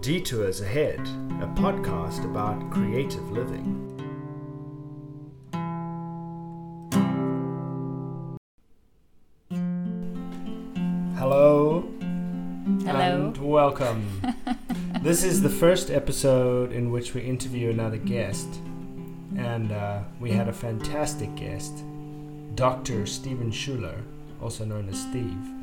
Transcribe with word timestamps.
Detours 0.00 0.62
Ahead, 0.62 1.00
a 1.42 1.46
podcast 1.60 2.24
about 2.24 2.70
creative 2.70 3.30
living. 3.32 3.86
Hello. 11.18 11.86
Hello. 12.82 12.98
And 12.98 13.36
welcome. 13.36 14.22
this 15.02 15.22
is 15.22 15.42
the 15.42 15.50
first 15.50 15.90
episode 15.90 16.72
in 16.72 16.90
which 16.90 17.12
we 17.12 17.20
interview 17.20 17.68
another 17.68 17.98
guest. 17.98 18.48
And 19.36 19.70
uh, 19.70 20.04
we 20.18 20.30
had 20.30 20.48
a 20.48 20.52
fantastic 20.54 21.34
guest, 21.34 21.84
Dr. 22.54 23.04
Stephen 23.04 23.50
Schuler, 23.50 23.98
also 24.40 24.64
known 24.64 24.88
as 24.88 24.98
Steve. 24.98 25.59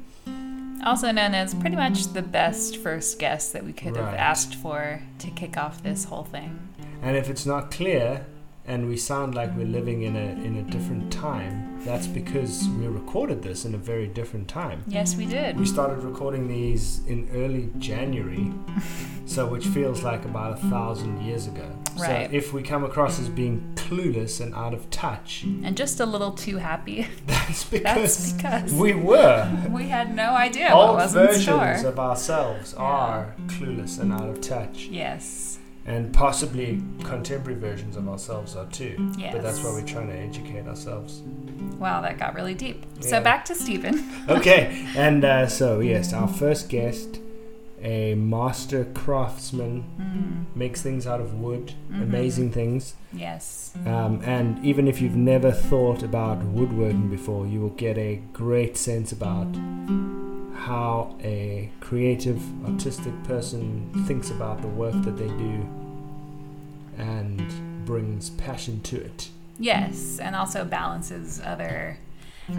Also 0.88 1.12
known 1.12 1.34
as 1.34 1.54
pretty 1.54 1.76
much 1.76 2.14
the 2.14 2.22
best 2.22 2.78
first 2.78 3.20
guest 3.20 3.52
that 3.52 3.66
we 3.66 3.74
could 3.74 3.98
have 3.98 4.14
asked 4.14 4.56
for 4.56 5.02
to 5.20 5.30
kick 5.32 5.58
off 5.58 5.84
this 5.84 6.06
whole 6.06 6.24
thing. 6.24 6.70
And 7.02 7.18
if 7.18 7.30
it's 7.30 7.46
not 7.46 7.72
clear 7.72 8.26
and 8.66 8.88
we 8.88 8.96
sound 8.96 9.36
like 9.36 9.54
we're 9.58 9.66
living 9.66 10.04
in 10.04 10.16
a 10.16 10.30
in 10.46 10.56
a 10.56 10.64
different 10.72 11.12
time, 11.12 11.82
that's 11.84 12.08
because 12.08 12.70
we 12.80 12.88
recorded 12.88 13.44
this 13.44 13.66
in 13.66 13.76
a 13.76 13.78
very 13.78 14.08
different 14.08 14.48
time. 14.48 14.82
Yes, 14.88 15.18
we 15.18 15.26
did. 15.26 15.60
We 15.60 15.66
started 15.66 16.06
recording 16.06 16.48
these 16.48 17.06
in 17.06 17.30
early 17.34 17.70
January, 17.80 18.54
so 19.26 19.46
which 19.46 19.68
feels 19.68 20.04
like 20.04 20.24
about 20.24 20.54
a 20.54 20.70
thousand 20.70 21.22
years 21.22 21.48
ago. 21.48 21.70
Right. 22.00 22.30
So 22.30 22.36
if 22.36 22.54
we 22.54 22.64
come 22.64 22.84
across 22.84 23.20
as 23.20 23.30
being 23.30 23.72
clueless 23.76 24.42
and 24.42 24.54
out 24.56 24.74
of 24.74 24.90
touch, 24.90 25.44
And 25.44 25.76
just 25.78 26.00
a 26.00 26.06
little 26.06 26.32
too 26.32 26.58
happy. 26.58 27.08
that's 27.28 27.64
That's 27.66 27.70
because 27.70 28.34
because 28.34 28.74
we 28.74 28.94
were. 28.94 29.50
we 29.70 29.88
had 29.90 30.14
no 30.16 30.32
idea 30.32 30.70
what 30.76 30.90
Old 30.90 30.96
was 30.98 31.16
in 31.16 31.26
versions 31.28 31.44
store. 31.44 31.90
of 31.90 32.00
ourselves 32.00 32.74
are 32.76 33.34
clueless 33.48 34.00
and 34.00 34.12
out 34.14 34.30
of 34.30 34.42
touch. 34.42 34.86
Yes. 34.86 35.60
And 35.86 36.12
possibly 36.14 36.82
contemporary 37.06 37.58
versions 37.58 37.96
of 37.96 38.10
ourselves 38.10 38.58
are 38.58 38.66
too. 38.66 39.14
Yes. 39.18 39.34
But 39.34 39.42
that's 39.42 39.64
why 39.64 39.72
we're 39.72 39.86
trying 39.86 40.08
to 40.10 40.18
educate 40.18 40.68
ourselves. 40.68 41.22
Wow, 41.80 42.02
that 42.02 42.18
got 42.18 42.36
really 42.36 42.54
deep. 42.56 42.86
Yeah. 43.00 43.08
So 43.08 43.22
back 43.22 43.46
to 43.46 43.56
Stephen. 43.56 44.04
Okay, 44.28 44.86
and 44.98 45.24
uh, 45.24 45.48
so, 45.48 45.80
yes, 45.80 46.12
our 46.12 46.28
first 46.28 46.68
guest, 46.68 47.20
a 47.82 48.16
master 48.16 48.86
craftsman, 48.94 49.84
Mm, 50.00 50.56
makes 50.56 50.82
things 50.82 51.06
out 51.06 51.20
of 51.22 51.40
wood, 51.40 51.74
Mhm. 51.92 52.02
amazing 52.02 52.52
things. 52.52 52.96
yes. 53.14 53.74
Um, 53.86 54.20
and 54.26 54.64
even 54.66 54.88
if 54.88 55.00
you've 55.02 55.16
never 55.16 55.52
thought 55.52 56.02
about 56.04 56.44
woodworking 56.44 57.10
before, 57.10 57.46
you 57.46 57.60
will 57.62 57.70
get 57.78 57.98
a 57.98 58.20
great 58.34 58.78
sense 58.78 59.12
about 59.12 59.48
how 60.56 61.16
a 61.24 61.70
creative, 61.80 62.42
artistic 62.66 63.14
person 63.24 63.90
thinks 64.08 64.32
about 64.32 64.62
the 64.62 64.68
work 64.68 64.96
that 65.04 65.18
they 65.18 65.28
do 65.28 65.66
and 66.98 67.86
brings 67.86 68.32
passion 68.32 68.82
to 68.82 68.98
it. 68.98 69.30
Yes, 69.60 70.20
and 70.20 70.36
also 70.36 70.66
balances 70.66 71.42
other 71.44 71.98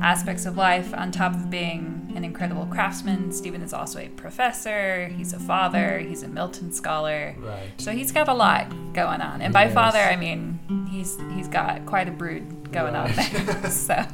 aspects 0.01 0.47
of 0.47 0.57
life. 0.57 0.93
On 0.95 1.11
top 1.11 1.35
of 1.35 1.51
being 1.51 2.13
an 2.15 2.25
incredible 2.25 2.67
craftsman, 2.67 3.33
Stephen 3.33 3.63
is 3.63 3.73
also 3.73 3.99
a 4.01 4.09
professor, 4.09 5.09
he's 5.09 5.33
a 5.33 5.39
father, 5.39 5.99
he's 5.99 6.23
a 6.23 6.29
Milton 6.29 6.73
scholar. 6.73 7.35
Right. 7.39 7.69
So 7.79 7.93
he's 7.93 8.13
got 8.13 8.29
a 8.29 8.35
lot 8.35 8.71
going 8.93 9.21
on. 9.21 9.41
And 9.43 9.53
by 9.53 9.65
Yes. 9.65 9.75
father, 9.75 9.99
I 9.99 10.17
mean 10.17 10.59
he's 10.91 11.19
he's 11.35 11.49
got 11.49 11.87
quite 11.87 12.09
a 12.09 12.13
brood 12.13 12.71
going 12.73 12.95
on 12.95 13.13
there. 13.13 13.71
so 13.71 14.05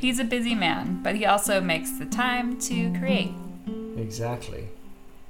he's 0.00 0.18
a 0.18 0.24
busy 0.24 0.54
man, 0.54 1.00
but 1.02 1.14
he 1.16 1.24
also 1.24 1.60
makes 1.60 1.90
the 1.98 2.06
time 2.06 2.58
to 2.60 2.92
create. 2.98 3.32
Exactly. 3.96 4.68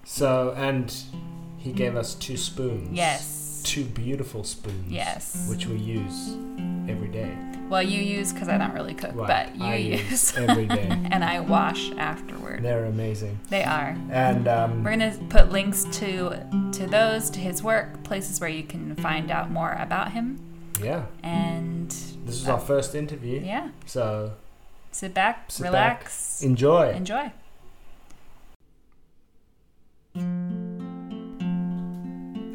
So, 0.05 0.55
and 0.57 0.95
he 1.59 1.73
gave 1.73 1.97
us 1.97 2.15
two 2.15 2.37
spoons. 2.37 2.91
Yes. 2.93 3.46
Two 3.67 3.85
beautiful 3.85 4.45
spoons. 4.45 4.91
Yes. 4.91 5.47
Which 5.51 5.67
we 5.67 5.77
use 5.77 6.37
every 6.89 7.09
day. 7.09 7.37
Well, 7.69 7.83
you 7.83 8.01
use 8.01 8.33
because 8.33 8.49
I 8.49 8.59
don't 8.59 8.73
really 8.73 8.95
cook, 8.95 9.11
Right, 9.15 9.49
but 9.53 9.57
you 9.57 9.65
I 9.65 9.75
use. 9.77 10.11
use 10.11 10.37
every 10.39 10.67
day. 10.67 10.87
and 11.11 11.25
I 11.25 11.41
wash 11.41 11.91
afterward. 11.99 12.63
They're 12.63 12.85
amazing. 12.85 13.41
They 13.51 13.65
are. 13.65 13.97
And 14.11 14.47
um, 14.47 14.85
We're 14.85 14.91
gonna 14.91 15.19
put 15.29 15.51
links 15.51 15.83
to 15.99 16.47
to 16.75 16.87
those, 16.87 17.29
to 17.31 17.41
his 17.41 17.61
work, 17.63 18.05
places 18.05 18.41
where 18.41 18.49
you 18.49 18.63
can 18.63 18.95
find 18.97 19.33
out 19.33 19.51
more 19.51 19.73
about 19.73 20.13
him. 20.13 20.39
yeah, 20.81 21.07
And 21.25 21.91
this 22.25 22.37
is 22.41 22.49
our 22.49 22.61
first 22.61 22.95
interview. 22.95 23.41
yeah, 23.41 23.71
So 23.85 24.35
sit 24.93 25.13
back, 25.13 25.51
Sit 25.51 25.65
relax, 25.65 26.41
enjoy. 26.43 26.93
enjoy. 26.93 27.33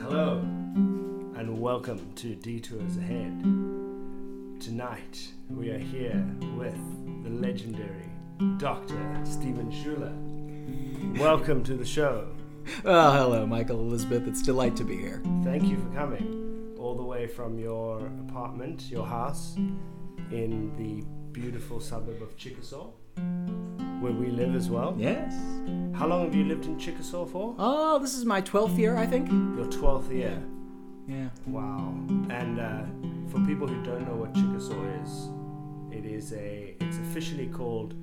Hello, 0.01 0.39
and 0.43 0.60
welcome 1.61 2.11
to 2.15 2.33
Detours 2.33 2.97
Ahead. 2.97 3.39
Tonight 4.59 5.27
we 5.47 5.69
are 5.69 5.77
here 5.77 6.25
with 6.57 6.75
the 7.23 7.29
legendary 7.29 8.09
Dr. 8.57 8.97
Stephen 9.23 9.71
Schuler. 9.71 10.11
Welcome 11.23 11.63
to 11.65 11.75
the 11.75 11.85
show. 11.85 12.29
Oh, 12.83 13.11
hello, 13.15 13.45
Michael 13.45 13.79
Elizabeth. 13.79 14.27
It's 14.27 14.41
a 14.41 14.45
delight 14.45 14.75
to 14.77 14.83
be 14.83 14.97
here. 14.97 15.21
Thank 15.43 15.65
you 15.65 15.77
for 15.77 15.95
coming 15.95 16.73
all 16.79 16.95
the 16.95 17.03
way 17.03 17.27
from 17.27 17.59
your 17.59 18.07
apartment, 18.27 18.89
your 18.89 19.05
house 19.05 19.55
in 20.31 20.75
the 20.77 21.05
beautiful 21.31 21.79
suburb 21.79 22.23
of 22.23 22.35
Chickasaw, 22.37 22.87
where 23.99 24.13
we 24.13 24.31
live 24.31 24.55
as 24.55 24.67
well. 24.67 24.95
Yes. 24.97 25.31
How 25.93 26.07
long 26.07 26.25
have 26.25 26.33
you 26.33 26.43
lived 26.43 26.65
in 26.65 26.79
Chickasaw 26.79 27.27
for? 27.27 27.53
Oh, 27.59 27.99
this 27.99 28.15
is 28.15 28.25
my 28.25 28.41
12th 28.41 28.79
year, 28.79 28.97
I 28.97 29.05
think. 29.05 29.29
Your 29.29 29.67
12th 29.67 30.11
year. 30.11 30.41
Yeah. 30.41 30.60
Wow. 31.47 31.93
And 32.29 32.59
uh, 32.59 32.83
for 33.31 33.39
people 33.45 33.67
who 33.67 33.83
don't 33.83 34.07
know 34.07 34.15
what 34.15 34.33
Chickasaw 34.33 34.83
is, 35.03 35.29
it 35.91 36.05
is 36.05 36.33
a 36.33 36.75
it's 36.79 36.97
officially 36.97 37.47
called 37.47 37.95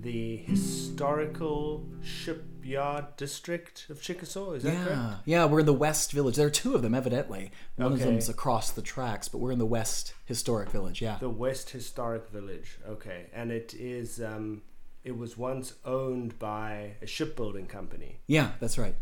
the 0.00 0.36
historical 0.36 1.82
shipyard 2.02 3.16
district 3.16 3.86
of 3.88 4.02
Chickasaw. 4.02 4.52
Is 4.52 4.62
that 4.64 4.74
yeah. 4.74 4.84
correct? 4.84 5.00
Yeah, 5.24 5.44
we're 5.46 5.60
in 5.60 5.66
the 5.66 5.72
West 5.72 6.12
Village. 6.12 6.36
There 6.36 6.46
are 6.46 6.50
two 6.50 6.74
of 6.74 6.82
them, 6.82 6.94
evidently. 6.94 7.50
One 7.76 7.92
of 7.92 7.94
Okay. 7.94 8.04
them's 8.04 8.28
across 8.28 8.70
the 8.70 8.82
tracks, 8.82 9.28
but 9.28 9.38
we're 9.38 9.52
in 9.52 9.58
the 9.58 9.64
West 9.66 10.12
Historic 10.26 10.68
Village, 10.70 11.00
yeah. 11.00 11.16
The 11.18 11.30
West 11.30 11.70
Historic 11.70 12.28
Village. 12.28 12.78
Okay, 12.86 13.26
and 13.32 13.50
it 13.50 13.72
is 13.72 14.20
um, 14.20 14.60
it 15.04 15.16
was 15.16 15.38
once 15.38 15.74
owned 15.86 16.38
by 16.38 16.92
a 17.00 17.06
shipbuilding 17.06 17.66
company, 17.66 18.20
Yeah, 18.26 18.52
that's 18.60 18.76
right. 18.78 18.94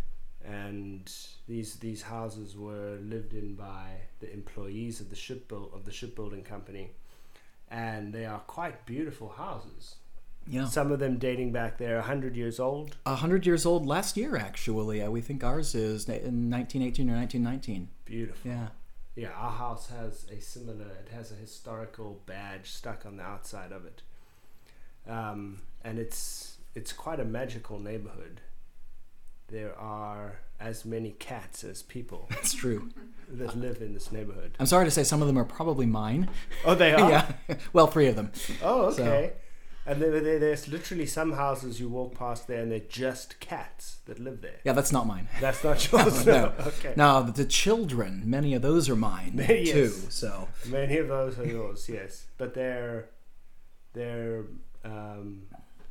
And 0.45 1.13
these 1.47 1.77
these 1.77 2.03
houses 2.03 2.57
were 2.57 2.99
lived 3.01 3.33
in 3.35 3.55
by 3.55 3.91
the 4.21 4.33
employees 4.33 5.01
of 5.01 5.11
the 5.11 5.17
shipbuild 5.17 5.71
of 5.75 5.85
the 5.85 5.93
shipbuilding 5.93 6.43
company, 6.43 6.91
and 7.71 8.13
they 8.13 8.27
are 8.27 8.41
quite 8.41 8.85
beautiful 8.87 9.29
houses. 9.31 9.97
Yeah. 10.47 10.67
Some 10.67 10.91
of 10.91 10.99
them 10.99 11.19
dating 11.19 11.53
back 11.53 11.79
there 11.79 12.01
hundred 12.01 12.37
years 12.37 12.59
old. 12.59 12.97
A 13.07 13.17
hundred 13.17 13.47
years 13.47 13.65
old 13.65 13.87
last 13.87 14.17
year, 14.17 14.37
actually. 14.37 15.01
Uh, 15.01 15.11
we 15.11 15.21
think 15.21 15.45
ours 15.45 15.75
is 15.75 16.09
in 16.09 16.51
1918 16.51 17.09
or 17.09 17.17
1919. 17.17 17.89
Beautiful. 18.05 18.51
Yeah. 18.51 18.69
Yeah, 19.15 19.31
our 19.37 19.53
house 19.53 19.91
has 19.91 20.27
a 20.31 20.41
similar. 20.41 20.87
It 21.05 21.13
has 21.15 21.31
a 21.33 21.35
historical 21.35 22.23
badge 22.25 22.71
stuck 22.71 23.05
on 23.05 23.19
the 23.19 23.23
outside 23.23 23.71
of 23.71 23.85
it, 23.85 24.03
um, 25.07 25.61
and 25.85 25.99
it's 25.99 26.57
it's 26.75 26.93
quite 26.93 27.21
a 27.21 27.25
magical 27.25 27.79
neighborhood. 27.79 28.41
There 29.53 29.79
are 29.79 30.41
as 30.59 30.85
many 30.85 31.11
cats 31.13 31.63
as 31.63 31.83
people 31.83 32.27
That's 32.31 32.53
true. 32.55 32.89
that 33.31 33.57
live 33.57 33.81
in 33.83 33.95
this 33.95 34.11
neighborhood. 34.11 34.57
I'm 34.59 34.67
sorry 34.67 34.87
to 34.87 34.91
say 34.91 35.05
some 35.05 35.21
of 35.21 35.29
them 35.29 35.39
are 35.39 35.45
probably 35.45 35.87
mine. 35.87 36.29
Oh, 36.65 36.75
they 36.75 36.93
are. 37.01 37.11
yeah. 37.11 37.33
Well, 37.73 37.87
three 37.87 38.07
of 38.09 38.17
them. 38.17 38.33
Oh, 38.63 38.91
So- 38.91 39.03
okay. 39.05 39.33
And 39.85 40.01
there, 40.01 40.21
there, 40.21 40.39
there's 40.39 40.69
literally 40.69 41.07
some 41.07 41.33
houses 41.33 41.81
you 41.81 41.89
walk 41.89 42.17
past 42.17 42.47
there, 42.47 42.63
and 42.63 42.71
they're 42.71 42.79
just 42.79 43.41
cats 43.41 43.97
that 44.07 44.21
live 44.21 44.41
there. 44.41 44.61
Yeah, 44.63 44.75
that's 44.75 44.93
not 44.93 45.09
mine. 45.09 45.29
That's 45.41 45.65
not 45.65 45.91
yours. 45.93 46.25
no. 46.25 46.53
Okay. 46.61 46.95
Now, 46.97 47.21
the 47.23 47.45
children, 47.45 48.23
many 48.25 48.55
of 48.55 48.63
those 48.63 48.89
are 48.89 48.95
mine 48.95 49.45
Yes. 49.49 49.73
too. 49.73 49.89
So, 50.09 50.47
Many 50.69 50.99
of 50.99 51.09
those 51.09 51.37
are 51.37 51.45
yours, 51.45 51.89
yes, 51.89 52.27
but 52.39 52.55
they're 52.55 53.09
they're 53.93 54.45
um, 54.85 55.43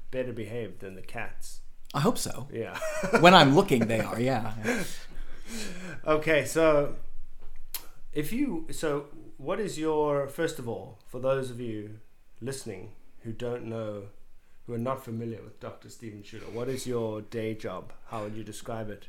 better 0.09 0.31
behaved 0.31 0.79
than 0.79 0.95
the 0.95 1.01
cats. 1.01 1.59
I 1.93 1.99
hope 1.99 2.17
so. 2.17 2.47
Yeah. 2.51 2.77
when 3.19 3.33
I'm 3.33 3.55
looking, 3.55 3.87
they 3.87 3.99
are. 3.99 4.19
Yeah. 4.19 4.53
okay, 6.07 6.45
so 6.45 6.95
if 8.13 8.31
you 8.31 8.67
so 8.71 9.05
what 9.37 9.59
is 9.59 9.79
your 9.79 10.27
first 10.27 10.59
of 10.59 10.67
all 10.67 10.99
for 11.07 11.19
those 11.19 11.49
of 11.49 11.59
you 11.59 11.99
listening 12.41 12.91
who 13.23 13.31
don't 13.31 13.65
know 13.65 14.03
who 14.65 14.73
are 14.73 14.77
not 14.77 15.03
familiar 15.03 15.41
with 15.41 15.59
Dr. 15.59 15.89
Stephen 15.89 16.23
Schuler, 16.23 16.45
what 16.51 16.69
is 16.69 16.85
your 16.85 17.21
day 17.21 17.55
job? 17.55 17.91
How 18.07 18.23
would 18.23 18.35
you 18.35 18.43
describe 18.43 18.89
it? 18.89 19.05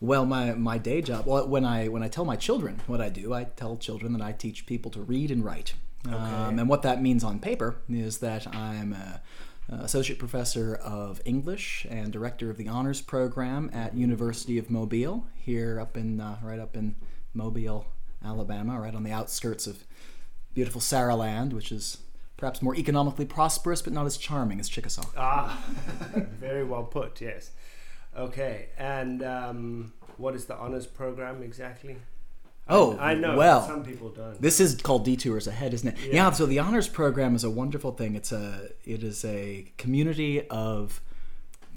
Well, 0.00 0.26
my, 0.26 0.52
my 0.52 0.78
day 0.78 1.02
job. 1.02 1.26
Well, 1.26 1.46
when 1.48 1.64
I 1.64 1.88
when 1.88 2.02
I 2.02 2.08
tell 2.08 2.24
my 2.24 2.36
children 2.36 2.80
what 2.86 3.00
I 3.00 3.08
do, 3.08 3.32
I 3.32 3.44
tell 3.44 3.76
children 3.76 4.12
that 4.12 4.22
I 4.22 4.32
teach 4.32 4.66
people 4.66 4.90
to 4.92 5.00
read 5.02 5.30
and 5.30 5.44
write. 5.44 5.74
Um, 6.06 6.58
and 6.58 6.68
what 6.68 6.82
that 6.82 7.00
means 7.00 7.24
on 7.24 7.38
paper 7.38 7.76
is 7.88 8.18
that 8.18 8.46
I'm 8.54 8.92
a 8.92 9.22
uh, 9.72 9.76
associate 9.76 10.18
professor 10.18 10.74
of 10.74 11.20
English 11.24 11.86
and 11.88 12.12
director 12.12 12.50
of 12.50 12.56
the 12.56 12.68
honors 12.68 13.00
program 13.00 13.70
at 13.72 13.94
University 13.94 14.58
of 14.58 14.70
Mobile 14.70 15.26
here 15.36 15.80
up 15.80 15.96
in 15.96 16.20
uh, 16.20 16.36
right 16.42 16.60
up 16.60 16.76
in 16.76 16.94
Mobile, 17.32 17.86
Alabama, 18.24 18.78
right 18.78 18.94
on 18.94 19.02
the 19.02 19.10
outskirts 19.10 19.66
of 19.66 19.84
beautiful 20.52 20.80
Saraland, 20.80 21.52
which 21.52 21.72
is 21.72 21.98
perhaps 22.36 22.62
more 22.62 22.76
economically 22.76 23.24
prosperous 23.24 23.80
but 23.82 23.92
not 23.92 24.06
as 24.06 24.16
charming 24.16 24.60
as 24.60 24.68
Chickasaw. 24.68 25.04
Ah, 25.16 25.64
very 26.38 26.64
well 26.64 26.84
put. 26.84 27.20
Yes. 27.20 27.50
Okay, 28.16 28.68
and 28.78 29.24
um, 29.24 29.92
what 30.18 30.34
is 30.34 30.44
the 30.44 30.56
honors 30.56 30.86
program 30.86 31.42
exactly? 31.42 31.96
Oh, 32.68 32.96
I 32.98 33.14
know. 33.14 33.36
Well, 33.36 33.66
some 33.66 33.84
people 33.84 34.08
don't. 34.10 34.40
This 34.40 34.58
is 34.58 34.80
called 34.80 35.04
Detours 35.04 35.46
Ahead, 35.46 35.74
isn't 35.74 35.88
it? 35.88 35.96
Yeah. 36.06 36.14
Yeah. 36.14 36.30
So 36.30 36.46
the 36.46 36.58
honors 36.58 36.88
program 36.88 37.34
is 37.34 37.44
a 37.44 37.50
wonderful 37.50 37.92
thing. 37.92 38.14
It's 38.14 38.32
a 38.32 38.70
it 38.84 39.04
is 39.04 39.24
a 39.24 39.70
community 39.76 40.46
of 40.48 41.02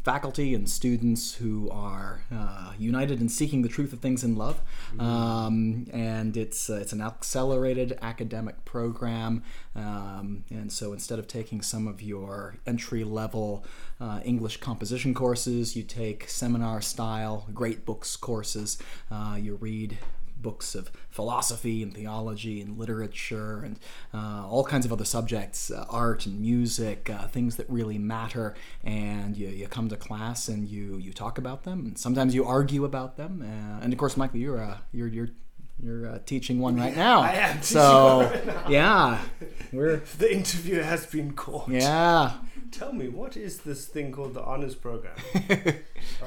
faculty 0.07 0.55
and 0.55 0.69
students 0.69 1.33
who 1.33 1.69
are 1.69 2.21
uh, 2.33 2.71
united 2.79 3.19
in 3.19 3.27
seeking 3.27 3.61
the 3.61 3.67
truth 3.67 3.91
of 3.91 3.99
things 3.99 4.23
in 4.23 4.37
love, 4.37 4.61
um, 4.99 5.85
and 5.91 6.37
it's 6.37 6.69
uh, 6.69 6.75
it's 6.75 6.93
an 6.93 7.01
accelerated 7.01 7.99
academic 8.01 8.63
program. 8.63 9.43
Um, 9.75 10.45
and 10.49 10.71
so 10.71 10.93
instead 10.93 11.19
of 11.19 11.27
taking 11.27 11.61
some 11.61 11.85
of 11.85 12.01
your 12.01 12.55
entry 12.65 13.03
level 13.03 13.65
uh, 13.99 14.21
English 14.23 14.61
composition 14.61 15.13
courses, 15.13 15.75
you 15.75 15.83
take 15.83 16.29
seminar 16.29 16.81
style 16.81 17.45
great 17.53 17.85
books 17.85 18.15
courses. 18.15 18.77
Uh, 19.11 19.37
you 19.37 19.55
read 19.55 19.97
books 20.41 20.75
of 20.75 20.91
philosophy 21.09 21.81
and 21.83 21.93
theology 21.93 22.61
and 22.61 22.77
literature 22.77 23.61
and 23.63 23.79
uh, 24.13 24.47
all 24.47 24.63
kinds 24.63 24.85
of 24.85 24.91
other 24.93 25.05
subjects, 25.05 25.71
uh, 25.71 25.85
art 25.89 26.25
and 26.25 26.39
music, 26.39 27.09
uh, 27.09 27.27
things 27.27 27.55
that 27.57 27.69
really 27.69 27.97
matter. 27.97 28.53
And 28.83 29.35
you, 29.35 29.47
you 29.47 29.67
come 29.67 29.89
to 29.89 29.97
class 29.97 30.47
and 30.47 30.67
you, 30.67 30.97
you 30.97 31.13
talk 31.13 31.37
about 31.37 31.63
them. 31.63 31.85
And 31.85 31.97
sometimes 31.97 32.33
you 32.35 32.45
argue 32.45 32.85
about 32.85 33.17
them. 33.17 33.41
Uh, 33.41 33.83
and 33.83 33.91
of 33.93 33.99
course, 33.99 34.15
Michael, 34.17 34.39
you're 34.39 34.61
uh, 34.63 34.77
you're 34.91 35.07
you're 35.07 35.29
you're 35.79 36.07
uh, 36.07 36.19
teaching 36.25 36.59
one 36.59 36.75
right 36.75 36.95
now. 37.07 37.21
I 37.21 37.33
am 37.33 37.57
teaching 37.57 37.63
so 37.63 38.17
one 38.17 38.31
right 38.31 38.45
now. 38.47 38.69
yeah, 38.69 39.21
we're 39.71 39.97
the 40.17 40.33
interview 40.33 40.81
has 40.81 41.05
been 41.05 41.33
called. 41.33 41.71
yeah 41.71 42.33
Tell 42.71 42.91
me, 42.91 43.07
what 43.07 43.37
is 43.37 43.59
this 43.59 43.85
thing 43.85 44.11
called 44.11 44.33
the 44.33 44.43
honors 44.43 44.75
program 44.75 45.15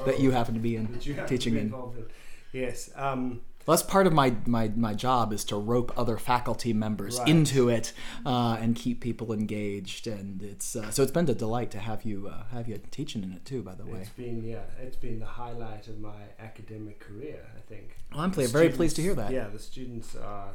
that 0.05 0.19
you 0.19 0.31
happen 0.31 0.55
to 0.55 0.59
be 0.59 0.75
in 0.75 0.87
teaching 1.27 1.53
in. 1.55 1.71
in? 1.73 2.05
Yes. 2.51 2.89
Um, 2.95 3.41
Well, 3.65 3.77
that's 3.77 3.87
part 3.87 4.07
of 4.07 4.13
my, 4.13 4.35
my, 4.45 4.69
my 4.75 4.93
job 4.93 5.31
is 5.33 5.43
to 5.45 5.55
rope 5.55 5.91
other 5.97 6.17
faculty 6.17 6.73
members 6.73 7.19
Right. 7.19 7.27
into 7.29 7.69
it 7.69 7.93
uh, 8.25 8.57
and 8.59 8.75
keep 8.75 9.01
people 9.01 9.31
engaged. 9.33 10.07
And 10.07 10.41
it's 10.41 10.75
uh, 10.75 10.89
so 10.91 11.03
it's 11.03 11.11
been 11.11 11.29
a 11.29 11.33
delight 11.35 11.71
to 11.71 11.79
have 11.79 12.03
you 12.03 12.27
uh, 12.27 12.43
have 12.51 12.67
you 12.67 12.79
teaching 12.91 13.23
in 13.23 13.31
it 13.33 13.45
too. 13.45 13.61
By 13.61 13.75
the 13.75 13.85
way, 13.85 13.99
it's 14.01 14.09
been 14.09 14.43
yeah, 14.43 14.63
it's 14.81 14.95
been 14.95 15.19
the 15.19 15.25
highlight 15.25 15.87
of 15.87 15.99
my 15.99 16.21
academic 16.39 16.99
career. 16.99 17.39
I 17.57 17.61
think. 17.61 17.97
well, 18.11 18.21
I'm 18.21 18.31
The 18.31 18.47
very 18.47 18.69
pleased 18.69 18.95
to 18.97 19.01
hear 19.01 19.15
that. 19.15 19.31
Yeah, 19.31 19.47
the 19.47 19.59
students 19.59 20.15
are 20.15 20.53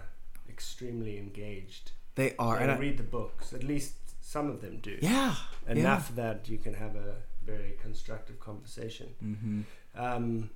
extremely 0.48 1.18
engaged. 1.18 1.92
They 2.14 2.34
are. 2.38 2.56
They 2.56 2.62
And 2.62 2.72
I- 2.72 2.78
read 2.78 2.96
the 2.98 3.02
books. 3.04 3.52
At 3.52 3.62
least 3.62 3.94
some 4.24 4.48
of 4.50 4.60
them 4.60 4.78
do. 4.82 4.98
yeah, 5.00 5.34
Enough 5.68 6.14
that 6.16 6.48
you 6.48 6.58
can 6.58 6.74
have 6.74 6.96
a 6.96 7.16
very 7.44 7.76
constructive 7.80 8.40
conversation. 8.40 9.08
Yeah. 9.20 9.34
hmm 9.36 9.60
Um, 9.94 10.50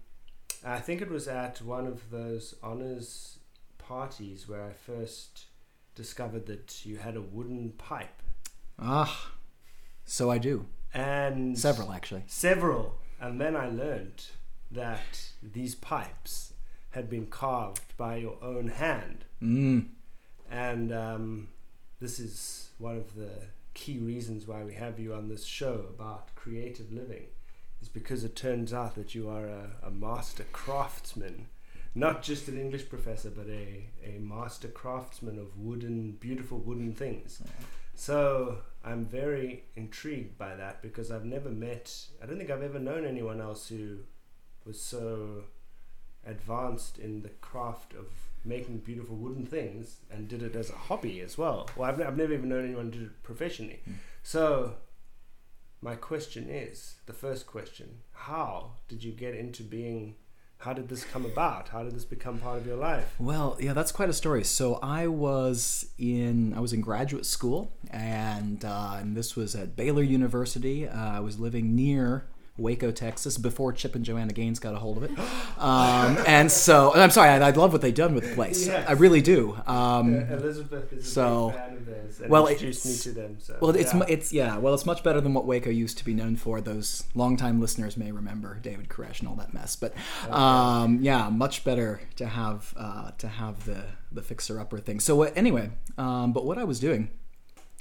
I 0.64 0.78
think 0.78 1.00
it 1.00 1.10
was 1.10 1.26
at 1.28 1.62
one 1.62 1.86
of 1.86 2.10
those 2.10 2.54
honors 2.62 3.38
parties 3.78 4.48
where 4.48 4.62
I 4.64 4.72
first 4.72 5.44
discovered 5.94 6.46
that 6.46 6.84
you 6.84 6.98
had 6.98 7.16
a 7.16 7.22
wooden 7.22 7.70
pipe. 7.78 8.22
Ah, 8.78 9.32
so 10.04 10.30
I 10.30 10.38
do. 10.38 10.66
And 10.92 11.58
several 11.58 11.92
actually. 11.92 12.24
several, 12.26 12.98
and 13.20 13.40
then 13.40 13.56
I 13.56 13.68
learned 13.68 14.24
that 14.70 15.30
these 15.42 15.74
pipes 15.74 16.52
had 16.90 17.08
been 17.08 17.26
carved 17.26 17.96
by 17.96 18.16
your 18.16 18.36
own 18.42 18.68
hand, 18.68 19.24
Mm. 19.42 19.86
and 20.50 20.92
um, 20.92 21.48
this 22.00 22.18
is 22.18 22.70
one 22.78 22.96
of 22.96 23.14
the 23.14 23.30
key 23.74 23.98
reasons 23.98 24.46
why 24.46 24.64
we 24.64 24.74
have 24.74 24.98
you 24.98 25.14
on 25.14 25.28
this 25.28 25.44
show 25.44 25.86
about 25.94 26.34
creative 26.34 26.92
living 26.92 27.26
is 27.80 27.88
because 27.88 28.24
it 28.24 28.36
turns 28.36 28.72
out 28.72 28.94
that 28.94 29.14
you 29.14 29.28
are 29.28 29.46
a, 29.46 29.70
a 29.82 29.90
master 29.90 30.44
craftsman 30.52 31.46
not 31.94 32.22
just 32.22 32.48
an 32.48 32.58
english 32.58 32.88
professor 32.88 33.30
but 33.30 33.46
a, 33.48 33.86
a 34.04 34.18
master 34.20 34.68
craftsman 34.68 35.38
of 35.38 35.58
wooden 35.58 36.12
beautiful 36.12 36.58
wooden 36.58 36.92
things 36.94 37.42
so 37.94 38.58
i'm 38.84 39.04
very 39.04 39.64
intrigued 39.76 40.38
by 40.38 40.54
that 40.54 40.80
because 40.82 41.10
i've 41.10 41.24
never 41.24 41.50
met 41.50 41.92
i 42.22 42.26
don't 42.26 42.38
think 42.38 42.50
i've 42.50 42.62
ever 42.62 42.78
known 42.78 43.04
anyone 43.04 43.40
else 43.40 43.68
who 43.68 43.98
was 44.64 44.80
so 44.80 45.44
advanced 46.26 46.98
in 46.98 47.22
the 47.22 47.28
craft 47.40 47.94
of 47.94 48.06
making 48.44 48.78
beautiful 48.78 49.16
wooden 49.16 49.46
things 49.46 49.96
and 50.10 50.28
did 50.28 50.42
it 50.42 50.56
as 50.56 50.70
a 50.70 50.74
hobby 50.74 51.20
as 51.20 51.36
well. 51.36 51.68
Well, 51.76 51.88
I've, 51.88 52.00
I've 52.00 52.16
never 52.16 52.32
even 52.32 52.48
known 52.48 52.64
anyone 52.64 52.90
do 52.90 53.02
it 53.04 53.22
professionally. 53.22 53.80
Mm. 53.88 53.94
So, 54.22 54.74
my 55.82 55.94
question 55.94 56.48
is 56.48 56.96
the 57.06 57.12
first 57.12 57.46
question 57.46 58.00
How 58.12 58.72
did 58.88 59.02
you 59.02 59.12
get 59.12 59.34
into 59.34 59.62
being, 59.62 60.16
how 60.58 60.72
did 60.72 60.88
this 60.88 61.04
come 61.04 61.24
about? 61.24 61.68
How 61.70 61.82
did 61.82 61.94
this 61.94 62.04
become 62.04 62.38
part 62.38 62.58
of 62.58 62.66
your 62.66 62.76
life? 62.76 63.14
Well, 63.18 63.56
yeah, 63.60 63.72
that's 63.72 63.92
quite 63.92 64.10
a 64.10 64.14
story. 64.14 64.44
So 64.44 64.78
I 64.82 65.06
was 65.06 65.90
in 65.98 66.54
I 66.54 66.60
was 66.60 66.72
in 66.72 66.80
graduate 66.80 67.26
school, 67.26 67.72
and, 67.90 68.64
uh, 68.64 68.96
and 68.98 69.16
this 69.16 69.36
was 69.36 69.54
at 69.54 69.76
Baylor 69.76 70.02
University. 70.02 70.86
Uh, 70.86 71.16
I 71.16 71.20
was 71.20 71.38
living 71.38 71.74
near 71.74 72.26
Waco, 72.56 72.90
Texas, 72.90 73.38
before 73.38 73.72
Chip 73.72 73.94
and 73.94 74.04
Joanna 74.04 74.32
Gaines 74.32 74.58
got 74.58 74.74
a 74.74 74.78
hold 74.78 74.98
of 74.98 75.02
it. 75.04 75.10
Um, 75.60 76.16
and 76.26 76.50
so, 76.50 76.90
and 76.94 77.02
I'm 77.02 77.10
sorry, 77.10 77.28
I, 77.28 77.48
I 77.48 77.50
love 77.50 77.72
what 77.72 77.82
they've 77.82 77.94
done 77.94 78.14
with 78.14 78.26
the 78.30 78.34
place. 78.34 78.66
Yes. 78.66 78.88
I 78.88 78.92
really 78.92 79.20
do. 79.20 79.58
Um, 79.66 80.14
Uh, 80.14 80.36
Elizabeth 80.36 80.90
is 80.94 81.06
a 81.06 81.10
so- 81.10 81.48
big 81.50 81.58
fan 81.58 81.76
of 81.76 81.84
theirs 81.86 82.20
and 82.22 82.30
well, 82.30 82.46
introduced 82.46 82.86
me 82.86 82.92
it's- 82.92 83.02
to 83.04 83.12
them. 83.12 83.36
So, 83.40 83.56
Well, 83.60 83.76
it's 83.76 83.92
yeah. 83.92 84.04
it's 84.08 84.32
yeah. 84.32 84.56
Well, 84.56 84.72
it's 84.72 84.86
much 84.86 85.02
better 85.04 85.20
than 85.20 85.34
what 85.34 85.44
Waco 85.44 85.68
used 85.68 85.98
to 85.98 86.04
be 86.06 86.14
known 86.14 86.36
for. 86.36 86.62
Those 86.62 87.04
longtime 87.14 87.60
listeners 87.60 87.98
may 87.98 88.10
remember 88.10 88.58
David 88.62 88.88
Koresh 88.88 89.18
and 89.20 89.28
all 89.28 89.34
that 89.36 89.52
mess. 89.52 89.76
But 89.76 89.92
um, 90.34 91.00
yeah, 91.02 91.28
much 91.28 91.62
better 91.62 92.00
to 92.16 92.26
have 92.26 92.72
uh, 92.78 93.10
to 93.18 93.28
have 93.28 93.66
the 93.66 93.82
the 94.10 94.22
fixer 94.22 94.58
upper 94.58 94.78
thing. 94.78 94.98
So 94.98 95.22
uh, 95.24 95.30
anyway, 95.36 95.72
um, 95.98 96.32
but 96.32 96.46
what 96.46 96.56
I 96.56 96.64
was 96.64 96.80
doing 96.80 97.10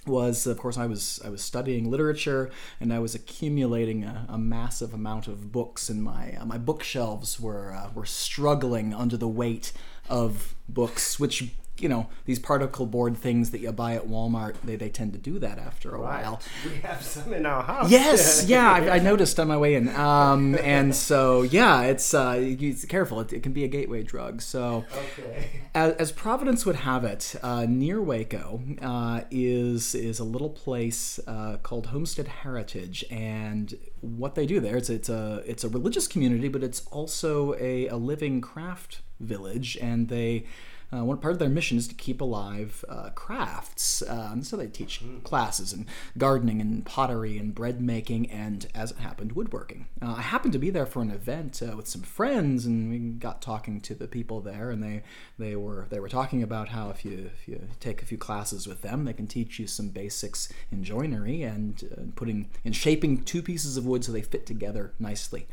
was 0.09 0.45
of 0.47 0.57
course 0.57 0.77
I 0.77 0.85
was 0.85 1.21
I 1.23 1.29
was 1.29 1.41
studying 1.41 1.89
literature 1.89 2.49
and 2.79 2.91
I 2.91 2.99
was 2.99 3.15
accumulating 3.15 4.03
a, 4.03 4.25
a 4.27 4.37
massive 4.37 4.93
amount 4.93 5.27
of 5.27 5.51
books 5.51 5.89
and 5.89 6.03
my 6.03 6.33
uh, 6.33 6.45
my 6.45 6.57
bookshelves 6.57 7.39
were 7.39 7.73
uh, 7.73 7.89
were 7.93 8.05
struggling 8.05 8.93
under 8.93 9.17
the 9.17 9.27
weight 9.27 9.71
of 10.09 10.55
books 10.67 11.19
which 11.19 11.51
you 11.81 11.89
know 11.89 12.07
these 12.25 12.39
particle 12.39 12.85
board 12.85 13.15
things 13.17 13.51
that 13.51 13.59
you 13.59 13.71
buy 13.71 13.93
at 13.95 14.07
Walmart 14.07 14.55
they, 14.63 14.75
they 14.75 14.89
tend 14.89 15.13
to 15.13 15.19
do 15.19 15.39
that 15.39 15.57
after 15.57 15.95
a 15.95 15.99
Right. 15.99 16.23
while 16.23 16.41
We 16.65 16.75
have 16.81 17.01
some 17.03 17.33
in 17.33 17.45
our 17.45 17.63
house. 17.63 17.89
Yes, 17.91 18.45
yeah, 18.47 18.71
I, 18.71 18.95
I 18.95 18.99
noticed 18.99 19.39
on 19.39 19.47
my 19.47 19.57
way 19.57 19.75
in. 19.75 19.89
Um, 19.95 20.55
and 20.55 20.93
so, 20.95 21.41
yeah, 21.43 21.81
it's 21.83 22.13
uh, 22.13 22.33
you, 22.41 22.73
careful. 22.87 23.19
It, 23.21 23.33
it 23.33 23.43
can 23.43 23.51
be 23.53 23.63
a 23.63 23.67
gateway 23.67 24.03
drug. 24.03 24.41
So, 24.41 24.85
Okay. 25.19 25.47
as, 25.73 25.93
as 25.93 26.11
Providence 26.11 26.65
would 26.65 26.77
have 26.77 27.03
it, 27.03 27.35
uh, 27.43 27.65
near 27.67 28.01
Waco 28.01 28.61
uh, 28.81 29.21
is 29.31 29.95
is 29.95 30.19
a 30.19 30.23
little 30.23 30.49
place 30.49 31.19
uh, 31.27 31.57
called 31.63 31.87
Homestead 31.87 32.27
Heritage, 32.27 33.03
and 33.11 33.77
what 34.01 34.35
they 34.35 34.45
do 34.45 34.59
there 34.59 34.77
is 34.77 34.89
it's 34.89 35.09
a 35.09 35.41
it's 35.45 35.63
a 35.63 35.69
religious 35.69 36.07
community, 36.07 36.47
but 36.47 36.63
it's 36.63 36.85
also 36.87 37.53
a, 37.55 37.87
a 37.87 37.97
living 37.97 38.41
craft 38.41 39.01
village, 39.19 39.77
and 39.81 40.07
they. 40.09 40.45
Uh, 40.91 41.05
one 41.05 41.17
part 41.17 41.33
of 41.33 41.39
their 41.39 41.49
mission 41.49 41.77
is 41.77 41.87
to 41.87 41.95
keep 41.95 42.19
alive 42.19 42.83
uh, 42.89 43.09
crafts, 43.11 44.01
and 44.01 44.45
so 44.45 44.57
they 44.57 44.67
teach 44.67 45.01
classes 45.23 45.71
in 45.71 45.85
gardening 46.17 46.59
and 46.61 46.85
pottery 46.85 47.37
and 47.37 47.53
bread 47.53 47.79
making, 47.79 48.29
and 48.31 48.67
as 48.73 48.91
it 48.91 48.97
happened, 48.97 49.33
woodworking. 49.33 49.87
Uh, 50.01 50.15
I 50.17 50.21
happened 50.21 50.53
to 50.53 50.59
be 50.59 50.71
there 50.71 50.87
for 50.87 51.01
an 51.01 51.11
event 51.11 51.61
uh, 51.61 51.75
with 51.77 51.87
some 51.87 52.01
friends, 52.01 52.65
and 52.65 52.89
we 52.89 52.97
got 52.97 53.41
talking 53.41 53.81
to 53.81 53.93
the 53.93 54.07
people 54.07 54.41
there, 54.41 54.71
and 54.71 54.81
they 54.81 55.03
they 55.37 55.55
were 55.55 55.85
they 55.91 55.99
were 55.99 56.09
talking 56.09 56.41
about 56.41 56.69
how 56.69 56.89
if 56.89 57.05
you 57.05 57.29
if 57.39 57.47
you 57.47 57.61
take 57.79 58.01
a 58.01 58.05
few 58.05 58.17
classes 58.17 58.67
with 58.67 58.81
them, 58.81 59.05
they 59.05 59.13
can 59.13 59.27
teach 59.27 59.59
you 59.59 59.67
some 59.67 59.89
basics 59.89 60.51
in 60.71 60.83
joinery 60.83 61.43
and 61.43 61.87
uh, 61.95 62.01
putting 62.15 62.49
in 62.63 62.73
shaping 62.73 63.23
two 63.23 63.43
pieces 63.43 63.77
of 63.77 63.85
wood 63.85 64.03
so 64.03 64.11
they 64.11 64.23
fit 64.23 64.45
together 64.47 64.93
nicely, 64.97 65.47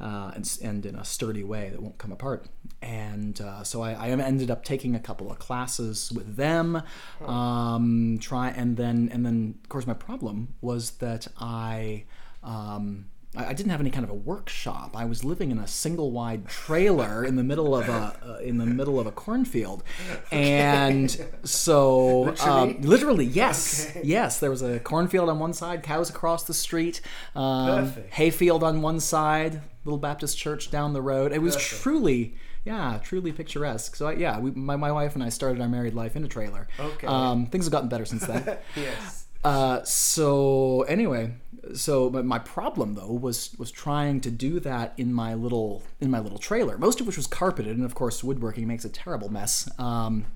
uh, 0.00 0.32
and, 0.34 0.58
and 0.62 0.84
in 0.84 0.96
a 0.96 1.04
sturdy 1.04 1.44
way 1.44 1.68
that 1.70 1.80
won't 1.80 1.98
come 1.98 2.10
apart. 2.10 2.46
And 2.82 3.40
uh, 3.40 3.62
so 3.62 3.82
I, 3.82 3.92
I 3.92 4.08
ended 4.08 4.50
up 4.50 4.64
taking 4.64 4.79
a 4.94 5.00
couple 5.00 5.30
of 5.30 5.38
classes 5.38 6.10
with 6.12 6.36
them, 6.36 6.82
um, 7.26 8.18
try 8.20 8.48
and 8.50 8.76
then 8.76 9.08
and 9.12 9.24
then 9.24 9.54
of 9.62 9.68
course 9.68 9.86
my 9.86 9.94
problem 9.94 10.54
was 10.60 10.92
that 10.98 11.26
I. 11.38 12.04
Um, 12.42 13.06
I 13.36 13.52
didn't 13.52 13.70
have 13.70 13.78
any 13.80 13.90
kind 13.90 14.02
of 14.02 14.10
a 14.10 14.14
workshop. 14.14 14.96
I 14.96 15.04
was 15.04 15.22
living 15.22 15.52
in 15.52 15.58
a 15.58 15.66
single 15.68 16.10
wide 16.10 16.48
trailer 16.48 17.24
in 17.24 17.36
the 17.36 17.44
middle 17.44 17.76
of 17.76 17.88
a 17.88 18.16
uh, 18.26 18.38
in 18.42 18.58
the 18.58 18.66
middle 18.66 18.98
of 18.98 19.06
a 19.06 19.12
cornfield, 19.12 19.84
and 20.32 21.16
so 21.44 22.22
Literally? 22.22 22.74
um, 22.74 22.80
literally 22.82 23.24
yes, 23.24 23.90
Okay. 23.90 24.00
yes. 24.02 24.40
There 24.40 24.50
was 24.50 24.62
a 24.62 24.80
cornfield 24.80 25.28
on 25.28 25.38
one 25.38 25.52
side, 25.52 25.84
cows 25.84 26.10
across 26.10 26.42
the 26.42 26.54
street, 26.54 27.02
um, 27.36 27.92
hayfield 28.10 28.64
on 28.64 28.82
one 28.82 28.98
side, 28.98 29.60
little 29.84 29.98
Baptist 29.98 30.36
church 30.36 30.72
down 30.72 30.92
the 30.92 31.02
road. 31.02 31.32
It 31.32 31.40
was 31.40 31.54
Perfect. 31.54 31.82
truly. 31.82 32.34
Yeah, 32.70 33.00
truly 33.02 33.32
picturesque. 33.32 33.96
So 33.96 34.06
I, 34.06 34.12
yeah, 34.12 34.38
we, 34.38 34.52
my, 34.52 34.76
my 34.76 34.92
wife 34.92 35.14
and 35.14 35.24
I 35.24 35.28
started 35.28 35.60
our 35.60 35.68
married 35.68 35.94
life 35.94 36.14
in 36.14 36.24
a 36.24 36.28
trailer. 36.28 36.68
Okay. 36.78 37.06
Um, 37.06 37.46
things 37.46 37.64
have 37.64 37.72
gotten 37.72 37.88
better 37.88 38.04
since 38.04 38.24
then. 38.26 38.58
yes. 38.76 39.26
Uh, 39.42 39.82
so 39.82 40.82
anyway, 40.82 41.34
so 41.74 42.10
but 42.10 42.24
my 42.24 42.38
problem 42.38 42.94
though 42.94 43.12
was 43.12 43.56
was 43.58 43.70
trying 43.72 44.20
to 44.20 44.30
do 44.30 44.60
that 44.60 44.92
in 44.96 45.12
my 45.12 45.34
little 45.34 45.82
in 46.00 46.10
my 46.10 46.20
little 46.20 46.38
trailer, 46.38 46.78
most 46.78 47.00
of 47.00 47.06
which 47.06 47.16
was 47.16 47.26
carpeted, 47.26 47.76
and 47.76 47.84
of 47.84 47.94
course 47.94 48.22
woodworking 48.22 48.68
makes 48.68 48.84
a 48.84 48.88
terrible 48.88 49.30
mess. 49.30 49.68
Um, 49.78 50.26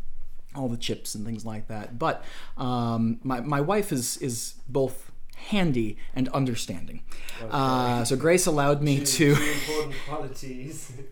all 0.56 0.68
the 0.68 0.76
chips 0.76 1.14
and 1.14 1.26
things 1.26 1.44
like 1.44 1.68
that. 1.68 1.98
But 1.98 2.24
um, 2.56 3.20
my 3.22 3.40
my 3.40 3.60
wife 3.60 3.92
is 3.92 4.16
is 4.16 4.54
both 4.68 5.12
handy 5.34 5.96
and 6.14 6.28
understanding. 6.28 7.02
Uh, 7.50 8.04
so 8.04 8.16
Grace 8.16 8.46
allowed 8.46 8.82
me 8.82 9.04
to. 9.04 9.34
Two 9.34 9.42
important 9.42 9.94
qualities. 10.06 10.92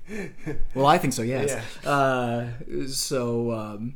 Well, 0.74 0.86
I 0.86 0.98
think 0.98 1.12
so. 1.12 1.22
Yes. 1.22 1.62
Yeah. 1.84 1.90
Uh, 1.90 2.86
so, 2.86 3.52
um, 3.52 3.94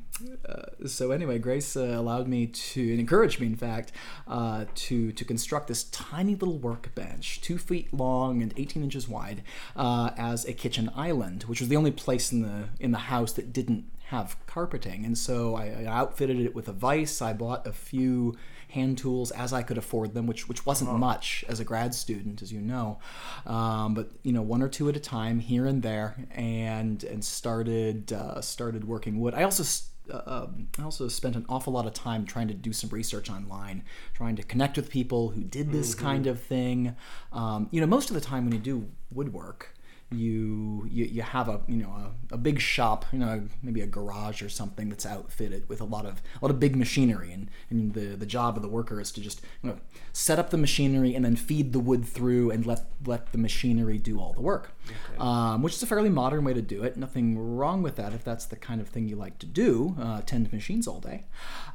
uh, 0.49 0.87
so 0.87 1.11
anyway, 1.11 1.39
Grace 1.39 1.77
uh, 1.77 1.95
allowed 1.97 2.29
me 2.29 2.47
to, 2.47 2.91
and 2.91 3.01
encouraged 3.01 3.41
me, 3.41 3.47
in 3.47 3.57
fact, 3.57 3.93
uh, 4.27 4.65
to 4.75 5.13
to 5.13 5.25
construct 5.25 5.69
this 5.69 5.85
tiny 5.85 6.35
little 6.35 6.59
workbench, 6.59 7.41
two 7.41 7.59
feet 7.59 7.93
long 7.93 8.43
and 8.43 8.55
18 8.57 8.83
inches 8.83 9.09
wide, 9.09 9.43
uh, 9.75 10.11
as 10.17 10.45
a 10.47 10.53
kitchen 10.53 10.91
island, 10.95 11.45
which 11.45 11.61
was 11.61 11.69
the 11.69 11.77
only 11.77 11.93
place 11.93 12.33
in 12.33 12.43
the 12.43 12.69
in 12.81 12.93
the 12.93 12.99
house 12.99 13.33
that 13.33 13.53
didn't 13.53 13.85
have 14.09 14.37
carpeting. 14.47 15.05
And 15.05 15.19
so 15.19 15.57
I, 15.57 15.83
I 15.83 15.85
outfitted 15.87 16.41
it 16.41 16.55
with 16.55 16.69
a 16.69 16.73
vise. 16.73 17.21
I 17.21 17.33
bought 17.33 17.67
a 17.67 17.73
few 17.73 18.37
hand 18.69 18.99
tools 18.99 19.31
as 19.31 19.53
I 19.53 19.63
could 19.63 19.79
afford 19.79 20.15
them, 20.15 20.27
which 20.27 20.49
which 20.49 20.67
wasn't 20.67 20.93
much 20.99 21.45
as 21.49 21.61
a 21.61 21.65
grad 21.65 21.95
student, 21.95 22.43
as 22.43 22.53
you 22.53 22.61
know, 22.61 22.99
um, 23.47 23.95
but 23.95 24.11
you 24.23 24.33
know 24.33 24.43
one 24.43 24.63
or 24.63 24.69
two 24.69 24.89
at 24.89 24.97
a 24.97 25.01
time 25.01 25.39
here 25.39 25.67
and 25.67 25.83
there, 25.83 26.17
and 26.33 27.03
and 27.05 27.25
started 27.25 28.13
uh, 28.13 28.41
started 28.41 28.85
working 28.87 29.21
wood. 29.21 29.35
I 29.35 29.43
also. 29.43 29.65
Uh, 30.09 30.23
um, 30.27 30.69
I 30.79 30.85
also 30.85 31.09
spent 31.09 31.35
an 31.35 31.45
awful 31.49 31.73
lot 31.73 31.85
of 31.85 31.93
time 31.93 32.27
trying 32.27 32.47
to 32.47 32.55
do 32.55 32.73
some 32.73 32.91
research 32.91 33.29
online, 33.29 33.83
trying 34.15 34.37
to 34.37 34.45
connect 34.45 34.77
with 34.77 34.89
people 34.89 35.31
who 35.31 35.43
did 35.43 35.73
this 35.73 35.97
kind 35.97 36.29
of 36.29 36.41
thing. 36.41 36.95
Um, 37.33 37.69
you 37.73 37.81
know, 37.81 37.89
most 37.89 38.09
of 38.09 38.15
the 38.15 38.21
time 38.21 38.45
when 38.45 38.53
you 38.53 38.61
do 38.61 38.89
woodwork, 39.11 39.76
you 40.11 40.87
you, 40.89 41.05
you 41.05 41.23
have 41.23 41.49
a 41.49 41.61
you 41.67 41.77
know 41.77 41.89
a, 41.89 42.35
a 42.35 42.37
big 42.39 42.61
shop 42.61 43.05
you 43.13 43.19
know 43.19 43.43
maybe 43.61 43.81
a 43.81 43.87
garage 43.87 44.41
or 44.41 44.49
something 44.49 44.89
that's 44.89 45.05
outfitted 45.05 45.69
with 45.69 45.81
a 45.81 45.85
lot 45.85 46.07
of 46.07 46.23
a 46.41 46.45
lot 46.45 46.51
of 46.51 46.61
big 46.61 46.77
machinery. 46.77 47.33
And, 47.33 47.51
and 47.71 47.95
the 47.95 48.17
the 48.17 48.27
job 48.27 48.57
of 48.57 48.63
the 48.63 48.69
worker 48.69 49.01
is 49.01 49.11
to 49.13 49.21
just 49.21 49.41
you 49.63 49.71
know 49.71 49.79
set 50.13 50.39
up 50.39 50.51
the 50.51 50.57
machinery 50.57 51.15
and 51.15 51.25
then 51.25 51.35
feed 51.35 51.73
the 51.73 51.81
wood 51.81 52.07
through 52.07 52.51
and 52.53 52.65
let 52.65 52.85
let 53.05 53.33
the 53.33 53.39
machinery 53.39 53.99
do 53.99 54.21
all 54.21 54.33
the 54.33 54.41
work. 54.41 54.73
Um, 55.19 55.63
which 55.63 55.75
is 55.75 55.83
a 55.83 55.87
fairly 55.87 56.11
modern 56.11 56.45
way 56.45 56.55
to 56.55 56.63
do 56.63 56.85
it. 56.85 56.97
Nothing 56.97 57.57
wrong 57.57 57.83
with 57.83 57.97
that 57.97 58.13
if 58.13 58.23
that's 58.23 58.47
the 58.47 58.57
kind 58.57 58.81
of 58.81 58.89
thing 58.89 59.09
you 59.09 59.17
like 59.17 59.39
to 59.41 59.47
do 59.47 59.97
uh, 60.01 60.23
tend 60.25 60.53
machines 60.53 60.87
all 60.87 61.01
day. 61.01 61.25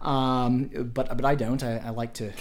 Um, 0.02 0.70
but 0.94 1.16
but 1.18 1.26
I 1.26 1.36
don't. 1.36 1.62
I, 1.64 1.78
I 1.78 1.90
like 1.90 2.14
to 2.16 2.32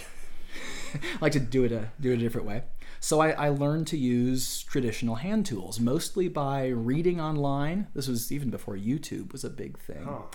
like 1.21 1.33
to 1.33 1.41
do 1.41 1.65
it 1.65 1.73
a 1.73 1.89
do 2.01 2.13
it 2.13 2.15
a 2.15 2.19
different 2.19 2.47
way. 2.47 2.63
So 3.01 3.21
I, 3.21 3.31
I 3.31 3.49
learned 3.49 3.87
to 3.89 3.97
use 3.97 4.63
traditional 4.63 5.17
hand 5.17 5.47
tools, 5.47 5.81
mostly 5.81 6.29
by 6.29 6.69
reading 6.69 7.19
online. 7.21 7.89
This 7.95 8.07
was 8.07 8.31
even 8.31 8.51
before 8.51 8.77
YouTube 8.77 9.33
was 9.33 9.43
a 9.43 9.51
big 9.51 9.79
thing. 9.79 10.07
Oh. 10.07 10.29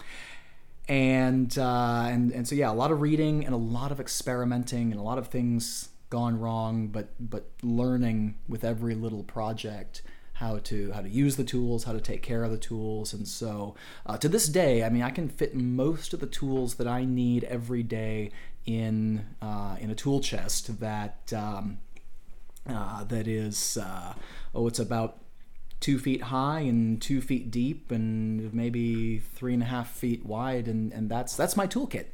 And 0.87 1.57
uh, 1.57 2.05
and 2.07 2.31
and 2.31 2.47
so 2.47 2.55
yeah, 2.55 2.71
a 2.71 2.73
lot 2.73 2.91
of 2.91 3.01
reading 3.01 3.45
and 3.45 3.53
a 3.53 3.57
lot 3.57 3.91
of 3.91 3.99
experimenting 3.99 4.91
and 4.91 4.99
a 4.99 5.03
lot 5.03 5.17
of 5.17 5.27
things 5.27 5.89
gone 6.09 6.39
wrong, 6.39 6.87
but 6.87 7.09
but 7.19 7.49
learning 7.61 8.35
with 8.47 8.63
every 8.63 8.95
little 8.95 9.23
project 9.23 10.01
how 10.33 10.57
to 10.59 10.91
how 10.91 11.01
to 11.01 11.09
use 11.09 11.37
the 11.37 11.43
tools, 11.43 11.85
how 11.85 11.93
to 11.93 12.01
take 12.01 12.21
care 12.21 12.43
of 12.43 12.51
the 12.51 12.57
tools, 12.57 13.13
and 13.13 13.27
so 13.27 13.75
uh, 14.05 14.17
to 14.17 14.29
this 14.29 14.47
day, 14.47 14.83
I 14.83 14.89
mean, 14.89 15.01
I 15.01 15.09
can 15.09 15.29
fit 15.29 15.55
most 15.55 16.13
of 16.13 16.19
the 16.19 16.27
tools 16.27 16.75
that 16.75 16.87
I 16.87 17.05
need 17.05 17.45
every 17.45 17.83
day 17.83 18.31
in 18.65 19.25
uh, 19.41 19.77
in 19.79 19.89
a 19.89 19.95
tool 19.95 20.19
chest 20.19 20.79
that 20.79 21.31
um, 21.33 21.79
uh, 22.69 23.03
that 23.05 23.27
is 23.27 23.77
uh, 23.77 24.13
oh, 24.53 24.67
it's 24.67 24.79
about 24.79 25.17
two 25.81 25.99
feet 25.99 26.23
high 26.23 26.61
and 26.61 27.01
two 27.01 27.21
feet 27.21 27.51
deep 27.51 27.91
and 27.91 28.51
maybe 28.53 29.19
three 29.19 29.53
and 29.53 29.61
a 29.63 29.67
half 29.67 29.91
feet 29.91 30.25
wide, 30.25 30.67
and, 30.67 30.91
and 30.93 31.09
that's 31.09 31.35
that's 31.35 31.55
my 31.57 31.67
toolkit. 31.67 32.05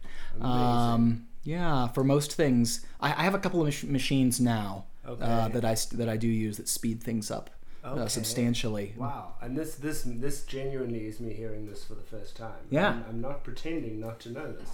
Um, 0.41 1.27
yeah, 1.43 1.87
for 1.87 2.03
most 2.03 2.33
things, 2.33 2.85
I, 2.99 3.09
I 3.11 3.23
have 3.23 3.33
a 3.33 3.39
couple 3.39 3.61
of 3.61 3.67
mach- 3.67 3.89
machines 3.89 4.39
now 4.39 4.85
uh, 5.05 5.11
Okay. 5.11 5.51
that 5.53 5.65
I 5.65 5.75
that 5.95 6.09
I 6.09 6.17
do 6.17 6.27
use 6.27 6.57
that 6.57 6.67
speed 6.67 7.01
things 7.03 7.31
up 7.31 7.49
Okay. 7.83 8.01
uh, 8.01 8.07
substantially. 8.07 8.93
Wow, 8.97 9.35
and 9.41 9.57
this 9.57 9.75
this 9.75 10.03
this 10.05 10.43
genuinely 10.43 11.05
is 11.07 11.19
me 11.19 11.33
hearing 11.33 11.65
this 11.65 11.83
for 11.83 11.95
the 11.95 12.01
first 12.03 12.35
time. 12.37 12.59
Yeah. 12.69 12.89
I'm, 12.89 13.05
I'm 13.09 13.21
not 13.21 13.43
pretending 13.43 13.99
not 13.99 14.19
to 14.21 14.29
know 14.31 14.51
this. 14.51 14.69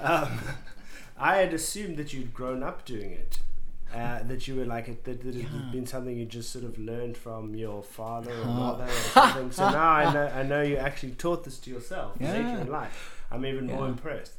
Um, 0.00 0.38
I 1.18 1.36
had 1.36 1.52
assumed 1.52 1.96
that 1.98 2.12
you'd 2.12 2.32
grown 2.34 2.62
up 2.62 2.84
doing 2.84 3.10
it. 3.12 3.38
Uh, 3.94 4.22
that 4.22 4.48
you 4.48 4.56
were 4.56 4.64
like 4.64 4.88
it, 4.88 5.04
that, 5.04 5.22
that 5.22 5.36
it 5.36 5.42
had 5.44 5.70
been 5.70 5.86
something 5.86 6.16
you 6.16 6.24
just 6.24 6.50
sort 6.50 6.64
of 6.64 6.78
learned 6.78 7.14
from 7.16 7.54
your 7.54 7.82
father 7.82 8.32
or 8.32 8.44
mother 8.46 8.84
or 8.84 8.88
something. 8.88 9.50
So 9.52 9.68
now 9.80 9.90
I 9.90 10.12
know 10.14 10.26
I 10.34 10.42
know 10.42 10.62
you 10.62 10.76
actually 10.78 11.12
taught 11.12 11.44
this 11.44 11.58
to 11.60 11.70
yourself 11.70 12.18
later 12.20 12.38
Yeah. 12.40 12.60
in 12.62 12.70
life. 12.70 13.24
I'm 13.30 13.44
even 13.44 13.66
more 13.66 13.86
impressed. 13.86 14.34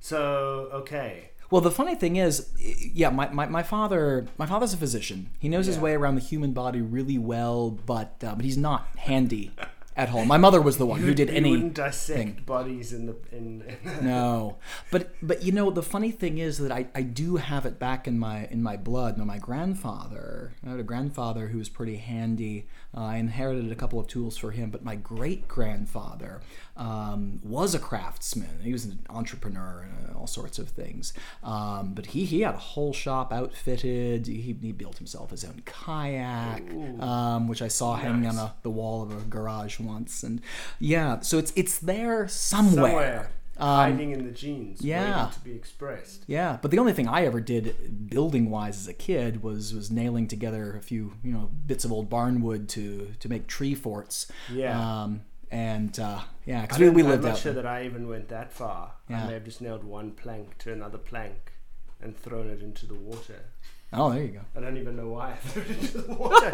So 0.00 0.68
okay, 0.72 1.30
Well, 1.50 1.60
the 1.60 1.70
funny 1.70 1.94
thing 1.94 2.16
is, 2.16 2.48
yeah, 2.94 3.10
my, 3.10 3.28
my, 3.30 3.46
my 3.46 3.62
father 3.62 4.26
my 4.38 4.46
father's 4.46 4.72
a 4.72 4.76
physician. 4.76 5.30
He 5.38 5.48
knows 5.48 5.66
his 5.66 5.78
way 5.78 5.94
around 5.94 6.14
the 6.16 6.20
human 6.20 6.52
body 6.52 6.80
really 6.80 7.18
well, 7.18 7.70
but 7.70 8.14
uh, 8.24 8.34
but 8.34 8.44
he's 8.44 8.56
not 8.56 8.86
handy 8.96 9.52
at 9.96 10.08
home. 10.08 10.26
My 10.28 10.38
mother 10.38 10.60
was 10.60 10.78
the 10.78 10.86
one 10.86 11.00
who 11.00 11.14
did 11.14 11.28
you 11.28 11.36
any. 11.36 11.50
wouldn't 11.50 11.74
dissect 11.74 12.18
thing. 12.18 12.42
bodies 12.46 12.92
in 12.92 13.06
the 13.06 13.16
in. 13.30 13.64
No, 14.02 14.58
but 14.90 15.14
but 15.22 15.42
you 15.42 15.52
know 15.52 15.70
the 15.70 15.82
funny 15.82 16.10
thing 16.10 16.38
is 16.38 16.58
that 16.58 16.72
I, 16.72 16.86
I 16.94 17.02
do 17.02 17.36
have 17.36 17.66
it 17.66 17.78
back 17.78 18.08
in 18.08 18.18
my 18.18 18.46
in 18.46 18.62
my 18.62 18.76
blood. 18.76 19.18
Now 19.18 19.24
my 19.24 19.38
grandfather, 19.38 20.54
I 20.66 20.70
had 20.70 20.80
a 20.80 20.84
grandfather 20.84 21.48
who 21.48 21.58
was 21.58 21.68
pretty 21.68 21.96
handy. 21.96 22.66
Uh, 22.94 23.04
I 23.04 23.16
inherited 23.16 23.72
a 23.72 23.74
couple 23.74 23.98
of 23.98 24.06
tools 24.06 24.36
for 24.36 24.50
him, 24.50 24.70
but 24.70 24.84
my 24.84 24.96
great 24.96 25.48
grandfather 25.48 26.40
um, 26.76 27.40
was 27.42 27.74
a 27.74 27.78
craftsman. 27.78 28.60
He 28.62 28.72
was 28.72 28.84
an 28.84 28.98
entrepreneur 29.08 29.86
and 29.88 30.14
uh, 30.14 30.18
all 30.18 30.26
sorts 30.26 30.58
of 30.58 30.68
things. 30.68 31.12
Um, 31.42 31.94
but 31.94 32.06
he 32.06 32.24
he 32.24 32.42
had 32.42 32.54
a 32.54 32.58
whole 32.58 32.92
shop 32.92 33.32
outfitted. 33.32 34.26
He, 34.26 34.56
he 34.60 34.72
built 34.72 34.98
himself 34.98 35.30
his 35.30 35.44
own 35.44 35.62
kayak, 35.64 36.62
um, 37.00 37.48
which 37.48 37.62
I 37.62 37.68
saw 37.68 37.96
hanging 37.96 38.26
on 38.26 38.36
a, 38.36 38.54
the 38.62 38.70
wall 38.70 39.02
of 39.02 39.10
a 39.10 39.20
garage 39.28 39.80
once. 39.80 40.22
And 40.22 40.40
yeah, 40.78 41.20
so 41.20 41.38
it's 41.38 41.52
it's 41.56 41.78
there 41.78 42.28
somewhere. 42.28 42.90
somewhere 42.90 43.30
hiding 43.58 44.12
in 44.12 44.24
the 44.24 44.30
genes, 44.30 44.80
yeah. 44.82 45.24
waiting 45.24 45.32
to 45.34 45.40
be 45.40 45.54
expressed. 45.54 46.24
Yeah, 46.26 46.58
but 46.60 46.70
the 46.70 46.78
only 46.78 46.92
thing 46.92 47.08
I 47.08 47.24
ever 47.24 47.40
did 47.40 48.08
building 48.08 48.50
wise 48.50 48.78
as 48.78 48.88
a 48.88 48.94
kid 48.94 49.42
was 49.42 49.74
was 49.74 49.90
nailing 49.90 50.26
together 50.28 50.76
a 50.76 50.80
few 50.80 51.14
you 51.22 51.32
know 51.32 51.50
bits 51.66 51.84
of 51.84 51.92
old 51.92 52.10
barnwood 52.10 52.68
to 52.68 53.12
to 53.18 53.28
make 53.28 53.46
tree 53.46 53.74
forts. 53.74 54.30
Yeah. 54.52 55.02
Um, 55.02 55.22
and 55.50 55.98
uh, 56.00 56.20
yeah, 56.46 56.62
because 56.62 56.78
we, 56.78 56.88
we 56.88 57.02
I'm 57.02 57.08
lived 57.10 57.24
not 57.24 57.32
out. 57.32 57.38
sure 57.38 57.52
that 57.52 57.66
I 57.66 57.84
even 57.84 58.08
went 58.08 58.28
that 58.30 58.52
far. 58.52 58.92
Yeah. 59.08 59.24
I 59.24 59.26
may 59.26 59.32
have 59.34 59.44
just 59.44 59.60
nailed 59.60 59.84
one 59.84 60.12
plank 60.12 60.56
to 60.58 60.72
another 60.72 60.98
plank 60.98 61.52
and 62.00 62.16
thrown 62.16 62.48
it 62.48 62.62
into 62.62 62.86
the 62.86 62.94
water. 62.94 63.44
Oh, 63.92 64.10
there 64.10 64.22
you 64.22 64.28
go. 64.28 64.40
I 64.56 64.60
don't 64.60 64.76
even 64.78 64.96
know 64.96 65.08
why 65.08 65.32
I 65.32 65.34
threw 65.36 65.62
it 65.62 65.70
into 65.70 65.98
the 66.02 66.14
water. 66.14 66.50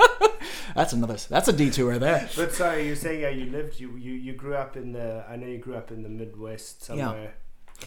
That's 0.74 0.92
another. 0.92 1.16
That's 1.28 1.48
a 1.48 1.52
detour 1.52 1.98
there. 1.98 2.28
but 2.36 2.52
sorry, 2.52 2.86
you're 2.86 2.96
saying 2.96 3.20
yeah, 3.20 3.28
you 3.30 3.50
lived, 3.50 3.78
you, 3.78 3.96
you 3.96 4.12
you 4.12 4.32
grew 4.32 4.54
up 4.54 4.76
in 4.76 4.92
the. 4.92 5.24
I 5.28 5.36
know 5.36 5.46
you 5.46 5.58
grew 5.58 5.76
up 5.76 5.90
in 5.90 6.02
the 6.02 6.08
Midwest 6.08 6.82
somewhere. 6.84 7.34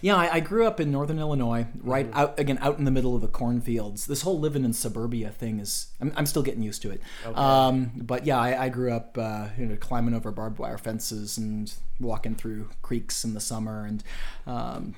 Yeah, 0.01 0.15
I, 0.15 0.35
I 0.35 0.39
grew 0.39 0.65
up 0.65 0.79
in 0.79 0.89
northern 0.89 1.19
Illinois, 1.19 1.67
right 1.81 2.05
Mm-hmm. 2.09 2.17
out 2.17 2.39
again 2.39 2.57
out 2.61 2.77
in 2.79 2.85
the 2.85 2.91
middle 2.91 3.13
of 3.13 3.21
the 3.21 3.27
cornfields. 3.27 4.05
This 4.05 4.21
whole 4.21 4.39
living 4.39 4.63
in 4.63 4.71
suburbia 4.71 5.31
thing 5.31 5.59
is 5.59 5.87
I'm, 5.99 6.13
I'm 6.15 6.25
still 6.25 6.43
getting 6.43 6.63
used 6.63 6.81
to 6.83 6.91
it. 6.91 7.01
Okay. 7.25 7.35
Um, 7.37 7.91
but 7.97 8.25
yeah, 8.25 8.39
I, 8.39 8.65
I 8.65 8.69
grew 8.69 8.93
up 8.93 9.17
uh, 9.17 9.49
you 9.57 9.65
know 9.65 9.75
climbing 9.75 10.13
over 10.13 10.31
barbed 10.31 10.59
wire 10.59 10.77
fences 10.77 11.37
and 11.37 11.73
walking 11.99 12.35
through 12.35 12.69
creeks 12.81 13.25
in 13.25 13.33
the 13.33 13.41
summer, 13.41 13.83
and 13.85 14.01
um, 14.47 14.95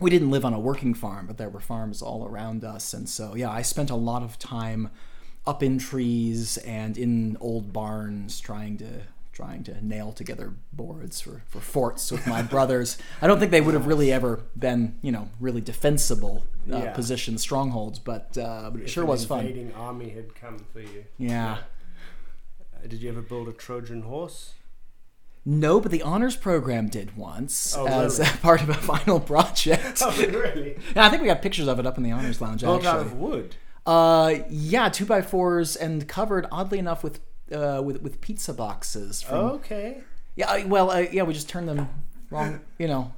we 0.00 0.10
didn't 0.10 0.30
live 0.30 0.44
on 0.44 0.54
a 0.54 0.60
working 0.60 0.94
farm, 0.94 1.26
but 1.26 1.38
there 1.38 1.48
were 1.48 1.60
farms 1.60 2.02
all 2.02 2.26
around 2.26 2.64
us, 2.64 2.92
and 2.94 3.08
so 3.08 3.34
yeah, 3.34 3.50
I 3.50 3.62
spent 3.62 3.90
a 3.90 3.96
lot 3.96 4.22
of 4.22 4.38
time 4.38 4.90
up 5.46 5.62
in 5.62 5.78
trees 5.78 6.56
and 6.58 6.98
in 6.98 7.36
old 7.40 7.72
barns 7.72 8.38
trying 8.40 8.76
to 8.78 8.86
trying 9.32 9.62
to 9.62 9.86
nail 9.86 10.10
together 10.10 10.52
boards 10.72 11.20
for, 11.20 11.42
for 11.46 11.60
forts 11.60 12.10
with 12.10 12.26
my 12.26 12.42
brothers. 12.54 12.98
I 13.22 13.28
don't 13.28 13.38
think 13.38 13.52
they 13.52 13.60
would 13.60 13.74
have 13.74 13.86
really 13.86 14.12
ever 14.12 14.40
been, 14.58 14.96
you 15.00 15.12
know, 15.12 15.28
really 15.38 15.60
defensible 15.60 16.44
uh, 16.72 16.78
Yeah. 16.78 16.92
positions, 16.92 17.40
strongholds, 17.40 18.00
but, 18.00 18.36
uh, 18.36 18.68
but 18.72 18.80
it 18.80 18.84
If 18.86 18.90
sure 18.90 19.04
was 19.04 19.24
fun. 19.24 19.46
invading 19.46 19.72
army 19.74 20.08
had 20.08 20.34
come 20.34 20.58
for 20.72 20.80
you. 20.80 21.04
Yeah. 21.18 21.58
Uh, 22.74 22.88
Did 22.88 23.00
you 23.00 23.08
ever 23.10 23.22
build 23.22 23.46
a 23.46 23.52
Trojan 23.52 24.02
horse? 24.02 24.54
No, 25.44 25.80
but 25.80 25.90
the 25.90 26.02
honors 26.02 26.36
program 26.36 26.88
did 26.88 27.16
once 27.16 27.74
Oh, 27.76 27.86
as 27.86 28.18
really? 28.18 28.30
part 28.42 28.62
of 28.62 28.68
a 28.68 28.74
final 28.74 29.18
project. 29.20 29.98
Oh, 30.02 30.14
really? 30.16 30.78
Yeah, 30.94 31.06
I 31.06 31.08
think 31.08 31.22
we 31.22 31.28
got 31.28 31.40
pictures 31.42 31.68
of 31.68 31.78
it 31.78 31.86
up 31.86 31.96
in 31.96 32.02
the 32.02 32.12
honors 32.12 32.40
lounge. 32.40 32.60
Built 32.62 32.84
out 32.84 33.00
of 33.00 33.14
wood. 33.14 33.56
Uh, 33.86 34.34
yeah, 34.50 34.88
two 34.90 35.06
by 35.06 35.22
fours 35.22 35.74
and 35.76 36.06
covered 36.06 36.46
oddly 36.52 36.78
enough 36.78 37.02
with 37.02 37.20
uh, 37.50 37.80
with 37.82 38.02
with 38.02 38.20
pizza 38.20 38.52
boxes. 38.52 39.22
From, 39.22 39.36
Okay. 39.52 40.02
Yeah, 40.36 40.64
well, 40.66 40.90
uh, 40.90 40.98
yeah, 41.10 41.22
we 41.22 41.32
just 41.34 41.48
turned 41.48 41.68
them 41.68 41.88
wrong. 42.30 42.60
You 42.78 42.88
know, 42.88 43.12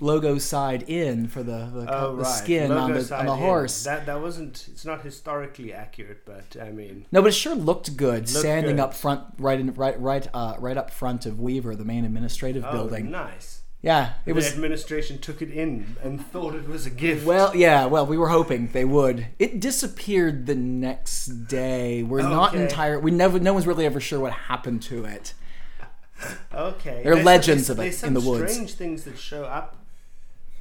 logo 0.00 0.38
side 0.38 0.82
in 0.88 1.28
for 1.28 1.42
the 1.42 1.70
the, 1.72 1.86
Oh, 1.88 2.16
the 2.16 2.22
right. 2.22 2.26
skin 2.26 2.72
on 2.72 2.92
the 2.92 3.16
on 3.16 3.26
the 3.26 3.36
horse. 3.36 3.84
That 3.84 4.06
that 4.06 4.20
wasn't. 4.20 4.68
It's 4.70 4.84
not 4.84 5.02
historically 5.02 5.72
accurate, 5.72 6.24
but 6.24 6.56
I 6.60 6.70
mean, 6.70 7.06
no, 7.12 7.22
but 7.22 7.28
it 7.28 7.32
sure 7.34 7.54
looked 7.54 7.96
good, 7.96 8.28
standing 8.28 8.76
good. 8.76 8.82
up 8.82 8.94
front, 8.94 9.22
right 9.38 9.58
in 9.58 9.72
right 9.74 10.00
right 10.00 10.26
uh, 10.32 10.54
right 10.58 10.76
up 10.76 10.90
front 10.90 11.26
of 11.26 11.40
Weaver, 11.40 11.74
the 11.74 11.84
main 11.84 12.04
administrative 12.04 12.64
oh, 12.66 12.72
building. 12.72 13.10
nice. 13.10 13.62
Yeah, 13.82 14.14
it 14.24 14.30
the 14.30 14.34
was. 14.34 14.52
administration 14.52 15.18
took 15.18 15.42
it 15.42 15.50
in 15.50 15.96
and 16.02 16.20
thought 16.20 16.54
it 16.54 16.66
was 16.66 16.86
a 16.86 16.90
gift. 16.90 17.24
Well, 17.24 17.54
yeah, 17.54 17.86
well, 17.86 18.04
we 18.06 18.18
were 18.18 18.30
hoping 18.30 18.68
they 18.68 18.84
would. 18.84 19.26
It 19.38 19.60
disappeared 19.60 20.46
the 20.46 20.56
next 20.56 21.26
day. 21.46 22.02
We're 22.02 22.22
not 22.22 22.54
entire. 22.54 22.98
We 22.98 23.10
never. 23.12 23.38
No 23.38 23.52
one's 23.52 23.66
really 23.66 23.86
ever 23.86 24.00
sure 24.00 24.18
what 24.18 24.32
happened 24.32 24.82
to 24.84 25.04
it. 25.04 25.34
Okay. 26.54 27.00
There 27.02 27.12
are 27.12 27.16
There's- 27.16 27.24
legends 27.24 27.66
there's- 27.68 28.02
of 28.02 28.04
it 28.04 28.06
in 28.06 28.14
the 28.14 28.20
woods. 28.20 28.52
Strange 28.52 28.74
things 28.74 29.04
that 29.04 29.18
show 29.18 29.44
up 29.44 29.76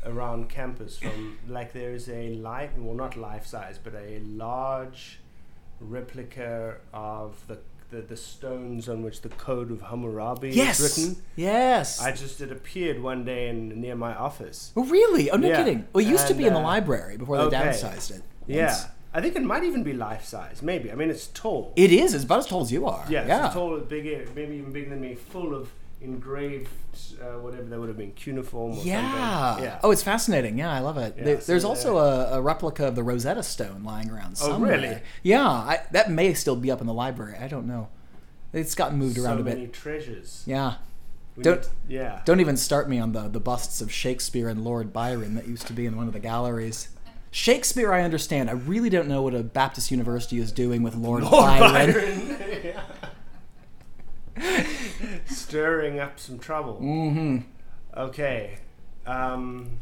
around 0.06 0.50
campus 0.50 0.98
from 0.98 1.38
like 1.48 1.74
there's 1.74 2.08
a 2.10 2.30
life, 2.36 2.72
well, 2.78 2.96
not 2.96 3.16
life 3.18 3.46
size, 3.46 3.80
but 3.84 3.94
a 3.96 4.20
large 4.26 5.20
replica 5.80 6.76
of 6.94 7.36
the 7.48 7.58
the, 7.92 8.02
the 8.02 8.18
stones 8.18 8.90
on 8.90 9.04
which 9.04 9.22
the 9.22 9.30
Code 9.30 9.70
of 9.72 9.82
Hammurabi 9.84 10.50
Yes. 10.50 10.80
is 10.80 10.98
written. 10.98 11.24
Yes. 11.36 12.02
I 12.02 12.12
just 12.12 12.42
it 12.42 12.52
appeared 12.52 13.02
one 13.02 13.24
day 13.24 13.48
in 13.48 13.80
near 13.80 13.96
my 13.96 14.16
office. 14.16 14.72
oh, 14.76 14.84
really? 14.86 15.30
Oh, 15.30 15.38
no 15.38 15.48
Yeah. 15.48 15.58
kidding. 15.58 15.88
Well, 15.94 16.04
it 16.04 16.10
used 16.10 16.26
to 16.26 16.34
And, 16.34 16.40
be 16.40 16.48
in 16.48 16.54
the 16.54 16.60
uh, 16.60 16.64
library 16.64 17.18
before 17.18 17.38
they 17.38 17.44
okay. 17.44 17.58
downsized 17.58 18.10
it. 18.18 18.24
Yeah, 18.48 18.66
once. 18.70 18.86
I 19.16 19.22
think 19.22 19.36
it 19.36 19.42
might 19.44 19.64
even 19.64 19.82
be 19.84 19.94
life 19.94 20.26
size. 20.26 20.62
Maybe. 20.62 20.92
I 20.92 20.96
mean, 20.96 21.10
it's 21.10 21.28
tall. 21.28 21.72
It 21.76 21.92
is. 21.92 22.14
It's 22.14 22.26
about 22.26 22.40
as 22.40 22.48
tall 22.48 22.62
as 22.62 22.72
you 22.72 22.86
are. 22.86 23.06
yeah, 23.10 23.26
Yeah. 23.26 23.46
it's 23.46 23.56
tall, 23.56 23.80
bigger, 23.80 24.26
maybe 24.36 24.56
even 24.58 24.72
bigger 24.74 24.90
than 24.90 25.00
me, 25.02 25.16
full 25.16 25.56
of 25.56 25.72
engraved, 26.02 26.70
uh, 27.22 27.40
whatever 27.40 27.64
that 27.64 27.80
would 27.80 27.88
have 27.88 27.98
been, 27.98 28.12
cuneiform 28.12 28.74
or 28.78 28.84
Yeah. 28.84 29.50
something. 29.52 29.64
Yeah. 29.66 29.80
Oh, 29.84 29.92
it's 29.92 30.04
fascinating. 30.04 30.58
Yeah, 30.58 30.72
I 30.72 30.80
love 30.80 30.98
it. 30.98 31.16
Yeah, 31.18 31.24
There- 31.24 31.42
so 31.42 31.52
there's 31.52 31.64
there- 31.64 31.70
also 31.70 31.98
a, 31.98 32.38
a 32.38 32.42
replica 32.42 32.88
of 32.88 32.96
the 32.96 33.04
Rosetta 33.04 33.42
Stone 33.42 33.84
lying 33.84 34.10
around 34.12 34.38
somewhere 34.38 34.74
Oh, 34.74 34.76
really? 34.82 34.98
Yeah. 35.24 35.48
I, 35.48 35.80
that 35.92 36.12
may 36.12 36.34
still 36.34 36.56
be 36.58 36.70
up 36.70 36.82
in 36.82 36.88
the 36.88 36.94
library. 36.94 37.38
I 37.40 37.48
don't 37.48 37.68
know. 37.68 37.88
It's 38.54 38.76
gotten 38.76 38.98
moved 39.00 39.18
around 39.18 39.38
so 39.38 39.42
a 39.42 39.46
bit. 39.46 39.56
many 39.58 39.68
treasures. 39.68 40.44
Yeah. 40.46 40.76
We 41.36 41.44
Don't- 41.44 41.68
yeah. 41.88 42.22
Don't 42.26 42.40
even 42.40 42.56
start 42.58 42.88
me 42.90 43.00
on 43.00 43.14
the, 43.14 43.28
the 43.28 43.40
busts 43.40 43.82
of 43.82 43.92
Shakespeare 43.92 44.48
and 44.50 44.64
Lord 44.64 44.94
Byron 44.94 45.36
that 45.36 45.48
used 45.48 45.68
to 45.68 45.74
be 45.74 45.86
in 45.86 45.96
one 45.98 46.08
of 46.08 46.14
the 46.14 46.20
galleries. 46.20 46.90
Shakespeare, 47.36 47.92
I 47.92 48.02
understand. 48.02 48.50
I 48.50 48.54
really 48.54 48.90
don't 48.90 49.10
know 49.10 49.22
what 49.22 49.34
a 49.36 49.44
Baptist 49.44 49.92
university 49.92 50.38
is 50.40 50.54
doing 50.54 50.84
with 50.84 50.96
Lord, 50.96 51.22
Lord 51.24 51.34
Byron. 51.60 52.38
Byron. 52.38 52.76
Stirring 55.26 56.00
up 56.00 56.18
some 56.18 56.40
trouble. 56.40 56.78
hmm 56.78 57.40
Okay. 57.98 58.58
Um, 59.06 59.80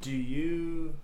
do 0.00 0.10
you 0.10 0.94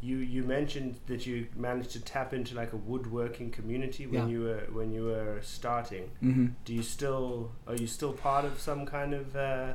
you 0.00 0.18
you 0.18 0.44
mentioned 0.44 1.00
that 1.08 1.26
you 1.26 1.48
managed 1.56 1.90
to 1.90 2.00
tap 2.00 2.32
into 2.32 2.54
like 2.54 2.72
a 2.72 2.76
woodworking 2.76 3.50
community 3.50 4.06
when 4.06 4.28
Yeah. 4.28 4.28
you 4.28 4.40
were 4.42 4.62
when 4.72 4.92
you 4.92 5.04
were 5.06 5.40
starting? 5.42 6.10
hmm 6.20 6.46
Do 6.64 6.72
you 6.72 6.84
still 6.84 7.50
are 7.66 7.74
you 7.74 7.88
still 7.88 8.12
part 8.12 8.44
of 8.44 8.60
some 8.60 8.86
kind 8.86 9.12
of 9.12 9.34
uh, 9.34 9.72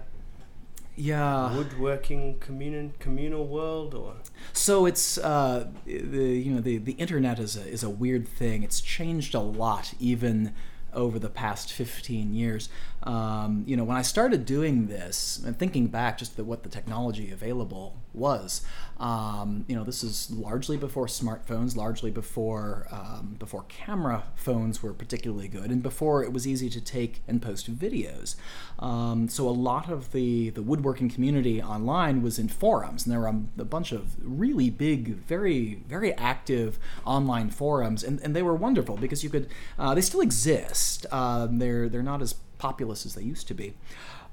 Yeah. 0.96 1.56
woodworking 1.56 2.38
communal 2.40 2.92
communal 3.00 3.48
world 3.48 3.96
or 3.96 4.16
So 4.54 4.86
it's 4.86 5.18
uh, 5.18 5.68
the 5.86 5.94
you 5.94 6.54
know 6.54 6.62
the 6.62 6.78
the 6.78 6.94
internet 6.94 7.40
is 7.40 7.58
a 7.58 7.68
is 7.68 7.84
a 7.84 7.90
weird 7.90 8.28
thing. 8.28 8.64
It's 8.64 8.82
changed 8.82 9.34
a 9.34 9.40
lot 9.40 9.94
even 10.00 10.54
over 10.94 11.20
the 11.20 11.30
past 11.30 11.74
15 11.74 12.34
years. 12.34 12.70
Um, 13.04 13.64
you 13.66 13.76
know, 13.76 13.84
when 13.84 13.98
I 13.98 14.02
started 14.02 14.46
doing 14.46 14.88
this 14.88 15.42
and 15.44 15.58
thinking 15.58 15.88
back 15.88 16.20
just 16.20 16.36
to 16.36 16.44
what 16.44 16.64
the 16.64 16.70
technology 16.70 17.32
available 17.32 17.98
was, 18.14 18.62
um, 19.04 19.66
you 19.68 19.76
know, 19.76 19.84
this 19.84 20.02
is 20.02 20.32
largely 20.32 20.78
before 20.78 21.08
smartphones, 21.08 21.76
largely 21.76 22.10
before 22.10 22.88
um, 22.90 23.36
before 23.38 23.66
camera 23.68 24.24
phones 24.34 24.82
were 24.82 24.94
particularly 24.94 25.50
good, 25.50 25.72
and 25.72 25.84
before 25.84 26.24
it 26.24 26.32
was 26.32 26.48
easy 26.48 26.70
to 26.70 26.80
take 26.80 27.22
and 27.28 27.42
post 27.42 27.70
videos. 27.78 28.36
Um, 28.80 29.28
so 29.28 29.50
a 29.50 29.52
lot 29.52 29.92
of 29.92 30.14
the 30.14 30.52
the 30.52 30.62
woodworking 30.62 31.10
community 31.10 31.62
online 31.62 32.22
was 32.22 32.40
in 32.40 32.48
forums, 32.48 33.04
and 33.04 33.12
there 33.12 33.20
were 33.20 33.28
a 33.28 33.66
bunch 33.66 33.92
of 33.92 34.16
really 34.22 34.70
big, 34.70 35.18
very 35.18 35.82
very 35.86 36.14
active 36.14 36.80
online 37.04 37.50
forums, 37.50 38.06
and, 38.06 38.22
and 38.22 38.34
they 38.34 38.42
were 38.42 38.56
wonderful 38.56 38.96
because 38.96 39.22
you 39.22 39.30
could 39.30 39.50
uh, 39.78 39.94
they 39.94 40.02
still 40.02 40.22
exist. 40.22 41.06
Um, 41.12 41.60
they're 41.60 41.90
they're 41.90 42.04
not 42.04 42.22
as 42.22 42.36
populous 42.58 43.06
as 43.06 43.16
they 43.16 43.24
used 43.24 43.50
to 43.50 43.54
be. 43.54 43.74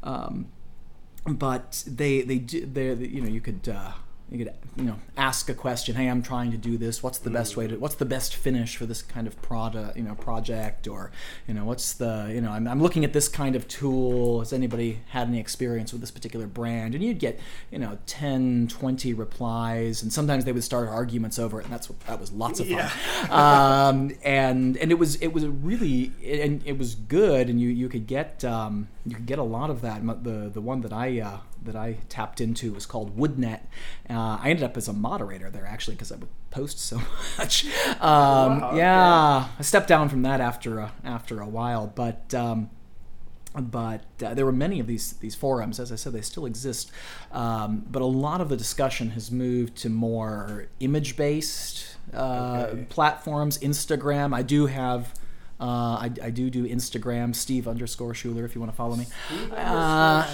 Um, 0.04 0.46
but 1.26 1.82
they 1.88 2.22
they 2.22 2.38
they 2.38 2.94
you 2.94 3.20
know 3.20 3.28
you 3.28 3.40
could 3.40 3.68
uh, 3.68 3.94
you 4.30 4.44
could 4.44 4.54
you 4.76 4.84
know 4.84 4.96
ask 5.16 5.48
a 5.48 5.54
question 5.54 5.96
hey 5.96 6.06
i'm 6.06 6.22
trying 6.22 6.50
to 6.52 6.56
do 6.56 6.78
this. 6.78 7.02
What's 7.02 7.18
the 7.18 7.30
best 7.30 7.56
way 7.56 7.66
to 7.66 7.76
what's 7.76 7.96
the 7.96 8.04
best 8.04 8.34
finish 8.34 8.76
for 8.76 8.86
this 8.86 9.02
kind 9.02 9.26
of 9.26 9.40
product 9.42 9.96
you 9.96 10.02
know 10.02 10.14
project? 10.14 10.86
Or 10.86 11.10
you 11.46 11.54
know 11.54 11.64
what's 11.64 11.94
the 11.94 12.30
you 12.32 12.40
know 12.40 12.50
I'm, 12.50 12.66
I'm 12.66 12.80
looking 12.80 13.04
at 13.04 13.12
this 13.12 13.28
kind 13.28 13.56
of 13.56 13.66
tool. 13.68 14.40
Has 14.40 14.52
anybody 14.52 15.00
had 15.08 15.28
any 15.28 15.40
experience 15.40 15.92
with 15.92 16.00
this 16.00 16.10
particular 16.10 16.46
brand? 16.46 16.94
And 16.94 17.02
you'd 17.02 17.18
get 17.18 17.38
you 17.70 17.78
know 17.78 17.98
10 18.06 18.68
20 18.68 19.14
replies 19.14 20.02
and 20.02 20.12
sometimes 20.12 20.44
they 20.44 20.52
would 20.52 20.64
start 20.64 20.88
arguments 20.88 21.38
over 21.38 21.60
it 21.60 21.64
and 21.64 21.72
that's 21.72 21.88
what 21.88 22.00
that 22.00 22.20
was 22.20 22.32
lots 22.32 22.60
of 22.60 22.68
fun. 22.68 22.90
Um, 23.30 24.12
and 24.24 24.76
and 24.76 24.90
it 24.90 24.98
was 24.98 25.16
it 25.16 25.28
was 25.28 25.46
really 25.46 26.12
and 26.24 26.62
it 26.64 26.78
was 26.78 26.94
good 26.94 27.48
and 27.48 27.60
you 27.60 27.68
you 27.68 27.88
could 27.88 28.06
get 28.06 28.44
um, 28.44 28.88
you 29.04 29.14
could 29.14 29.26
get 29.26 29.38
a 29.38 29.44
lot 29.44 29.70
of 29.70 29.80
that. 29.82 30.02
The 30.24 30.50
the 30.52 30.60
one 30.60 30.80
that 30.82 30.92
I 30.92 31.20
uh, 31.20 31.38
that 31.64 31.76
I 31.76 31.98
tapped 32.08 32.40
into 32.40 32.72
was 32.72 32.86
called 32.86 33.16
Woodnet 33.16 33.60
uh, 34.08 34.38
I 34.40 34.50
ended 34.50 34.64
up 34.64 34.76
as 34.76 34.88
a 34.88 34.92
moderator 34.92 35.50
there 35.50 35.66
actually 35.66 35.94
because 35.94 36.10
I 36.12 36.16
would 36.16 36.28
post 36.50 36.78
so 36.80 36.96
much 37.38 37.64
um, 38.00 38.60
Wow, 38.60 38.72
yeah 38.74 39.48
I 39.58 39.62
stepped 39.62 39.88
down 39.88 40.08
from 40.08 40.22
that 40.22 40.40
after 40.40 40.78
a, 40.78 40.92
after 41.04 41.40
a 41.40 41.46
while 41.48 41.86
but 41.86 42.32
um, 42.34 42.70
but 43.58 44.04
uh, 44.24 44.32
there 44.34 44.44
were 44.46 44.52
many 44.52 44.78
of 44.78 44.86
these 44.86 45.14
these 45.14 45.34
forums. 45.34 45.80
As 45.80 45.90
I 45.90 45.96
said, 45.96 46.12
they 46.12 46.20
still 46.20 46.46
exist, 46.46 46.92
um, 47.32 47.84
but 47.90 48.00
a 48.00 48.06
lot 48.06 48.40
of 48.40 48.48
the 48.48 48.56
discussion 48.56 49.10
has 49.10 49.32
moved 49.32 49.74
to 49.78 49.88
more 49.88 50.66
image 50.78 51.16
based 51.16 51.96
uh, 52.14 52.68
Okay. 52.70 52.86
platforms. 52.88 53.58
Instagram. 53.58 54.32
I 54.34 54.42
do 54.42 54.66
have. 54.66 55.14
Uh, 55.60 55.64
I, 56.06 56.10
I 56.22 56.30
do 56.30 56.48
do 56.48 56.66
Instagram, 56.66 57.34
Steve 57.36 57.68
underscore 57.68 58.14
Schuler, 58.14 58.46
if 58.46 58.54
you 58.54 58.62
want 58.62 58.72
to 58.72 58.76
follow 58.76 58.96
me. 58.96 59.06
Uh, 59.54 60.26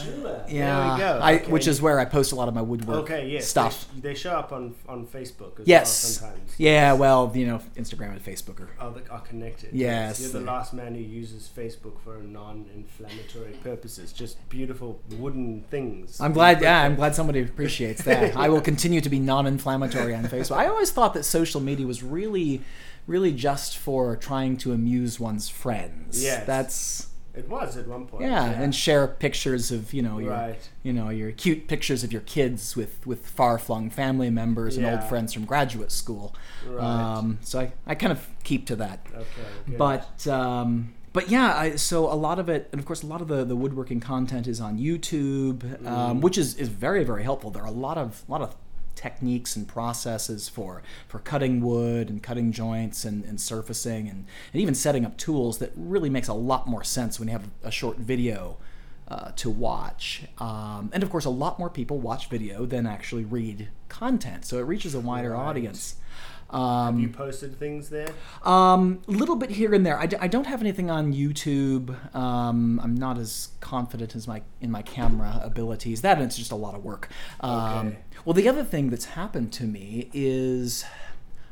Yeah, 0.48 0.94
we 0.94 1.00
go. 1.00 1.18
I, 1.20 1.34
Okay. 1.36 1.50
which 1.50 1.66
is 1.66 1.82
where 1.82 1.98
I 1.98 2.04
post 2.04 2.30
a 2.32 2.36
lot 2.36 2.46
of 2.48 2.54
my 2.54 2.62
woodwork 2.62 2.98
okay 2.98 3.28
yes 3.28 3.48
stuff. 3.48 3.88
they, 3.94 4.10
they 4.10 4.14
show 4.14 4.30
up 4.30 4.52
on 4.52 4.74
on 4.88 5.04
facebook 5.06 5.58
as 5.60 5.66
Yes. 5.66 6.20
well 6.22 6.30
sometimes 6.30 6.54
Yeah, 6.58 6.92
well, 6.92 7.32
you 7.34 7.46
know, 7.46 7.60
Instagram 7.76 8.10
and 8.12 8.24
Facebook 8.24 8.60
are. 8.60 8.70
are, 8.78 8.92
the, 8.92 9.08
are 9.10 9.20
connected 9.20 9.70
Yes. 9.72 10.20
you're 10.20 10.30
the 10.30 10.40
last 10.40 10.72
man 10.72 10.94
who 10.94 11.00
uses 11.02 11.50
facebook 11.56 11.98
for 12.04 12.18
non-inflammatory 12.22 13.52
purposes 13.64 14.12
just 14.12 14.36
beautiful 14.48 15.00
wooden 15.18 15.64
things 15.70 16.20
I'm 16.20 16.32
glad. 16.32 16.62
Yeah, 16.62 16.82
I'm 16.82 16.94
glad 16.94 17.14
somebody 17.14 17.40
appreciates 17.42 18.02
that. 18.04 18.36
I 18.36 18.48
will 18.48 18.60
continue 18.72 19.00
to 19.00 19.08
be 19.10 19.18
non-inflammatory 19.18 20.14
on 20.14 20.24
Facebook. 20.24 20.56
I 20.56 20.66
always 20.68 20.90
thought 20.90 21.14
that 21.14 21.24
social 21.24 21.60
media 21.60 21.86
was 21.86 22.02
really, 22.02 22.62
really 23.06 23.32
just 23.32 23.76
for 23.78 24.16
trying 24.16 24.56
to 24.58 24.72
amuse 24.72 25.18
one's 25.20 25.48
friends. 25.48 26.22
Yeah, 26.22 26.44
that's 26.44 27.08
it 27.34 27.48
was 27.50 27.76
at 27.76 27.86
one 27.86 28.06
point 28.06 28.22
yeah, 28.22 28.44
and 28.46 28.74
share 28.74 29.06
pictures 29.06 29.70
of 29.70 29.92
you 29.92 30.00
know 30.00 30.18
your 30.18 30.30
right 30.30 30.70
you 30.82 30.92
know 30.92 31.10
your 31.10 31.30
cute 31.32 31.68
pictures 31.68 32.02
of 32.02 32.10
your 32.10 32.22
kids 32.22 32.74
with 32.74 33.06
with 33.06 33.26
far-flung 33.26 33.90
family 33.90 34.30
members 34.30 34.76
and 34.78 34.86
old 34.86 35.04
friends 35.04 35.32
from 35.34 35.44
graduate 35.44 35.92
school. 35.92 36.34
right 36.66 36.82
Um, 36.82 37.38
so 37.42 37.60
I, 37.60 37.72
I 37.86 37.94
kind 37.94 38.10
of 38.12 38.26
keep 38.42 38.66
to 38.68 38.76
that. 38.76 39.06
okay 39.14 39.24
good. 39.66 39.76
But 39.78 40.26
um, 40.26 40.94
but 41.12 41.30
yeah, 41.30 41.54
I, 41.56 41.76
so 41.76 42.12
a 42.12 42.14
lot 42.14 42.38
of 42.38 42.48
it, 42.50 42.68
and 42.72 42.78
of 42.78 42.84
course, 42.84 43.02
a 43.02 43.06
lot 43.06 43.22
of 43.22 43.28
the, 43.28 43.42
the 43.42 43.56
woodworking 43.56 44.00
content 44.00 44.46
is 44.46 44.60
on 44.60 44.78
YouTube, 44.78 45.60
Mm. 45.60 45.86
um, 45.88 46.20
which 46.20 46.36
is, 46.36 46.54
is 46.56 46.68
very 46.68 47.04
very 47.04 47.22
helpful. 47.22 47.50
There 47.50 47.62
are 47.62 47.68
a 47.68 47.70
lot 47.88 47.96
of 47.98 48.22
lot 48.28 48.40
of 48.42 48.54
techniques 48.96 49.54
and 49.54 49.68
processes 49.68 50.48
for 50.48 50.82
for 51.06 51.20
cutting 51.20 51.60
wood 51.60 52.08
and 52.10 52.22
cutting 52.22 52.50
joints 52.50 53.04
and, 53.04 53.24
and 53.24 53.40
surfacing 53.40 54.08
and, 54.08 54.24
and 54.52 54.62
even 54.62 54.74
setting 54.74 55.04
up 55.04 55.16
tools 55.16 55.58
that 55.58 55.70
really 55.76 56.10
makes 56.10 56.28
a 56.28 56.34
lot 56.34 56.66
more 56.66 56.82
sense 56.82 57.20
when 57.20 57.28
you 57.28 57.32
have 57.32 57.48
a 57.62 57.70
short 57.70 57.98
video 57.98 58.56
uh, 59.08 59.30
to 59.36 59.48
watch. 59.48 60.24
Um, 60.38 60.90
and 60.92 61.02
of 61.02 61.10
course, 61.10 61.24
a 61.24 61.30
lot 61.30 61.58
more 61.58 61.70
people 61.70 61.98
watch 61.98 62.28
video 62.28 62.66
than 62.66 62.86
actually 62.86 63.24
read 63.24 63.68
content, 63.88 64.44
so 64.44 64.58
it 64.58 64.62
reaches 64.62 64.94
a 64.94 65.00
wider 65.00 65.30
Right. 65.30 65.46
audience. 65.48 65.96
Have 66.50 66.98
you 67.00 67.08
posted 67.08 67.58
things 67.58 67.88
there? 67.88 68.08
Um, 68.44 69.02
a 69.08 69.10
little 69.10 69.36
bit 69.36 69.50
here 69.50 69.74
and 69.74 69.84
there. 69.84 69.98
I, 69.98 70.06
d- 70.06 70.16
I 70.20 70.28
don't 70.28 70.46
have 70.46 70.60
anything 70.60 70.90
on 70.90 71.12
YouTube. 71.12 71.94
Um, 72.14 72.80
I'm 72.80 72.94
not 72.94 73.18
as 73.18 73.48
confident 73.60 74.14
as 74.14 74.28
my 74.28 74.42
in 74.60 74.70
my 74.70 74.82
camera 74.82 75.40
abilities. 75.42 76.02
That 76.02 76.18
and 76.18 76.26
it's 76.26 76.36
just 76.36 76.52
a 76.52 76.56
lot 76.56 76.74
of 76.74 76.84
work. 76.84 77.08
Um, 77.40 77.88
Okay. 77.88 77.98
Well, 78.24 78.34
the 78.34 78.48
other 78.48 78.64
thing 78.64 78.90
that's 78.90 79.06
happened 79.06 79.52
to 79.54 79.64
me 79.64 80.08
is 80.12 80.84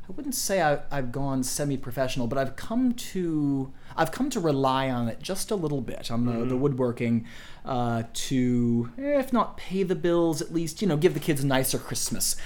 I 0.09 0.13
wouldn't 0.13 0.35
say 0.35 0.61
I, 0.63 0.81
I've 0.91 1.13
gone 1.13 1.43
semi-professional, 1.43 2.27
but 2.27 2.37
I've 2.39 2.57
come 2.57 2.93
to 2.93 3.73
I've 3.97 4.13
come 4.13 4.29
to 4.31 4.41
rely 4.41 4.91
on 4.91 5.09
it 5.09 5.21
just 5.23 5.51
a 5.51 5.57
little 5.57 5.81
bit 5.81 6.11
on 6.11 6.27
the, 6.27 6.45
the 6.45 6.57
woodworking 6.57 7.27
uh, 7.65 8.03
to, 8.13 8.91
if 8.99 9.33
not 9.33 9.57
pay 9.57 9.83
the 9.83 9.95
bills, 9.95 10.43
at 10.43 10.53
least 10.53 10.83
you 10.83 10.89
know 10.89 10.97
give 10.97 11.15
the 11.15 11.21
kids 11.21 11.43
a 11.43 11.47
nicer 11.47 11.79
Christmas. 11.79 12.37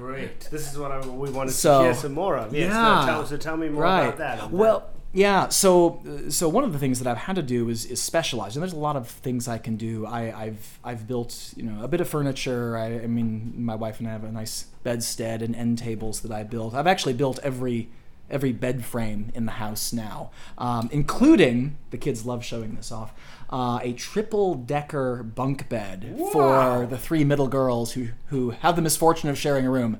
Great. 0.00 0.40
This 0.50 0.72
is 0.72 0.78
what 0.78 0.90
I, 0.90 1.06
we 1.06 1.30
wanted 1.30 1.52
So- 1.52 1.78
to 1.78 1.84
hear 1.84 1.94
some 1.94 2.14
more 2.14 2.36
of. 2.36 2.54
Yes. 2.54 2.70
Yeah. 2.70 3.00
No, 3.00 3.06
tell, 3.06 3.26
so 3.26 3.36
tell 3.36 3.56
me 3.56 3.68
more 3.68 3.82
right. 3.82 4.06
about 4.06 4.18
that. 4.18 4.50
Well, 4.50 4.88
yeah. 5.12 5.48
So, 5.48 6.00
so 6.30 6.48
one 6.48 6.64
of 6.64 6.72
the 6.72 6.78
things 6.78 7.00
that 7.00 7.08
I've 7.10 7.18
had 7.18 7.36
to 7.36 7.42
do 7.42 7.68
is, 7.68 7.84
is 7.84 8.00
specialize, 8.00 8.56
and 8.56 8.62
there's 8.62 8.72
a 8.72 8.78
lot 8.78 8.96
of 8.96 9.08
things 9.08 9.48
I 9.48 9.58
can 9.58 9.76
do. 9.76 10.06
I, 10.06 10.42
I've 10.44 10.78
I've 10.84 11.06
built 11.06 11.52
you 11.56 11.64
know 11.64 11.82
a 11.82 11.88
bit 11.88 12.00
of 12.00 12.08
furniture. 12.08 12.76
I, 12.76 13.00
I 13.02 13.06
mean, 13.06 13.54
my 13.56 13.74
wife 13.74 13.98
and 13.98 14.08
I 14.08 14.12
have 14.12 14.24
a 14.24 14.32
nice 14.32 14.66
bedstead 14.84 15.42
and 15.42 15.54
end 15.54 15.78
tables 15.78 16.20
that 16.20 16.30
I 16.32 16.44
built. 16.44 16.74
I've 16.74 16.86
actually 16.86 17.14
built 17.14 17.38
every 17.42 17.88
every 18.30 18.52
bed 18.52 18.84
frame 18.84 19.32
in 19.34 19.44
the 19.44 19.52
house 19.52 19.92
now, 19.92 20.30
um, 20.56 20.88
including 20.92 21.76
the 21.90 21.98
kids 21.98 22.24
love 22.24 22.44
showing 22.44 22.76
this 22.76 22.92
off. 22.92 23.12
Uh, 23.52 23.80
a 23.82 23.92
triple 23.94 24.54
decker 24.54 25.24
bunk 25.24 25.68
bed 25.68 26.14
Wow. 26.16 26.30
for 26.30 26.86
the 26.86 26.96
three 26.96 27.24
middle 27.24 27.48
girls 27.48 27.92
who 27.94 28.08
who 28.26 28.50
have 28.50 28.76
the 28.76 28.82
misfortune 28.82 29.28
of 29.28 29.36
sharing 29.36 29.66
a 29.66 29.70
room. 29.70 29.98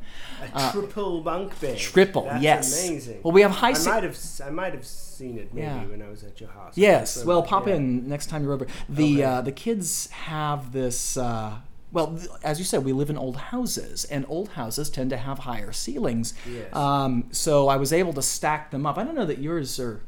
a 0.54 0.70
triple 0.70 1.20
bunk 1.20 1.58
bed. 1.60 1.74
uh, 1.74 1.78
triple, 1.80 2.24
That's 2.26 2.42
yes. 2.44 2.88
Amazing. 2.88 3.20
Well, 3.24 3.32
we 3.32 3.42
have 3.42 3.50
high 3.50 3.70
I 3.70 3.72
se- 3.72 3.90
might 3.90 4.04
have 4.04 4.18
I 4.46 4.50
might 4.50 4.72
have 4.72 4.86
seen 4.86 5.36
it 5.36 5.52
maybe 5.52 5.66
Yeah. 5.66 5.84
when 5.86 6.00
I 6.00 6.08
was 6.08 6.22
at 6.22 6.40
your 6.40 6.50
house. 6.50 6.74
Yes. 6.76 7.24
Well, 7.24 7.42
pop 7.42 7.66
yeah. 7.66 7.74
in 7.74 8.08
next 8.08 8.26
time 8.26 8.44
you're 8.44 8.52
over. 8.52 8.68
The 8.88 9.14
Okay. 9.16 9.22
uh, 9.24 9.40
the 9.40 9.52
kids 9.52 10.08
have 10.10 10.70
this. 10.72 11.16
Uh, 11.16 11.56
well, 11.92 12.14
th- 12.16 12.28
as 12.44 12.60
you 12.60 12.64
said, 12.64 12.84
we 12.84 12.92
live 12.92 13.10
in 13.10 13.16
old 13.18 13.36
houses, 13.36 14.04
and 14.04 14.24
old 14.28 14.50
houses 14.50 14.88
tend 14.90 15.10
to 15.10 15.16
have 15.16 15.40
higher 15.40 15.72
ceilings. 15.72 16.34
Yes. 16.48 16.72
Um, 16.72 17.24
so 17.32 17.66
I 17.66 17.74
was 17.78 17.92
able 17.92 18.12
to 18.12 18.22
stack 18.22 18.70
them 18.70 18.86
up. 18.86 18.96
I 18.96 19.02
don't 19.02 19.16
know 19.16 19.26
that 19.26 19.38
yours 19.38 19.80
are 19.80 20.00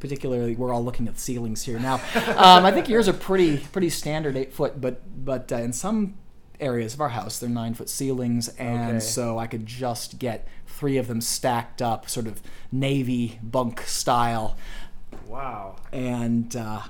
particularly. 0.00 0.54
We're 0.56 0.72
all 0.72 0.84
looking 0.84 1.08
at 1.08 1.18
ceilings 1.18 1.62
here 1.64 1.78
now. 1.78 1.94
um, 2.36 2.64
I 2.64 2.72
think 2.72 2.88
yours 2.88 3.08
are 3.08 3.12
pretty 3.12 3.58
pretty 3.58 3.90
standard 3.90 4.36
eight 4.36 4.52
foot, 4.52 4.80
but 4.80 5.02
but 5.24 5.50
uh, 5.52 5.56
in 5.56 5.72
some 5.72 6.16
areas 6.58 6.94
of 6.94 7.00
our 7.02 7.10
house 7.10 7.38
they're 7.38 7.50
nine 7.50 7.74
foot 7.74 7.88
ceilings, 7.90 8.48
and 8.58 8.96
Okay. 8.96 9.00
so 9.00 9.38
I 9.38 9.46
could 9.46 9.66
just 9.66 10.18
get 10.18 10.46
three 10.66 10.96
of 10.96 11.06
them 11.06 11.20
stacked 11.20 11.82
up, 11.82 12.08
sort 12.08 12.26
of 12.26 12.40
navy 12.72 13.38
bunk 13.42 13.80
style 13.82 14.56
Wow. 15.26 15.76
and 15.92 16.54
uh, 16.56 16.82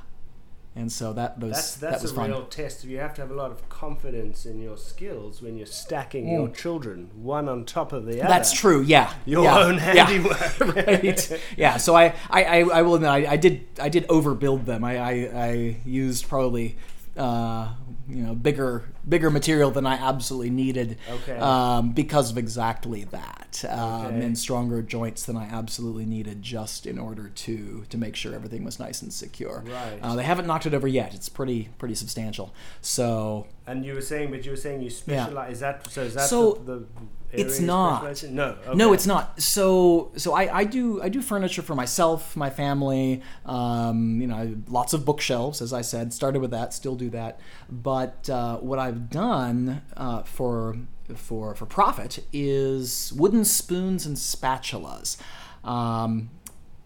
and 0.77 0.93
so 0.93 1.15
that 1.15 1.39
was 1.41 1.53
That's 1.53 1.75
that 1.77 1.91
that's 1.93 2.03
was 2.03 2.13
a 2.13 2.15
fun. 2.15 2.31
real 2.31 2.45
test. 2.45 2.85
You 2.85 2.99
have 2.99 3.15
to 3.15 3.23
have 3.23 3.31
a 3.31 3.35
lot 3.35 3.51
of 3.51 3.67
confidence 3.71 4.45
in 4.45 4.61
your 4.61 4.77
skills 4.77 5.41
when 5.41 5.57
you're 5.57 5.67
stacking 5.67 6.29
your 6.29 6.49
children 6.51 7.11
one 7.15 7.49
on 7.49 7.65
top 7.65 7.93
of 7.93 8.05
the 8.05 8.21
other. 8.21 8.25
Mm. 8.25 8.29
That's 8.29 8.53
true. 8.53 8.83
Yeah, 8.83 9.11
Your 9.25 9.45
yeah, 9.45 9.59
own 9.59 9.75
yeah. 9.77 9.81
handiwork. 9.81 10.61
right. 10.77 11.41
Yeah. 11.57 11.79
So 11.79 11.97
I, 11.97 12.15
I, 12.29 12.45
I, 12.45 12.59
I 12.61 12.83
will 12.83 12.97
admit 12.97 13.09
I, 13.11 13.33
I 13.33 13.37
did 13.39 13.67
I 13.81 13.89
did 13.89 14.07
overbuild 14.09 14.67
them. 14.67 14.85
I, 14.85 14.99
I, 14.99 15.13
I 15.47 15.77
used 15.87 16.29
probably 16.29 16.77
uh, 17.17 17.73
you 18.09 18.23
know 18.23 18.35
bigger 18.35 18.85
bigger 19.09 19.31
material 19.31 19.71
than 19.71 19.87
I 19.87 19.95
absolutely 19.95 20.51
needed. 20.51 20.99
Okay. 21.11 21.37
Um, 21.39 21.93
because 21.93 22.31
of 22.31 22.39
exactly 22.39 23.05
that, 23.05 23.65
um, 23.69 24.07
Okay. 24.07 24.25
and 24.25 24.39
stronger 24.39 24.83
joints 24.83 25.25
than 25.25 25.37
I 25.37 25.45
absolutely 25.45 26.07
needed, 26.07 26.43
just 26.43 26.87
in 26.87 26.99
order 26.99 27.29
to 27.29 27.85
to 27.89 27.99
make 27.99 28.17
sure 28.17 28.35
everything 28.35 28.65
was 28.65 28.79
nice 28.79 29.03
and 29.03 29.13
secure. 29.13 29.65
Right. 29.67 29.99
Uh, 30.03 30.15
they 30.17 30.25
haven't 30.25 30.47
knocked 30.47 30.67
it 30.67 30.75
over 30.75 30.89
yet. 30.89 31.15
It's 31.15 31.29
pretty 31.29 31.71
pretty 31.79 31.95
substantial. 31.95 32.55
So 32.81 33.47
And 33.67 33.85
you 33.85 33.95
were 33.95 34.01
saying, 34.01 34.31
but 34.31 34.45
you 34.45 34.53
were 34.53 34.57
saying 34.57 34.83
you 34.83 34.91
specialize. 34.91 35.53
Is 35.55 35.61
that 35.61 35.91
so? 35.91 36.03
Is 36.03 36.15
that 36.15 36.29
So, 36.29 36.53
the, 36.65 36.73
the 36.75 36.87
it's 37.33 37.61
not. 37.61 38.23
No. 38.25 38.57
Okay. 38.67 38.75
No, 38.75 38.93
it's 38.93 39.07
not. 39.07 39.41
So, 39.41 40.13
so 40.17 40.35
I, 40.35 40.59
I 40.59 40.65
do 40.65 41.03
I 41.03 41.09
do 41.09 41.23
furniture 41.23 41.63
for 41.63 41.75
myself, 41.75 42.37
my 42.37 42.51
family. 42.51 43.23
Um, 43.45 44.21
you 44.21 44.27
know, 44.27 44.57
lots 44.69 44.93
of 44.93 45.05
bookshelves, 45.05 45.61
as 45.61 45.73
I 45.73 45.83
said. 45.83 46.13
Started 46.13 46.41
with 46.41 46.51
that, 46.51 46.73
still 46.73 46.97
do 46.97 47.11
that. 47.11 47.41
But 47.71 48.29
uh, 48.31 48.59
what 48.59 48.79
I've 48.79 49.11
done 49.11 49.83
uh, 49.97 50.23
for 50.23 50.77
for 51.15 51.55
for 51.55 51.67
profit 51.67 52.25
is 52.33 53.13
wooden 53.17 53.45
spoons 53.45 54.07
and 54.07 54.17
spatulas. 54.17 55.17
Um, 55.65 56.31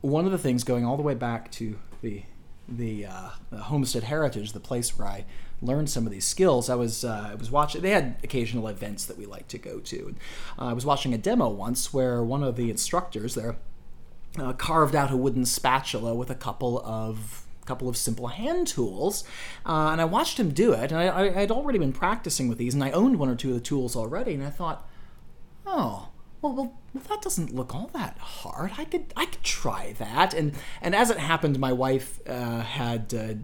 one 0.00 0.24
of 0.24 0.32
the 0.32 0.38
things 0.38 0.64
going 0.64 0.84
all 0.84 0.96
the 0.96 1.02
way 1.02 1.14
back 1.14 1.50
to 1.52 1.78
the 2.02 2.22
the, 2.70 3.06
uh, 3.06 3.30
the 3.50 3.58
homestead 3.58 4.04
heritage, 4.04 4.52
the 4.52 4.60
place 4.60 4.96
where 4.96 5.08
I 5.08 5.24
learned 5.62 5.90
some 5.90 6.06
of 6.06 6.12
these 6.12 6.26
skills. 6.26 6.70
I 6.70 6.74
was 6.74 7.04
uh, 7.04 7.28
I 7.32 7.34
was 7.34 7.50
watching. 7.50 7.82
They 7.82 7.90
had 7.90 8.16
occasional 8.22 8.68
events 8.68 9.04
that 9.06 9.18
we 9.18 9.26
like 9.26 9.48
to 9.48 9.58
go 9.58 9.78
to. 9.80 10.14
Uh, 10.58 10.66
I 10.66 10.72
was 10.72 10.86
watching 10.86 11.14
a 11.14 11.18
demo 11.18 11.48
once 11.48 11.92
where 11.92 12.22
one 12.22 12.42
of 12.42 12.56
the 12.56 12.70
instructors 12.70 13.34
there 13.34 13.56
uh, 14.38 14.52
carved 14.52 14.94
out 14.94 15.10
a 15.10 15.16
wooden 15.16 15.44
spatula 15.44 16.14
with 16.14 16.30
a 16.30 16.34
couple 16.34 16.80
of 16.84 17.46
couple 17.66 17.88
of 17.88 17.96
simple 17.96 18.28
hand 18.28 18.66
tools, 18.66 19.22
uh, 19.66 19.90
and 19.92 20.00
I 20.00 20.04
watched 20.04 20.40
him 20.40 20.50
do 20.50 20.72
it. 20.72 20.90
And 20.90 21.00
I, 21.00 21.06
I, 21.06 21.40
I'd 21.40 21.50
already 21.50 21.78
been 21.78 21.92
practicing 21.92 22.48
with 22.48 22.58
these, 22.58 22.74
and 22.74 22.82
I 22.82 22.90
owned 22.90 23.18
one 23.18 23.28
or 23.28 23.36
two 23.36 23.48
of 23.48 23.54
the 23.54 23.60
tools 23.60 23.94
already. 23.94 24.34
And 24.34 24.42
I 24.42 24.50
thought, 24.50 24.88
oh 25.66 26.08
well, 26.42 26.54
well, 26.54 26.74
well 26.94 27.04
that 27.08 27.22
doesn't 27.22 27.54
look 27.54 27.74
all 27.74 27.90
that 27.92 28.16
hard 28.18 28.72
i 28.78 28.84
could 28.84 29.12
i 29.16 29.26
could 29.26 29.42
try 29.42 29.94
that 29.98 30.32
and 30.32 30.54
and 30.80 30.94
as 30.94 31.10
it 31.10 31.18
happened 31.18 31.58
my 31.58 31.72
wife 31.72 32.18
uh, 32.26 32.60
had 32.60 33.12
uh, 33.14 33.34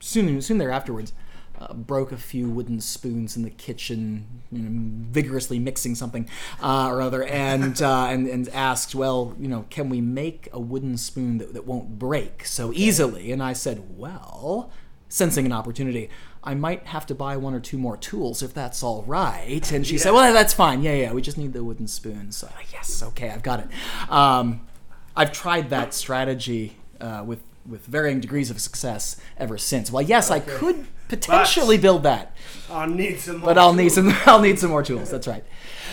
soon 0.00 0.40
soon 0.42 0.58
thereafterwards 0.58 1.12
uh, 1.58 1.74
broke 1.74 2.10
a 2.10 2.16
few 2.16 2.48
wooden 2.48 2.80
spoons 2.80 3.36
in 3.36 3.42
the 3.42 3.50
kitchen, 3.50 4.42
you 4.50 4.62
know, 4.62 4.70
vigorously 5.10 5.58
mixing 5.58 5.94
something 5.94 6.28
uh, 6.62 6.88
or 6.88 7.02
other, 7.02 7.22
and, 7.24 7.80
uh, 7.82 8.06
and 8.06 8.26
and 8.26 8.48
asked, 8.50 8.94
"Well, 8.94 9.36
you 9.38 9.48
know, 9.48 9.66
can 9.70 9.88
we 9.88 10.00
make 10.00 10.48
a 10.52 10.60
wooden 10.60 10.96
spoon 10.96 11.38
that, 11.38 11.54
that 11.54 11.66
won't 11.66 11.98
break 11.98 12.44
so 12.46 12.72
easily?" 12.74 13.30
And 13.30 13.42
I 13.42 13.52
said, 13.52 13.96
"Well, 13.96 14.70
sensing 15.08 15.44
an 15.44 15.52
opportunity, 15.52 16.08
I 16.42 16.54
might 16.54 16.86
have 16.86 17.04
to 17.06 17.14
buy 17.14 17.36
one 17.36 17.52
or 17.52 17.60
two 17.60 17.76
more 17.76 17.96
tools 17.96 18.42
if 18.42 18.54
that's 18.54 18.82
all 18.82 19.02
right. 19.02 19.70
And 19.70 19.86
she 19.86 19.98
said, 19.98 20.12
Well, 20.12 20.32
that's 20.32 20.54
fine. 20.54 20.82
Yeah, 20.82 20.94
yeah, 20.94 21.12
we 21.12 21.20
just 21.20 21.36
need 21.36 21.52
the 21.52 21.62
wooden 21.62 21.86
spoon. 21.86 22.32
So, 22.32 22.48
yes, 22.72 23.02
okay, 23.02 23.28
I've 23.28 23.42
got 23.42 23.60
it. 23.60 24.10
Um, 24.10 24.66
I've 25.14 25.32
tried 25.32 25.70
that 25.70 25.92
strategy 25.92 26.76
uh, 27.00 27.24
with, 27.26 27.40
with 27.68 27.86
varying 27.86 28.20
degrees 28.20 28.50
of 28.50 28.60
success 28.60 29.16
ever 29.36 29.58
since. 29.58 29.90
Well, 29.90 30.02
yes, 30.02 30.30
I 30.30 30.40
could 30.40 30.86
potentially 31.08 31.76
build 31.76 32.04
that, 32.04 32.36
I'll 32.70 32.86
need 32.86 33.18
some 33.18 33.38
more. 33.38 33.46
but 33.46 33.58
I'll 33.58 33.74
need 33.74 33.90
some. 33.90 34.14
I'll 34.26 34.40
need 34.40 34.58
some 34.58 34.70
more 34.70 34.82
tools. 34.82 35.10
That's 35.10 35.26
right. 35.26 35.44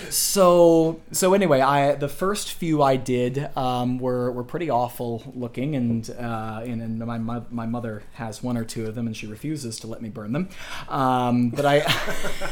So 0.10 1.01
so 1.12 1.34
anyway, 1.34 1.60
I 1.60 1.95
the 1.95 2.08
first 2.08 2.53
few 2.53 2.82
I 2.82 2.95
did 2.97 3.49
um, 3.58 3.97
were 3.97 4.32
were 4.32 4.43
pretty 4.43 4.69
awful 4.69 5.23
looking, 5.36 5.75
and 5.75 6.10
uh, 6.12 6.62
and, 6.63 6.82
and 6.82 6.99
my 6.99 7.17
my 7.49 7.65
mother 7.65 8.03
has 8.13 8.43
one 8.43 8.58
or 8.58 8.63
two 8.63 8.86
of 8.86 8.95
them, 8.95 9.08
and 9.08 9.17
she 9.17 9.27
refuses 9.27 9.80
to 9.80 9.88
let 9.88 10.01
me 10.01 10.10
burn 10.10 10.34
them. 10.34 10.49
Um, 10.88 11.49
but 11.49 11.65
I. 11.65 11.82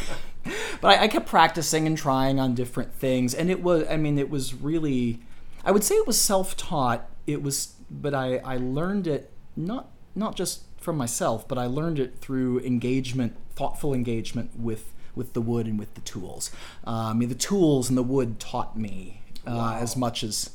But 0.81 0.99
I, 0.99 1.03
I 1.03 1.07
kept 1.07 1.25
practicing 1.25 1.87
and 1.87 1.97
trying 1.97 2.39
on 2.39 2.53
different 2.53 2.93
things, 2.93 3.33
and 3.33 3.49
it 3.49 3.63
was, 3.63 3.87
I 3.89 3.97
mean, 3.97 4.19
it 4.19 4.29
was 4.29 4.53
really, 4.53 5.19
I 5.63 5.71
would 5.71 5.83
say 5.83 5.95
it 5.95 6.05
was 6.05 6.21
self 6.21 6.55
taught. 6.55 7.09
It 7.25 7.41
was, 7.41 7.73
but 7.89 8.13
I, 8.13 8.37
I 8.37 8.57
learned 8.57 9.07
it 9.07 9.31
not, 9.55 9.89
not 10.15 10.35
just 10.35 10.63
from 10.77 10.97
myself, 10.97 11.47
but 11.47 11.57
I 11.57 11.65
learned 11.65 11.99
it 11.99 12.19
through 12.19 12.59
engagement, 12.59 13.35
thoughtful 13.55 13.93
engagement 13.93 14.51
with, 14.59 14.93
with 15.15 15.33
the 15.33 15.41
wood 15.41 15.65
and 15.67 15.77
with 15.79 15.93
the 15.95 16.01
tools. 16.01 16.51
Uh, 16.85 17.09
I 17.09 17.13
mean, 17.13 17.29
the 17.29 17.35
tools 17.35 17.89
and 17.89 17.97
the 17.97 18.03
wood 18.03 18.39
taught 18.39 18.77
me 18.77 19.21
uh, 19.47 19.51
Wow. 19.51 19.77
as 19.79 19.95
much 19.95 20.23
as, 20.23 20.51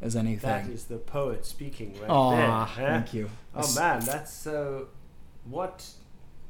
as 0.00 0.14
anything. 0.16 0.66
That 0.66 0.70
is 0.70 0.84
the 0.84 0.98
poet 0.98 1.44
speaking 1.46 1.94
right 2.00 2.10
Aw, 2.10 2.30
there. 2.30 2.46
huh? 2.50 2.66
thank 2.76 3.14
you. 3.14 3.30
Oh 3.54 3.74
man, 3.74 4.00
that's 4.04 4.32
so. 4.32 4.88
What 5.48 5.86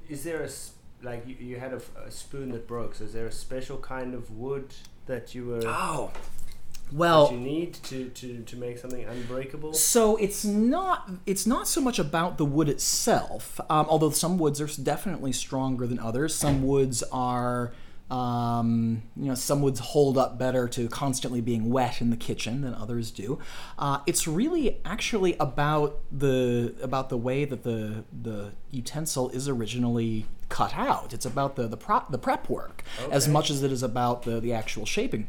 is 0.09 0.25
there 0.25 0.42
a 0.42 0.49
like? 1.05 1.27
You, 1.27 1.37
you 1.38 1.57
had 1.61 1.73
a, 1.73 1.81
a 2.07 2.11
spoon 2.11 2.51
that 2.53 2.66
broke. 2.66 2.94
So 2.97 3.05
is 3.05 3.12
there 3.12 3.27
a 3.27 3.33
special 3.33 3.79
kind 3.79 4.14
of 4.14 4.31
wood 4.31 4.75
that 5.07 5.35
you 5.35 5.47
were 5.47 5.62
Oh, 5.66 6.11
well, 6.92 7.33
you 7.33 7.38
need 7.38 7.75
to, 7.75 8.09
to, 8.11 8.42
to 8.42 8.57
make 8.57 8.79
something 8.79 9.05
unbreakable? 9.05 9.75
So 9.75 10.16
it's 10.16 10.44
not 10.44 11.11
it's 11.27 11.47
not 11.47 11.66
so 11.66 11.81
much 11.81 11.99
about 11.99 12.38
the 12.38 12.44
wood 12.44 12.68
itself, 12.68 13.61
um, 13.70 13.87
although 13.88 14.11
some 14.11 14.38
woods 14.38 14.61
are 14.61 14.68
definitely 14.83 15.33
stronger 15.33 15.87
than 15.87 15.99
others. 15.99 16.35
Some 16.35 16.62
woods 16.62 17.03
are 17.11 17.73
Um, 18.11 19.03
you 19.16 19.25
know, 19.25 19.35
some 19.35 19.62
woods 19.62 19.81
hold 19.81 20.18
up 20.18 20.38
better 20.38 20.68
to 20.68 20.88
constantly 20.88 21.40
being 21.40 21.70
wet 21.70 22.03
in 22.03 22.11
the 22.11 22.18
kitchen 22.18 22.61
than 22.61 22.75
others 22.75 23.11
do. 23.11 23.38
Uh, 23.79 24.01
it's 24.07 24.29
really 24.29 24.79
actually 24.85 25.37
about 25.40 26.01
the 26.12 26.75
about 26.83 27.09
the 27.09 27.16
way 27.16 27.47
that 27.47 27.62
the 27.62 28.05
the 28.12 28.53
utensil 28.70 29.31
is 29.31 29.49
originally 29.49 30.27
cut 30.51 30.75
out. 30.77 31.14
It's 31.14 31.25
about 31.25 31.57
the 31.57 31.66
the 31.66 31.79
prep 31.79 32.11
the 32.11 32.18
prep 32.18 32.51
work 32.51 32.85
as 33.11 33.27
much 33.27 33.51
as 33.51 33.62
it 33.62 33.73
is 33.73 33.83
about 33.83 34.23
the 34.25 34.38
the 34.38 34.53
actual 34.53 34.85
shaping. 34.85 35.27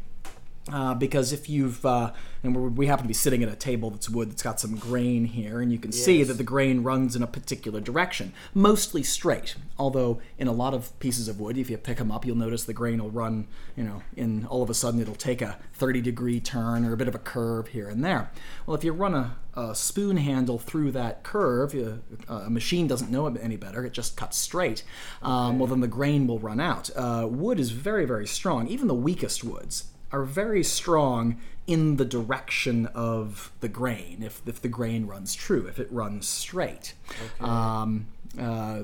Uh, 0.72 0.94
because 0.94 1.32
if 1.32 1.48
you've 1.48 1.86
uh, 1.86 2.12
and 2.42 2.54
we're, 2.54 2.68
we 2.68 2.86
happen 2.86 3.04
to 3.04 3.08
be 3.08 3.14
sitting 3.14 3.42
at 3.42 3.48
a 3.48 3.54
table 3.54 3.90
that's 3.90 4.10
wood 4.10 4.30
that's 4.30 4.42
got 4.42 4.58
some 4.58 4.76
grain 4.76 5.24
here, 5.24 5.60
and 5.60 5.70
you 5.70 5.78
can 5.78 5.92
see 5.92 6.24
that 6.24 6.34
the 6.34 6.44
grain 6.44 6.82
runs 6.82 7.14
in 7.14 7.22
a 7.22 7.26
particular 7.26 7.80
direction, 7.80 8.32
mostly 8.52 9.02
straight. 9.02 9.54
Although 9.78 10.20
in 10.38 10.48
a 10.48 10.52
lot 10.52 10.74
of 10.74 10.98
pieces 10.98 11.28
of 11.28 11.38
wood, 11.38 11.56
if 11.56 11.70
you 11.70 11.76
pick 11.78 11.98
them 11.98 12.10
up, 12.10 12.24
you'll 12.24 12.36
notice 12.36 12.64
the 12.64 12.72
grain 12.72 13.00
will 13.00 13.10
run, 13.10 13.46
you 13.76 13.84
know, 13.84 14.02
in 14.16 14.44
all 14.46 14.62
of 14.62 14.70
a 14.70 14.74
sudden 14.74 15.00
it'll 15.00 15.14
take 15.14 15.40
a 15.40 15.58
30 15.74 16.00
degree 16.00 16.40
turn 16.40 16.84
or 16.84 16.92
a 16.92 16.96
bit 16.96 17.08
of 17.08 17.14
a 17.14 17.20
curve 17.20 17.68
here 17.68 17.88
and 17.88 18.04
there. 18.04 18.30
Well, 18.66 18.76
if 18.76 18.82
you 18.82 18.92
run 18.92 19.14
a, 19.14 19.36
a 19.54 19.74
spoon 19.74 20.16
handle 20.16 20.58
through 20.58 20.92
that 20.92 21.22
curve, 21.22 21.74
you, 21.74 22.02
a 22.28 22.50
machine 22.50 22.88
doesn't 22.88 23.10
know 23.10 23.26
it 23.28 23.38
any 23.40 23.56
better. 23.56 23.84
It 23.84 23.92
just 23.92 24.16
cuts 24.16 24.36
straight. 24.36 24.82
Um, 25.22 25.60
well, 25.60 25.68
then 25.68 25.80
the 25.80 25.88
grain 25.88 26.26
will 26.26 26.40
run 26.40 26.58
out. 26.58 26.90
Uh, 26.96 27.28
wood 27.30 27.60
is 27.60 27.70
very, 27.70 28.04
very 28.04 28.26
strong. 28.26 28.66
Even 28.66 28.88
the 28.88 28.94
weakest 28.94 29.44
woods 29.44 29.84
are 30.12 30.24
very 30.24 30.62
strong 30.62 31.40
in 31.66 31.96
the 31.96 32.04
direction 32.04 32.86
of 32.86 33.50
the 33.60 33.68
grain 33.68 34.22
if, 34.22 34.40
if 34.46 34.60
the 34.62 34.68
grain 34.68 35.06
runs 35.06 35.34
true 35.34 35.66
if 35.66 35.78
it 35.78 35.90
runs 35.90 36.28
straight 36.28 36.94
um, 37.40 38.06
uh, 38.38 38.82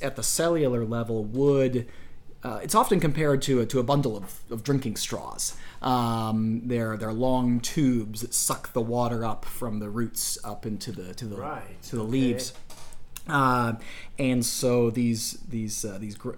at 0.00 0.16
the 0.16 0.22
cellular 0.22 0.84
level 0.84 1.24
wood 1.24 1.86
uh, 2.44 2.58
it's 2.62 2.74
often 2.74 2.98
compared 2.98 3.40
to 3.42 3.60
a, 3.60 3.66
to 3.66 3.78
a 3.78 3.82
bundle 3.82 4.16
of, 4.16 4.40
of 4.50 4.64
drinking 4.64 4.96
straws. 4.96 5.56
Um, 5.80 6.62
they're, 6.64 6.96
they're 6.96 7.12
long 7.12 7.60
tubes 7.60 8.20
that 8.20 8.34
suck 8.34 8.72
the 8.72 8.80
water 8.80 9.24
up 9.24 9.44
from 9.44 9.78
the 9.78 9.88
roots 9.88 10.38
up 10.42 10.66
into 10.66 10.90
the 10.90 11.14
to 11.14 11.26
the 11.26 11.36
Right, 11.36 11.82
to 11.84 11.96
the 11.96 12.02
okay. 12.02 12.10
leaves. 12.10 12.52
Uh, 13.28 13.74
and 14.18 14.44
so 14.44 14.90
these 14.90 15.38
these 15.48 15.84
uh, 15.84 15.96
these 15.98 16.16
uh, 16.24 16.32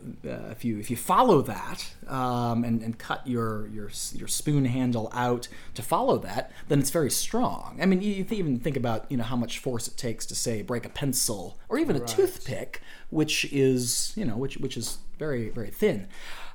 if 0.50 0.64
you 0.64 0.78
if 0.78 0.90
you 0.90 0.96
follow 0.96 1.40
that 1.42 1.92
um, 2.08 2.62
and, 2.62 2.82
and 2.82 2.98
cut 2.98 3.26
your 3.26 3.66
your 3.68 3.90
your 4.14 4.28
spoon 4.28 4.66
handle 4.66 5.08
out 5.14 5.48
to 5.74 5.82
follow 5.82 6.18
that, 6.18 6.52
then 6.68 6.78
it's 6.78 6.90
very 6.90 7.10
strong. 7.10 7.78
I 7.80 7.86
mean, 7.86 8.02
you, 8.02 8.22
th- 8.24 8.38
even 8.38 8.58
think 8.60 8.76
about 8.76 9.10
you 9.10 9.16
know 9.16 9.24
how 9.24 9.36
much 9.36 9.58
force 9.58 9.88
it 9.88 9.96
takes 9.96 10.26
to 10.26 10.34
say 10.34 10.60
break 10.62 10.84
a 10.84 10.90
pencil 10.90 11.58
or 11.70 11.78
even 11.78 11.96
a 11.96 12.00
Right. 12.00 12.08
toothpick, 12.08 12.82
which 13.10 13.46
is 13.50 14.12
you 14.14 14.24
know 14.26 14.36
which 14.36 14.58
which 14.58 14.76
is 14.76 14.98
very 15.18 15.48
very 15.48 15.70
thin. 15.70 16.06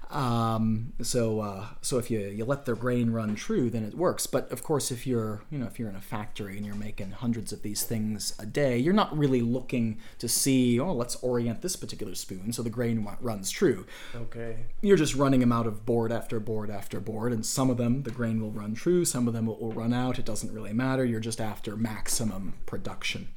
Um, 0.10 0.94
so 1.02 1.40
uh, 1.40 1.66
so 1.82 2.00
if 2.00 2.10
you, 2.10 2.20
you 2.20 2.44
let 2.44 2.66
the 2.66 2.74
grain 2.76 3.12
run 3.12 3.36
true, 3.36 3.70
then 3.70 3.84
it 3.84 3.96
works. 3.96 4.26
But 4.26 4.52
of 4.52 4.64
course, 4.64 4.90
if 4.92 5.06
you're 5.06 5.42
you 5.52 5.60
know 5.60 5.68
if 5.68 5.78
you're 5.78 5.90
in 5.90 5.96
a 5.96 6.02
factory 6.02 6.58
and 6.58 6.66
you're 6.66 6.76
making 6.76 7.12
hundreds 7.12 7.54
of 7.54 7.62
these 7.62 7.84
things 7.84 8.34
a 8.40 8.46
day, 8.46 8.78
you're 8.78 8.94
not 8.94 9.16
really 9.16 9.42
looking 9.42 10.00
to 10.18 10.28
see 10.28 10.80
oh 10.80 10.94
let's 10.94 11.16
orient 11.18 11.62
this 11.62 11.76
particular 11.76 12.16
spoon 12.16 12.52
so 12.52 12.64
the 12.64 12.70
grain 12.70 13.04
wa- 13.04 13.18
runs 13.22 13.52
true. 13.52 13.86
Okay. 14.16 14.66
You're 14.82 14.98
just 14.98 15.16
running 15.16 15.42
them 15.42 15.52
out 15.52 15.68
of 15.68 15.86
board 15.86 16.12
after 16.12 16.40
board 16.40 16.72
after 16.72 17.00
board, 17.00 17.32
and 17.32 17.46
some 17.46 17.70
of 17.70 17.78
them 17.78 18.04
the 18.04 18.12
grain 18.12 18.42
will 18.42 18.52
run 18.52 18.74
true, 18.74 19.06
some 19.06 19.28
of 19.28 19.34
them 19.34 19.46
will, 19.46 19.60
will 19.60 19.74
run 19.74 19.94
out. 19.94 20.18
It 20.18 20.26
doesn't 20.26 20.52
really 20.52 20.74
matter. 20.74 21.06
You're 21.06 21.20
just 21.20 21.40
after 21.40 21.76
maximum 21.78 22.56
production. 22.66 23.28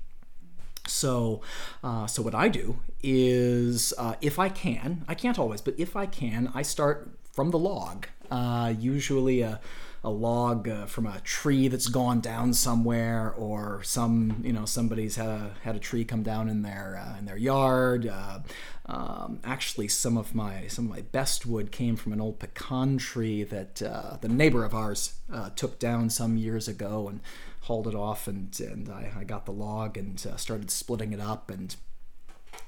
So, 0.86 1.40
uh, 1.82 2.06
so 2.06 2.22
what 2.22 2.34
I 2.34 2.48
do 2.48 2.78
is, 3.02 3.94
uh, 3.98 4.14
if 4.20 4.38
I 4.38 4.48
can, 4.48 5.04
I 5.08 5.14
can't 5.14 5.38
always, 5.38 5.60
but 5.60 5.74
if 5.78 5.96
I 5.96 6.06
can, 6.06 6.50
I 6.54 6.62
start 6.62 7.08
from 7.32 7.50
the 7.50 7.58
log. 7.58 8.06
Uh, 8.30 8.72
usually 8.78 9.42
a, 9.42 9.60
a 10.02 10.10
log 10.10 10.68
uh, 10.68 10.86
from 10.86 11.06
a 11.06 11.20
tree 11.20 11.68
that's 11.68 11.86
gone 11.86 12.20
down 12.20 12.52
somewhere, 12.52 13.32
or 13.36 13.82
some, 13.84 14.40
you 14.42 14.52
know, 14.52 14.64
somebody's 14.64 15.16
had 15.16 15.28
a 15.28 15.50
had 15.62 15.76
a 15.76 15.78
tree 15.78 16.04
come 16.04 16.22
down 16.22 16.48
in 16.48 16.62
their 16.62 17.00
uh, 17.00 17.18
in 17.18 17.26
their 17.26 17.36
yard. 17.36 18.06
Uh, 18.06 18.40
um, 18.86 19.38
actually, 19.44 19.88
some 19.88 20.16
of 20.16 20.34
my 20.34 20.66
some 20.66 20.86
of 20.86 20.90
my 20.90 21.02
best 21.02 21.46
wood 21.46 21.70
came 21.70 21.94
from 21.94 22.12
an 22.12 22.20
old 22.20 22.40
pecan 22.40 22.98
tree 22.98 23.44
that 23.44 23.82
uh, 23.82 24.16
the 24.20 24.28
neighbor 24.28 24.64
of 24.64 24.74
ours 24.74 25.14
uh, 25.32 25.50
took 25.50 25.78
down 25.78 26.10
some 26.10 26.36
years 26.36 26.68
ago 26.68 27.08
and 27.08 27.20
hauled 27.62 27.86
it 27.86 27.94
off 27.94 28.26
and 28.28 28.58
and 28.60 28.88
I, 28.88 29.12
I 29.20 29.24
got 29.24 29.46
the 29.46 29.52
log 29.52 29.96
and 29.96 30.24
uh, 30.30 30.36
started 30.36 30.70
splitting 30.70 31.12
it 31.12 31.20
up. 31.20 31.50
And 31.50 31.74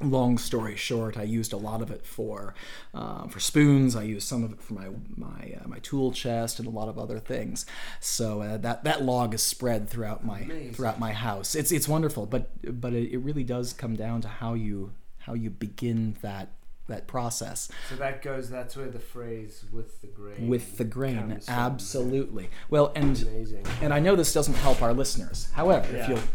long 0.01 0.39
story 0.39 0.77
short 0.77 1.17
I 1.17 1.23
used 1.23 1.53
a 1.53 1.57
lot 1.57 1.81
of 1.83 1.91
it 1.91 2.07
for 2.07 2.55
uh, 2.95 3.27
for 3.29 3.41
spoons. 3.41 3.97
I 3.97 4.03
used 4.03 4.27
some 4.27 4.45
of 4.45 4.53
it 4.53 4.61
for 4.61 4.75
my 4.75 4.89
my 5.17 5.55
uh, 5.61 5.69
my 5.69 5.79
tool 5.81 6.13
chest 6.13 6.59
and 6.59 6.67
a 6.69 6.71
lot 6.71 6.89
of 6.89 6.99
other 6.99 7.19
things. 7.19 7.67
So 8.01 8.43
uh, 8.43 8.57
that 8.59 8.85
that 8.85 9.03
log 9.03 9.35
is 9.35 9.43
spread 9.43 9.89
throughout 9.89 10.25
my 10.25 10.41
Amazing. 10.41 10.75
throughout 10.75 10.99
my 10.99 11.13
house. 11.13 11.55
It's 11.55 11.73
it's 11.73 11.89
wonderful 11.89 12.27
but 12.27 12.51
but 12.81 12.93
it, 12.93 13.13
it 13.13 13.19
really 13.19 13.45
does 13.45 13.73
come 13.73 13.97
down 13.97 14.21
to 14.23 14.29
how 14.29 14.55
you 14.55 14.93
how 15.19 15.35
you 15.35 15.51
begin 15.51 16.17
that 16.23 16.51
that 16.87 17.07
process 17.07 17.71
So 17.89 17.97
that 17.97 18.21
goes. 18.23 18.51
That's 18.51 18.77
where 18.77 18.89
the 18.89 18.99
phrase 18.99 19.65
"with 19.73 20.01
the 20.03 20.07
grain." 20.09 20.49
with 20.49 20.77
the 20.77 20.85
grain 20.85 21.41
absolutely 21.49 22.51
well 22.69 22.93
and 22.95 23.21
Amazing. 23.23 23.65
and 23.81 23.95
I 23.95 24.01
know 24.01 24.17
this 24.17 24.33
doesn't 24.33 24.55
help 24.55 24.83
our 24.83 24.93
listeners. 24.93 25.49
However, 25.55 25.87
if 25.97 26.09
you'll 26.09 26.19
if 26.19 26.29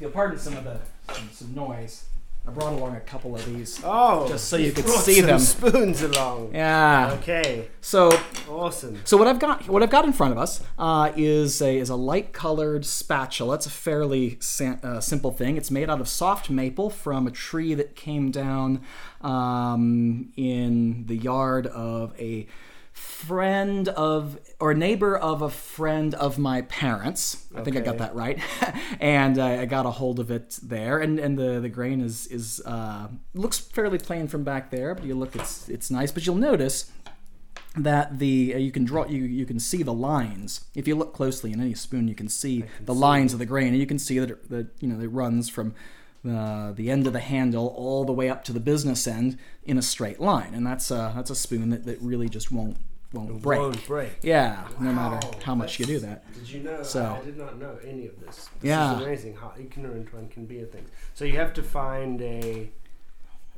you'll 0.00 0.10
pardon 0.10 0.38
some 0.38 0.56
of 0.56 0.64
the 0.64 0.78
some, 1.12 1.28
some 1.32 1.54
noise, 1.54 2.04
I 2.48 2.50
brought 2.50 2.72
along 2.72 2.96
a 2.96 3.00
couple 3.00 3.34
of 3.34 3.44
these. 3.44 3.78
Oh, 3.84 4.26
Just 4.26 4.48
so 4.48 4.56
you 4.56 4.72
could 4.72 4.88
see 4.88 5.16
some 5.16 5.26
them. 5.26 5.38
Spoons 5.38 6.00
along. 6.00 6.54
Yeah. 6.54 7.16
Okay. 7.20 7.68
So 7.82 8.10
Awesome. 8.48 8.98
so 9.04 9.18
what 9.18 9.26
I've 9.28 9.38
got 9.38 9.68
what 9.68 9.82
I've 9.82 9.90
got 9.90 10.06
in 10.06 10.14
front 10.14 10.32
of 10.32 10.38
us 10.38 10.62
uh, 10.78 11.12
is 11.14 11.60
a 11.60 11.76
is 11.76 11.90
a 11.90 11.94
light 11.96 12.32
colored 12.32 12.86
spatula. 12.86 13.56
It's 13.56 13.66
a 13.66 13.70
fairly 13.70 14.38
sa- 14.40 14.76
uh, 14.82 15.00
simple 15.00 15.30
thing. 15.30 15.58
It's 15.58 15.70
made 15.70 15.90
out 15.90 16.00
of 16.00 16.08
soft 16.08 16.48
maple 16.48 16.88
from 16.88 17.26
a 17.26 17.30
tree 17.30 17.74
that 17.74 17.94
came 17.94 18.30
down 18.30 18.80
um, 19.20 20.32
in 20.36 21.04
the 21.06 21.16
yard 21.16 21.66
of 21.66 22.18
a 22.18 22.46
friend 22.98 23.88
of 23.88 24.38
or 24.60 24.74
neighbor 24.74 25.16
of 25.16 25.42
a 25.42 25.50
friend 25.50 26.14
of 26.14 26.38
my 26.38 26.62
parents. 26.62 27.46
I 27.54 27.62
think 27.62 27.76
I 27.76 27.80
got 27.80 27.98
that 27.98 28.14
right, 28.14 28.38
and 29.00 29.38
uh, 29.38 29.44
I 29.44 29.64
got 29.64 29.86
a 29.86 29.90
hold 29.90 30.20
of 30.20 30.30
it 30.30 30.58
there. 30.62 30.98
And 30.98 31.18
and 31.18 31.38
the 31.38 31.60
the 31.60 31.68
grain 31.68 32.00
is 32.00 32.26
is 32.26 32.60
uh, 32.66 33.08
looks 33.34 33.58
fairly 33.58 33.98
plain 33.98 34.28
from 34.28 34.44
back 34.44 34.70
there, 34.70 34.94
but 34.94 35.04
you 35.04 35.14
look 35.14 35.34
it's 35.36 35.68
it's 35.68 35.90
nice. 35.90 36.12
But 36.12 36.26
you'll 36.26 36.36
notice 36.36 36.92
that 37.76 38.18
the 38.18 38.54
uh, 38.54 38.58
you 38.58 38.72
can 38.72 38.84
draw 38.84 39.06
you 39.06 39.22
you 39.22 39.46
can 39.46 39.60
see 39.60 39.82
the 39.82 39.92
lines 39.92 40.64
if 40.74 40.88
you 40.88 40.94
look 40.94 41.14
closely 41.14 41.52
in 41.52 41.60
any 41.60 41.74
spoon 41.74 42.08
you 42.08 42.14
can 42.14 42.28
see 42.28 42.64
the 42.80 42.94
lines 42.94 43.32
of 43.32 43.38
the 43.38 43.46
grain 43.46 43.68
and 43.68 43.78
you 43.78 43.86
can 43.86 43.98
see 43.98 44.18
that 44.18 44.30
it, 44.30 44.50
that 44.50 44.66
you 44.80 44.88
know 44.88 45.00
it 45.00 45.06
runs 45.08 45.48
from 45.48 45.74
the, 46.24 46.72
the 46.76 46.90
end 46.90 47.06
of 47.06 47.12
the 47.12 47.20
handle 47.20 47.68
all 47.76 48.04
the 48.04 48.12
way 48.12 48.28
up 48.28 48.44
to 48.44 48.52
the 48.52 48.60
business 48.60 49.06
end 49.06 49.38
in 49.64 49.78
a 49.78 49.82
straight 49.82 50.20
line 50.20 50.52
and 50.54 50.66
that's 50.66 50.90
a 50.90 51.12
that's 51.14 51.30
a 51.30 51.34
spoon 51.36 51.70
that, 51.70 51.84
that 51.84 51.98
really 52.00 52.28
just 52.28 52.50
won't 52.50 52.76
won't 53.12 53.40
break 53.40 53.60
Won't 53.60 53.86
break. 53.86 54.12
yeah 54.22 54.66
no 54.80 54.92
matter 54.92 55.26
how 55.42 55.54
much 55.54 55.78
you 55.78 55.86
do 55.86 55.98
that 56.00 56.30
Did 56.34 56.50
you 56.50 56.60
know? 56.60 56.82
So- 56.82 57.18
I 57.20 57.24
did 57.24 57.38
not 57.38 57.58
know 57.58 57.78
any 57.86 58.06
of 58.06 58.20
this. 58.20 58.48
This 58.60 58.68
Yeah. 58.68 58.96
is 58.96 59.02
amazing 59.02 59.36
how 59.36 59.52
ignorant 59.58 60.12
one 60.12 60.28
can 60.28 60.44
be 60.44 60.60
of 60.60 60.70
things. 60.70 60.90
So 61.14 61.24
you 61.24 61.36
have 61.36 61.54
to 61.54 61.62
find 61.62 62.20
a. 62.20 62.68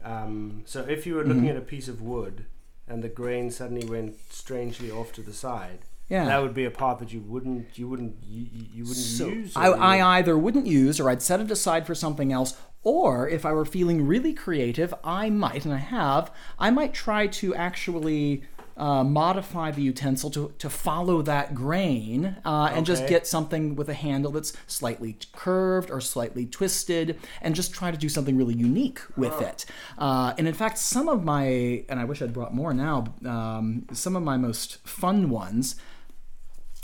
Um, 0.05 0.63
so 0.67 0.81
if 0.83 1.07
you 1.07 1.15
were 1.17 1.25
looking 1.25 1.45
Mhm. 1.45 1.51
at 1.51 1.57
a 1.57 1.61
piece 1.63 1.89
of 1.89 2.01
wood, 2.01 2.47
and 2.89 3.03
the 3.03 3.09
grain 3.09 3.51
suddenly 3.51 3.87
went 3.87 4.17
strangely 4.33 4.91
off 4.91 5.13
to 5.15 5.23
the 5.23 5.33
side, 5.33 5.81
yeah 6.11 6.27
that 6.27 6.43
would 6.43 6.55
be 6.55 6.67
a 6.67 6.71
part 6.71 6.99
that 6.99 7.13
you 7.13 7.21
wouldn't 7.21 7.79
you 7.79 7.89
wouldn't 7.89 8.17
you, 8.29 8.47
you 8.75 8.83
wouldn't 8.83 9.07
So 9.19 9.29
use. 9.29 9.57
I, 9.57 9.69
I 9.69 10.19
either 10.19 10.37
wouldn't 10.37 10.67
use 10.67 11.01
or 11.01 11.09
I'd 11.09 11.23
set 11.23 11.41
it 11.41 11.51
aside 11.51 11.87
for 11.87 11.95
something 11.95 12.33
else. 12.33 12.55
Or 12.83 13.29
if 13.29 13.45
I 13.45 13.53
were 13.53 13.67
feeling 13.67 14.07
really 14.07 14.33
creative, 14.33 14.95
I 15.05 15.29
might, 15.29 15.67
and 15.67 15.75
I 15.75 15.79
have, 15.79 16.33
I 16.59 16.71
might 16.71 16.95
try 16.95 17.27
to 17.27 17.55
actually 17.55 18.43
uh, 18.81 19.05
modify 19.05 19.71
the 19.71 19.83
utensil 19.83 20.31
to, 20.31 20.55
to 20.57 20.71
follow 20.71 21.21
that 21.21 21.55
grain 21.55 22.37
uh, 22.47 22.71
and 22.73 22.87
just 22.87 23.07
get 23.07 23.27
something 23.27 23.77
with 23.77 23.91
a 23.91 23.95
handle 23.95 24.33
that's 24.33 24.55
slightly 24.67 25.19
curved 25.33 25.91
or 25.91 26.01
slightly 26.01 26.47
twisted 26.47 27.19
and 27.43 27.55
just 27.55 27.75
try 27.75 27.91
to 27.91 27.99
do 27.99 28.09
something 28.09 28.39
really 28.39 28.55
unique 28.55 29.01
with 29.15 29.43
it. 29.43 29.67
Uh, 29.99 30.33
and 30.39 30.49
in 30.49 30.55
fact, 30.55 30.79
some 30.79 31.07
of 31.09 31.23
my, 31.23 31.85
and 31.91 32.01
I 32.01 32.05
wish 32.05 32.23
I'd 32.23 32.33
brought 32.33 32.55
more 32.55 32.73
now, 32.73 33.05
um, 33.27 33.87
some 33.93 34.17
of 34.17 34.23
my 34.23 34.39
most 34.39 34.79
fun 34.89 35.29
ones 35.29 35.77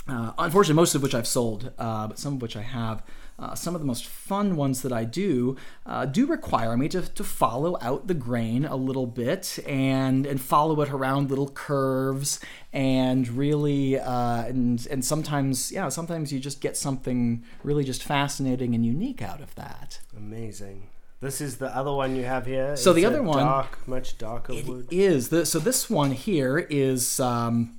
uh, 0.07 0.31
unfortunately, 0.37 0.75
most 0.79 0.95
of 0.95 1.01
which 1.01 1.13
I've 1.15 1.27
sold, 1.27 1.71
uh, 1.77 2.07
but 2.07 2.19
some 2.19 2.35
of 2.35 2.41
which 2.41 2.55
I 2.55 2.61
have. 2.61 3.03
Uh, 3.39 3.53
some 3.53 3.75
of 3.75 3.81
the 3.81 3.85
most 3.85 4.07
fun 4.07 4.55
ones 4.55 4.81
that 4.81 4.91
I 4.91 5.03
do 5.03 5.57
uh, 5.85 6.05
do 6.07 6.25
require 6.25 6.75
me 6.75 6.89
to, 6.89 7.03
to 7.03 7.23
follow 7.23 7.77
out 7.81 8.07
the 8.07 8.15
grain 8.15 8.65
a 8.65 8.75
little 8.75 9.05
bit 9.05 9.59
and 9.67 10.25
and 10.25 10.41
follow 10.41 10.81
it 10.81 10.89
around 10.89 11.29
little 11.29 11.49
curves 11.49 12.39
and 12.73 13.27
really 13.29 13.99
uh, 13.99 14.41
and 14.45 14.87
and 14.89 15.05
sometimes 15.05 15.71
yeah 15.71 15.87
sometimes 15.89 16.33
you 16.33 16.39
just 16.39 16.61
get 16.61 16.75
something 16.75 17.43
really 17.63 17.83
just 17.83 18.01
fascinating 18.03 18.73
and 18.73 18.83
unique 18.83 19.21
out 19.21 19.39
of 19.39 19.53
that. 19.53 19.99
Amazing. 20.17 20.87
This 21.19 21.39
is 21.39 21.57
the 21.57 21.67
other 21.75 21.91
one 21.93 22.15
you 22.15 22.23
have 22.25 22.47
here. 22.47 22.75
So 22.75 22.91
the 22.91 23.01
It's 23.03 23.07
other 23.09 23.21
one- 23.21 23.37
dark, 23.45 23.87
much 23.87 24.17
darker 24.17 24.53
It 24.53 24.65
wood. 24.65 24.87
is. 24.89 25.29
The, 25.29 25.45
so 25.45 25.59
this 25.59 25.91
one 25.91 26.09
here 26.11 26.57
is. 26.57 27.19
Um, 27.19 27.73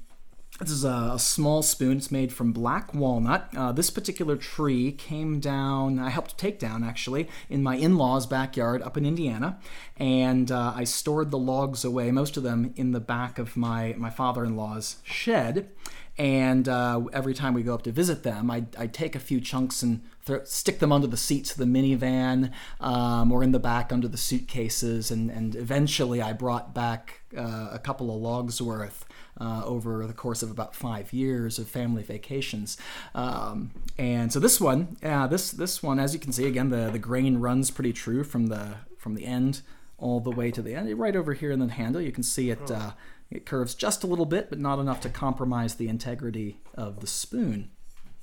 this 0.58 0.70
is 0.70 0.84
a, 0.84 1.12
a 1.14 1.18
small 1.18 1.62
spoon. 1.62 1.98
It's 1.98 2.10
made 2.10 2.32
from 2.32 2.52
black 2.52 2.92
walnut. 2.92 3.48
Uh, 3.56 3.72
this 3.72 3.90
particular 3.90 4.36
tree 4.36 4.92
came 4.92 5.38
down, 5.38 5.98
I 5.98 6.10
helped 6.10 6.36
take 6.36 6.58
down 6.58 6.82
actually, 6.82 7.28
in 7.48 7.62
my 7.62 7.76
in 7.76 7.96
law's 7.96 8.26
backyard 8.26 8.82
up 8.82 8.96
in 8.96 9.06
Indiana. 9.06 9.58
And 9.96 10.50
uh, 10.50 10.72
I 10.74 10.84
stored 10.84 11.30
the 11.30 11.38
logs 11.38 11.84
away, 11.84 12.10
most 12.10 12.36
of 12.36 12.42
them 12.42 12.72
in 12.76 12.92
the 12.92 13.00
back 13.00 13.38
of 13.38 13.56
my, 13.56 13.94
my 13.96 14.10
father 14.10 14.44
in 14.44 14.56
law's 14.56 14.96
shed. 15.04 15.70
And 16.18 16.68
uh, 16.68 17.02
every 17.12 17.32
time 17.32 17.54
we 17.54 17.62
go 17.62 17.74
up 17.74 17.82
to 17.82 17.92
visit 17.92 18.24
them, 18.24 18.50
I'd, 18.50 18.74
I'd 18.76 18.92
take 18.92 19.14
a 19.14 19.20
few 19.20 19.40
chunks 19.40 19.84
and 19.84 20.02
stick 20.44 20.80
them 20.80 20.90
under 20.90 21.06
the 21.06 21.16
seats 21.16 21.52
of 21.52 21.58
the 21.58 21.64
minivan 21.64 22.50
um, 22.80 23.30
or 23.30 23.44
in 23.44 23.52
the 23.52 23.60
back 23.60 23.92
under 23.92 24.08
the 24.08 24.16
suitcases. 24.16 25.12
And, 25.12 25.30
and 25.30 25.54
eventually 25.54 26.20
I 26.20 26.32
brought 26.32 26.74
back 26.74 27.20
uh, 27.36 27.68
a 27.70 27.78
couple 27.78 28.12
of 28.12 28.20
logs 28.20 28.60
worth 28.60 29.04
uh, 29.40 29.62
over 29.64 30.06
the 30.06 30.12
course 30.12 30.42
of 30.42 30.50
about 30.50 30.74
five 30.74 31.12
years 31.12 31.58
of 31.58 31.68
family 31.68 32.02
vacations. 32.02 32.76
Um, 33.14 33.70
and 33.96 34.32
so 34.32 34.40
this 34.40 34.60
one, 34.60 34.96
uh, 35.02 35.26
this 35.26 35.50
this 35.50 35.82
one, 35.82 35.98
as 35.98 36.14
you 36.14 36.20
can 36.20 36.32
see, 36.32 36.46
again 36.46 36.70
the, 36.70 36.90
the 36.90 36.98
grain 36.98 37.38
runs 37.38 37.70
pretty 37.70 37.92
true 37.92 38.24
from 38.24 38.46
the 38.48 38.76
from 38.96 39.14
the 39.14 39.24
end 39.24 39.62
all 39.96 40.20
the 40.20 40.30
way 40.30 40.50
to 40.50 40.62
the 40.62 40.74
end. 40.74 40.96
Right 40.98 41.16
over 41.16 41.34
here 41.34 41.50
in 41.50 41.58
the 41.58 41.68
handle, 41.68 42.00
you 42.00 42.12
can 42.12 42.22
see 42.22 42.50
it. 42.50 42.70
Uh, 42.70 42.92
it 43.30 43.44
curves 43.44 43.74
just 43.74 44.02
a 44.04 44.06
little 44.06 44.24
bit, 44.26 44.48
but 44.48 44.58
not 44.58 44.78
enough 44.78 45.00
to 45.02 45.10
compromise 45.10 45.74
the 45.74 45.88
integrity 45.88 46.60
of 46.74 47.00
the 47.00 47.06
spoon. 47.06 47.70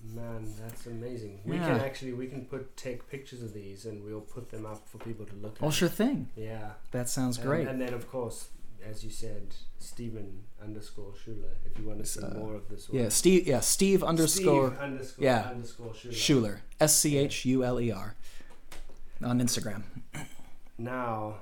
Man, 0.04 0.52
that's 0.60 0.86
amazing. 0.88 1.42
We 1.46 1.56
Yeah. 1.58 1.68
can 1.68 1.80
actually 1.82 2.14
we 2.14 2.28
can 2.28 2.46
put 2.46 2.76
take 2.78 3.08
pictures 3.10 3.42
of 3.44 3.54
these 3.54 3.86
and 3.86 4.04
we'll 4.04 4.22
put 4.22 4.50
them 4.52 4.66
up 4.66 4.88
for 4.88 4.98
people 5.00 5.26
to 5.26 5.36
look 5.36 5.58
Oh, 5.62 5.68
at. 5.68 5.74
sure 5.74 5.90
thing. 5.90 6.30
Yeah. 6.36 6.72
That 6.92 7.10
sounds 7.10 7.38
And- 7.38 7.46
great. 7.48 7.68
And, 7.68 7.82
then 7.82 7.94
of 7.94 8.10
course, 8.10 8.50
as 8.90 9.04
you 9.04 9.10
said, 9.10 9.56
Stephen 9.80 10.44
underscore 10.64 11.14
Schuler. 11.24 11.58
If 11.66 11.80
you 11.80 11.88
want 11.88 12.00
to 12.00 12.06
see 12.06 12.24
uh, 12.24 12.34
more 12.34 12.56
of 12.56 12.70
this 12.70 12.90
one. 12.90 13.02
Yeah, 13.02 13.10
Steve. 13.10 13.48
Yeah, 13.48 13.60
Steve 13.60 14.04
underscore 14.04 14.70
Steve 14.70 14.80
underscore 14.80 15.26
yeah, 15.26 15.48
underscore 15.50 15.94
Schuler. 16.12 16.62
S 16.80 16.96
C 16.96 17.18
H 17.18 17.46
U 17.46 17.64
L 17.64 17.80
E 17.80 17.92
R. 17.92 18.16
On 19.24 19.40
Instagram. 19.40 19.84
Now, 20.78 21.36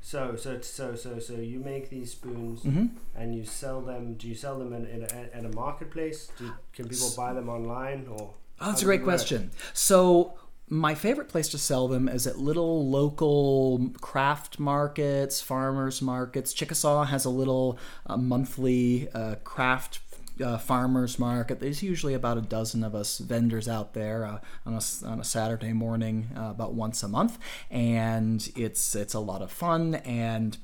so 0.00 0.36
so 0.36 0.60
so 0.60 0.94
so 0.96 1.18
so 1.18 1.34
you 1.34 1.60
make 1.60 1.90
these 1.90 2.12
spoons 2.12 2.62
hmm 2.62 2.86
and 3.14 3.34
you 3.34 3.44
sell 3.44 3.80
them. 3.80 4.14
Do 4.14 4.28
you 4.28 4.34
sell 4.34 4.58
them 4.58 4.72
in, 4.72 4.86
in 4.86 5.02
a, 5.02 5.36
at 5.36 5.44
a 5.44 5.48
marketplace? 5.50 6.30
Do, 6.38 6.52
can 6.72 6.88
people 6.88 7.10
buy 7.16 7.32
them 7.32 7.48
online 7.48 8.06
or? 8.10 8.34
Oh, 8.60 8.66
that's 8.66 8.82
a 8.82 8.84
great 8.84 9.04
question. 9.04 9.50
So, 9.72 10.34
my 10.70 10.94
favorite 10.94 11.28
place 11.28 11.48
to 11.48 11.58
sell 11.58 11.88
them 11.88 12.08
is 12.08 12.26
at 12.26 12.38
little 12.38 12.88
local 12.88 13.90
craft 14.00 14.58
markets, 14.58 15.40
farmers 15.40 16.02
markets. 16.02 16.52
Chickasaw 16.52 17.04
has 17.04 17.24
a 17.24 17.30
little 17.30 17.78
uh, 18.06 18.16
monthly 18.16 19.08
uh, 19.14 19.36
craft 19.44 20.00
uh, 20.42 20.58
farmers 20.58 21.18
market. 21.18 21.60
There's 21.60 21.82
usually 21.82 22.14
about 22.14 22.38
a 22.38 22.42
dozen 22.42 22.84
of 22.84 22.94
us 22.94 23.18
vendors 23.18 23.68
out 23.68 23.94
there 23.94 24.24
uh, 24.24 24.38
on, 24.66 24.74
a, 24.74 25.06
on 25.06 25.20
a 25.20 25.24
Saturday 25.24 25.72
morning, 25.72 26.30
uh, 26.36 26.50
about 26.50 26.74
once 26.74 27.02
a 27.02 27.08
month, 27.08 27.38
and 27.70 28.48
it's 28.56 28.94
it's 28.94 29.14
a 29.14 29.20
lot 29.20 29.42
of 29.42 29.50
fun 29.50 29.96
and. 29.96 30.58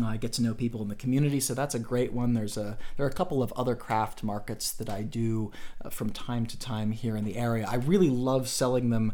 Uh, 0.00 0.06
I 0.06 0.16
get 0.16 0.32
to 0.34 0.42
know 0.42 0.54
people 0.54 0.82
in 0.82 0.88
the 0.88 0.94
community, 0.96 1.38
so 1.38 1.54
that's 1.54 1.74
a 1.74 1.78
great 1.78 2.12
one. 2.12 2.34
There's 2.34 2.56
a 2.56 2.76
there 2.96 3.06
are 3.06 3.08
a 3.08 3.12
couple 3.12 3.42
of 3.42 3.52
other 3.52 3.76
craft 3.76 4.22
markets 4.24 4.72
that 4.72 4.90
I 4.90 5.02
do 5.02 5.52
uh, 5.84 5.90
from 5.90 6.10
time 6.10 6.46
to 6.46 6.58
time 6.58 6.90
here 6.92 7.16
in 7.16 7.24
the 7.24 7.36
area. 7.36 7.66
I 7.70 7.76
really 7.76 8.10
love 8.10 8.48
selling 8.48 8.90
them 8.90 9.12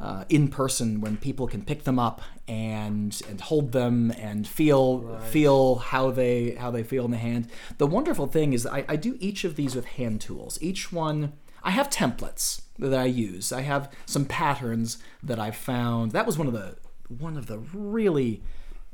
uh, 0.00 0.24
in 0.30 0.48
person 0.48 1.00
when 1.02 1.16
people 1.18 1.46
can 1.46 1.62
pick 1.64 1.84
them 1.84 1.98
up 1.98 2.22
and 2.48 3.20
and 3.28 3.40
hold 3.42 3.72
them 3.72 4.10
and 4.12 4.48
feel 4.48 5.00
Right. 5.00 5.22
feel 5.22 5.74
how 5.76 6.10
they 6.10 6.52
how 6.52 6.70
they 6.70 6.82
feel 6.82 7.04
in 7.04 7.10
the 7.10 7.18
hand. 7.18 7.48
The 7.76 7.86
wonderful 7.86 8.26
thing 8.26 8.54
is 8.54 8.66
I, 8.66 8.84
I 8.88 8.96
do 8.96 9.18
each 9.20 9.44
of 9.44 9.56
these 9.56 9.74
with 9.76 9.84
hand 9.84 10.22
tools. 10.22 10.58
Each 10.62 10.90
one 10.90 11.34
I 11.62 11.70
have 11.72 11.90
templates 11.90 12.62
that 12.78 12.94
I 12.94 13.04
use. 13.04 13.52
I 13.52 13.60
have 13.60 13.92
some 14.06 14.24
patterns 14.24 14.96
that 15.22 15.38
I 15.38 15.50
found. 15.50 16.12
That 16.12 16.26
was 16.26 16.38
one 16.38 16.46
of 16.48 16.54
the 16.54 16.76
one 17.08 17.36
of 17.36 17.46
the 17.48 17.58
really 17.58 18.42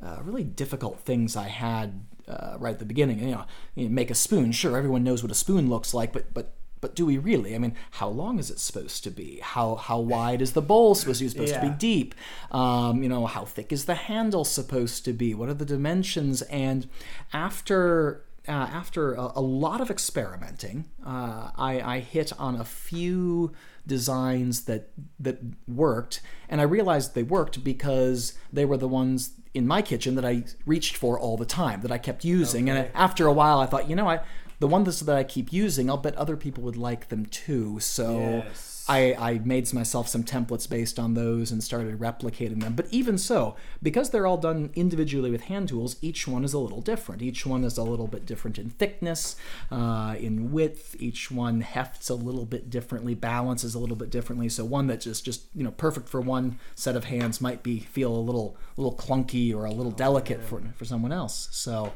uh, 0.02 0.18
really 0.22 0.44
difficult 0.44 1.00
things 1.00 1.36
I 1.36 1.48
had 1.48 2.04
uh, 2.28 2.56
right 2.58 2.72
at 2.72 2.78
the 2.78 2.84
beginning. 2.84 3.20
You 3.20 3.30
know, 3.32 3.44
you 3.74 3.88
make 3.88 4.10
a 4.10 4.14
spoon. 4.14 4.52
Sure, 4.52 4.76
everyone 4.76 5.04
knows 5.04 5.22
what 5.22 5.32
a 5.32 5.36
spoon 5.36 5.68
looks 5.68 5.94
like, 5.94 6.12
but 6.12 6.32
but 6.34 6.54
but 6.80 6.94
do 6.94 7.06
we 7.06 7.18
really? 7.18 7.54
I 7.54 7.58
mean, 7.58 7.74
how 7.92 8.08
long 8.08 8.38
is 8.38 8.50
it 8.50 8.60
supposed 8.60 9.02
to 9.04 9.10
be? 9.10 9.40
How 9.42 9.74
how 9.74 9.98
wide 9.98 10.40
is 10.42 10.52
the 10.52 10.62
bowl 10.62 10.94
supposed 10.94 11.18
to 11.18 11.24
be? 11.24 11.28
Supposed 11.30 11.54
to 11.54 11.60
be 11.60 11.70
deep? 11.70 12.14
Um, 12.50 13.02
you 13.02 13.08
know, 13.08 13.26
how 13.26 13.44
thick 13.44 13.72
is 13.72 13.86
the 13.86 13.94
handle 13.94 14.44
supposed 14.44 15.04
to 15.06 15.12
be? 15.12 15.34
What 15.34 15.48
are 15.48 15.54
the 15.54 15.64
dimensions? 15.64 16.42
And 16.42 16.88
after 17.32 18.24
uh, 18.46 18.52
after 18.52 19.14
a, 19.14 19.32
a 19.36 19.42
lot 19.42 19.80
of 19.80 19.90
experimenting, 19.90 20.86
uh, 21.04 21.50
I, 21.56 21.80
I 21.80 22.00
hit 22.00 22.32
on 22.38 22.56
a 22.56 22.64
few 22.64 23.52
designs 23.86 24.64
that 24.64 24.90
that 25.18 25.38
worked, 25.66 26.20
and 26.48 26.60
I 26.60 26.64
realized 26.64 27.14
they 27.14 27.22
worked 27.22 27.64
because 27.64 28.34
they 28.52 28.64
were 28.64 28.76
the 28.76 28.88
ones 28.88 29.32
in 29.58 29.66
my 29.66 29.82
kitchen 29.82 30.14
that 30.14 30.24
I 30.24 30.44
reached 30.64 30.96
for 30.96 31.18
all 31.18 31.36
the 31.36 31.44
time, 31.44 31.82
that 31.82 31.92
I 31.92 31.98
kept 31.98 32.24
using. 32.24 32.70
And 32.70 32.88
after 32.94 33.26
a 33.26 33.32
while, 33.32 33.58
I 33.58 33.66
thought, 33.66 33.90
you 33.90 33.96
know, 33.96 34.08
I 34.08 34.20
the 34.60 34.68
ones 34.68 35.00
that 35.00 35.16
I 35.16 35.24
keep 35.24 35.52
using, 35.52 35.88
I'll 35.90 35.96
bet 35.98 36.16
other 36.16 36.36
people 36.36 36.64
would 36.64 36.76
like 36.76 37.08
them 37.08 37.26
too. 37.26 37.78
So. 37.80 38.18
Yes. 38.18 38.77
I, 38.88 39.14
I 39.18 39.38
made 39.44 39.72
myself 39.74 40.08
some 40.08 40.24
templates 40.24 40.68
based 40.68 40.98
on 40.98 41.14
those 41.14 41.50
and 41.52 41.62
started 41.62 41.98
replicating 41.98 42.62
them. 42.62 42.74
But 42.74 42.86
even 42.90 43.18
so, 43.18 43.54
because 43.82 44.10
they're 44.10 44.26
all 44.26 44.38
done 44.38 44.70
individually 44.74 45.30
with 45.30 45.42
hand 45.42 45.68
tools, 45.68 45.96
each 46.00 46.26
one 46.26 46.44
is 46.44 46.54
a 46.54 46.58
little 46.58 46.80
different. 46.80 47.20
Each 47.20 47.44
one 47.44 47.64
is 47.64 47.76
a 47.76 47.82
little 47.82 48.06
bit 48.06 48.24
different 48.24 48.58
in 48.58 48.70
thickness, 48.70 49.36
uh, 49.70 50.16
in 50.18 50.52
width. 50.52 50.96
Each 50.98 51.30
one 51.30 51.60
hefts 51.60 52.08
a 52.08 52.14
little 52.14 52.46
bit 52.46 52.70
differently, 52.70 53.14
balances 53.14 53.74
a 53.74 53.78
little 53.78 53.96
bit 53.96 54.10
differently. 54.10 54.48
So 54.48 54.64
one 54.64 54.86
that's 54.86 55.04
just 55.04 55.24
just 55.24 55.42
you 55.54 55.64
know 55.64 55.72
perfect 55.72 56.08
for 56.08 56.20
one 56.20 56.58
set 56.74 56.96
of 56.96 57.04
hands 57.04 57.40
might 57.40 57.62
be 57.62 57.80
feel 57.80 58.14
a 58.14 58.18
little 58.18 58.56
little 58.76 58.94
clunky 58.96 59.54
or 59.54 59.64
a 59.66 59.70
little 59.72 59.92
delicate 59.92 60.42
for 60.42 60.62
for 60.76 60.84
someone 60.84 61.12
else. 61.12 61.48
So 61.52 61.92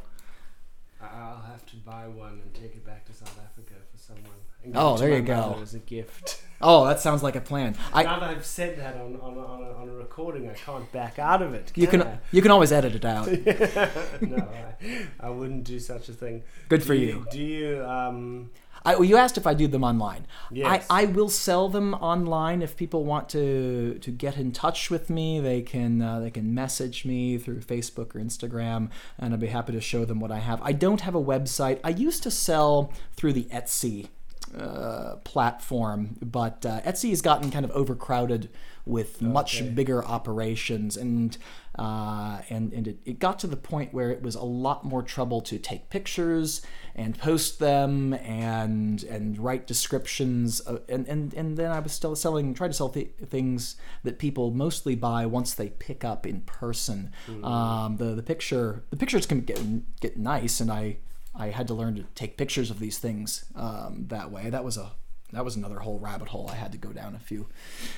I- 1.00 1.06
I'll 1.06 1.42
have 1.50 1.64
to 1.66 1.76
buy 1.76 2.06
one 2.08 2.40
and 2.42 2.54
take 2.54 2.74
it 2.74 2.84
back 2.84 3.04
to 3.06 3.12
South 3.12 3.38
Africa 3.44 3.74
for 3.90 3.98
someone. 3.98 4.32
Oh, 4.74 4.96
there 4.96 5.10
you 5.16 5.22
go. 5.22 5.58
As 5.60 5.74
a 5.74 5.78
gift. 5.80 6.42
oh, 6.62 6.86
that 6.86 7.00
sounds 7.00 7.22
like 7.22 7.36
a 7.36 7.40
plan. 7.40 7.76
I 7.92 8.02
now 8.02 8.20
that 8.20 8.30
I've 8.30 8.46
said 8.46 8.78
that 8.78 8.96
on, 8.96 9.18
on, 9.20 9.36
a- 9.36 9.46
on, 9.46 9.62
a, 9.62 9.72
on 9.74 9.88
a 9.88 9.94
recording, 9.94 10.48
I 10.48 10.54
can't 10.54 10.90
back 10.92 11.18
out 11.18 11.42
of 11.42 11.54
it. 11.54 11.72
you 11.74 11.86
can 11.86 12.02
I? 12.02 12.18
you 12.30 12.42
can 12.42 12.50
always 12.50 12.72
edit 12.72 12.94
it 12.94 13.04
out. 13.04 13.26
no, 14.20 14.36
I, 14.36 15.06
I 15.20 15.30
wouldn't 15.30 15.64
do 15.64 15.78
such 15.78 16.08
a 16.08 16.12
thing. 16.12 16.42
Good 16.68 16.82
for 16.82 16.94
Do 16.94 17.00
you. 17.00 17.26
Do 17.30 17.38
you? 17.38 17.84
Um, 17.84 18.50
I, 18.84 18.94
well, 18.94 19.04
you 19.04 19.16
asked 19.16 19.38
if 19.38 19.46
I 19.46 19.54
do 19.54 19.68
them 19.68 19.84
online. 19.84 20.26
Yes. 20.50 20.84
I, 20.90 21.02
I 21.02 21.04
will 21.06 21.28
sell 21.28 21.68
them 21.68 21.94
online 21.94 22.62
if 22.62 22.76
people 22.76 23.04
want 23.04 23.28
to 23.30 23.98
to 24.00 24.10
get 24.10 24.36
in 24.36 24.52
touch 24.52 24.90
with 24.90 25.08
me. 25.08 25.40
They 25.40 25.62
can 25.62 26.02
uh, 26.02 26.20
they 26.20 26.30
can 26.30 26.54
message 26.54 27.04
me 27.04 27.38
through 27.38 27.60
Facebook 27.60 28.14
or 28.14 28.20
Instagram, 28.20 28.90
and 29.18 29.32
I'd 29.32 29.40
be 29.40 29.46
happy 29.48 29.72
to 29.72 29.80
show 29.80 30.04
them 30.04 30.20
what 30.20 30.32
I 30.32 30.38
have. 30.38 30.60
I 30.62 30.72
don't 30.72 31.02
have 31.02 31.14
a 31.14 31.22
website. 31.22 31.78
I 31.84 31.90
used 31.90 32.22
to 32.24 32.30
sell 32.30 32.92
through 33.14 33.34
the 33.34 33.44
Etsy 33.44 34.08
uh, 34.56 35.16
platform, 35.24 36.16
but 36.20 36.64
uh, 36.66 36.80
Etsy 36.82 37.10
has 37.10 37.22
gotten 37.22 37.50
kind 37.50 37.64
of 37.64 37.70
overcrowded 37.70 38.50
with 38.84 39.22
much 39.22 39.74
bigger 39.74 40.04
operations, 40.04 40.96
and 40.96 41.38
uh, 41.78 42.40
and 42.50 42.72
and 42.72 42.88
it, 42.88 42.98
it 43.04 43.18
got 43.18 43.38
to 43.38 43.46
the 43.46 43.56
point 43.56 43.94
where 43.94 44.10
it 44.10 44.22
was 44.22 44.34
a 44.34 44.42
lot 44.42 44.84
more 44.84 45.02
trouble 45.02 45.40
to 45.40 45.58
take 45.58 45.88
pictures 45.88 46.60
and 46.94 47.16
post 47.18 47.60
them 47.60 48.12
and 48.12 49.04
and 49.04 49.38
write 49.38 49.66
descriptions, 49.66 50.60
uh, 50.66 50.78
and 50.88 51.06
and 51.06 51.32
and 51.34 51.56
then 51.56 51.70
I 51.70 51.78
was 51.78 51.92
still 51.92 52.16
selling, 52.16 52.54
trying 52.54 52.70
to 52.70 52.76
sell 52.76 52.88
th- 52.88 53.12
things 53.24 53.76
that 54.02 54.18
people 54.18 54.50
mostly 54.50 54.96
buy 54.96 55.26
once 55.26 55.54
they 55.54 55.70
pick 55.70 56.04
up 56.04 56.26
in 56.26 56.40
person. 56.42 57.12
Um, 57.42 57.96
the 57.96 58.14
the 58.14 58.22
picture 58.22 58.84
the 58.90 58.96
pictures 58.96 59.26
can 59.26 59.42
get 59.42 60.00
get 60.00 60.16
nice, 60.18 60.60
and 60.60 60.70
I 60.70 60.98
I 61.34 61.48
had 61.48 61.66
to 61.68 61.74
learn 61.74 61.94
to 61.96 62.04
take 62.14 62.36
pictures 62.36 62.70
of 62.70 62.78
these 62.78 62.98
things 62.98 63.44
um, 63.54 64.06
that 64.08 64.30
way. 64.30 64.50
That 64.50 64.64
was 64.64 64.76
a 64.76 64.92
that 65.32 65.44
was 65.44 65.56
another 65.56 65.78
whole 65.78 65.98
rabbit 65.98 66.28
hole 66.28 66.50
I 66.52 66.56
had 66.56 66.72
to 66.72 66.78
go 66.78 66.92
down 66.92 67.14
a 67.14 67.18
few 67.18 67.48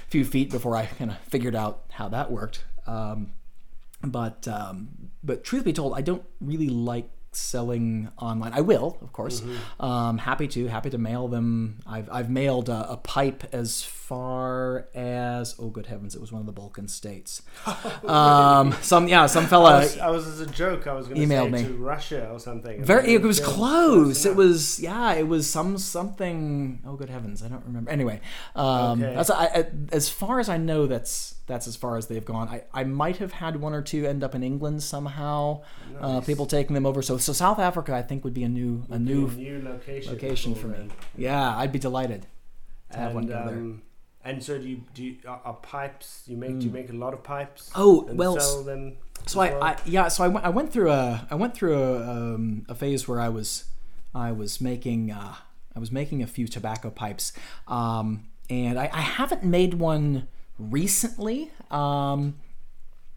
few 0.08 0.24
feet 0.24 0.50
before 0.50 0.76
I 0.76 0.86
kind 0.86 1.10
of 1.10 1.18
figured 1.18 1.56
out 1.56 1.84
how 1.90 2.08
that 2.10 2.30
worked. 2.30 2.64
Um, 2.86 3.32
but 4.02 4.46
um, 4.46 5.10
but 5.22 5.44
truth 5.44 5.64
be 5.64 5.72
told, 5.72 5.94
I 5.94 6.00
don't 6.00 6.24
really 6.40 6.68
like 6.68 7.08
selling 7.36 8.10
online. 8.18 8.52
I 8.52 8.60
will, 8.60 8.98
of 9.00 9.12
course. 9.12 9.40
Mm-hmm. 9.40 9.84
Um, 9.84 10.18
happy 10.18 10.48
to, 10.48 10.66
happy 10.68 10.90
to 10.90 10.98
mail 10.98 11.28
them. 11.28 11.80
I've, 11.86 12.08
I've 12.10 12.30
mailed 12.30 12.68
a, 12.68 12.90
a 12.92 12.96
pipe 12.96 13.44
as 13.52 13.82
far 13.82 14.86
as 14.94 15.54
oh 15.58 15.70
good 15.70 15.86
heavens, 15.86 16.14
it 16.14 16.20
was 16.20 16.30
one 16.30 16.40
of 16.40 16.46
the 16.46 16.52
Balkan 16.52 16.88
states. 16.88 17.42
um, 18.04 18.72
some 18.82 19.08
yeah, 19.08 19.26
some 19.26 19.44
I 19.44 19.48
fella. 19.48 19.78
was, 19.80 19.98
I 19.98 20.10
was 20.10 20.26
as 20.26 20.40
a 20.40 20.46
joke. 20.46 20.86
I 20.86 20.92
was 20.92 21.06
going 21.08 21.20
to 21.20 21.26
emailed 21.26 21.50
me. 21.50 21.62
to 21.64 21.72
Russia 21.72 22.28
or 22.30 22.38
something. 22.38 22.84
Very, 22.84 23.14
it 23.14 23.22
was 23.22 23.38
Yeah, 23.40 23.46
close. 23.46 24.26
It 24.26 24.36
was, 24.36 24.78
yeah, 24.78 25.14
it 25.14 25.26
was 25.26 25.48
some 25.48 25.78
something. 25.78 26.82
Oh, 26.86 26.96
good 26.96 27.08
heavens, 27.08 27.42
I 27.42 27.48
don't 27.48 27.64
remember. 27.64 27.90
Anyway, 27.90 28.20
um, 28.54 29.02
Okay. 29.02 29.14
that's 29.14 29.30
I, 29.30 29.44
I, 29.46 29.66
as 29.90 30.08
far 30.08 30.38
as 30.38 30.48
I 30.48 30.58
know. 30.58 30.86
That's 30.86 31.34
that's 31.46 31.66
as 31.68 31.76
far 31.76 31.96
as 31.96 32.06
they've 32.06 32.24
gone. 32.24 32.48
I, 32.48 32.64
I 32.72 32.84
might 32.84 33.18
have 33.18 33.32
had 33.32 33.56
one 33.60 33.74
or 33.74 33.82
two 33.82 34.06
end 34.06 34.24
up 34.24 34.34
in 34.34 34.42
England 34.42 34.82
somehow. 34.82 35.62
Uh, 36.00 36.20
people 36.20 36.46
taking 36.46 36.74
them 36.74 36.86
over. 36.86 37.02
So 37.02 37.18
so 37.18 37.32
South 37.32 37.58
Africa, 37.58 37.94
I 37.94 38.02
think, 38.02 38.24
would 38.24 38.34
be 38.34 38.44
a 38.44 38.48
new 38.48 38.84
a 38.90 38.98
new 38.98 39.28
new 39.30 39.62
location. 39.62 40.12
location 40.12 40.54
for 40.54 40.68
me. 40.68 40.88
Yeah, 41.16 41.56
I'd 41.56 41.72
be 41.72 41.78
delighted 41.78 42.26
to 42.92 42.98
have 42.98 43.14
one 43.14 43.24
And, 43.24 43.28
go 43.32 43.34
there. 43.46 43.54
um, 43.54 43.82
and 44.24 44.42
so 44.42 44.58
do 44.58 44.66
you 44.68 44.80
do 44.94 45.04
you, 45.04 45.16
are, 45.26 45.40
are 45.44 45.54
pipes? 45.54 46.22
You 46.26 46.36
make 46.36 46.58
do 46.58 46.66
you 46.66 46.72
make 46.72 46.88
a 46.90 46.94
lot 46.94 47.12
of 47.12 47.22
pipes? 47.22 47.68
Mm. 47.70 47.72
Oh, 47.76 48.06
and 48.08 48.18
well. 48.18 48.38
So 49.26 49.40
I, 49.40 49.50
well? 49.50 49.62
I 49.62 49.76
yeah 49.86 50.08
so 50.08 50.24
I 50.24 50.28
went 50.28 50.46
I 50.46 50.48
went 50.48 50.72
through 50.72 50.90
a 50.90 51.26
I 51.30 51.34
went 51.34 51.54
through 51.54 51.74
a, 51.78 52.10
um, 52.10 52.66
a 52.68 52.74
phase 52.74 53.06
where 53.06 53.20
I 53.20 53.28
was 53.28 53.64
I 54.14 54.32
was 54.32 54.60
making 54.60 55.10
uh, 55.10 55.34
I 55.74 55.78
was 55.78 55.90
making 55.92 56.22
a 56.22 56.26
few 56.26 56.46
tobacco 56.48 56.90
pipes 56.90 57.32
um, 57.68 58.24
and 58.50 58.78
I, 58.78 58.90
I 58.92 59.00
haven't 59.00 59.44
made 59.44 59.74
one 59.74 60.28
recently 60.58 61.50
um, 61.70 62.36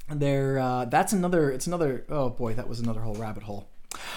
there 0.09 0.57
uh, 0.59 0.85
that's 0.85 1.13
another 1.13 1.51
it's 1.51 1.67
another 1.67 2.05
oh 2.09 2.29
boy 2.29 2.53
that 2.53 2.67
was 2.67 2.79
another 2.79 3.01
whole 3.01 3.15
rabbit 3.15 3.43
hole 3.43 3.67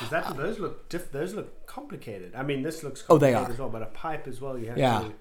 Is 0.03 0.11
that 0.11 0.37
those 0.37 0.59
look 0.59 0.89
diff, 0.89 1.11
those 1.13 1.35
look 1.35 1.67
complicated? 1.67 2.35
I 2.35 2.43
mean, 2.43 2.63
this 2.63 2.83
looks 2.83 3.05
Oh, 3.09 3.19
they 3.19 3.35
are. 3.35 3.51
as 3.51 3.59
well, 3.59 3.69
but 3.69 3.83
a 3.83 3.87
pipe 3.87 4.27
as 4.27 4.41
well. 4.41 4.59
You 4.59 4.69
have 4.69 4.79
Yeah. 4.79 5.01
to. 5.01 5.13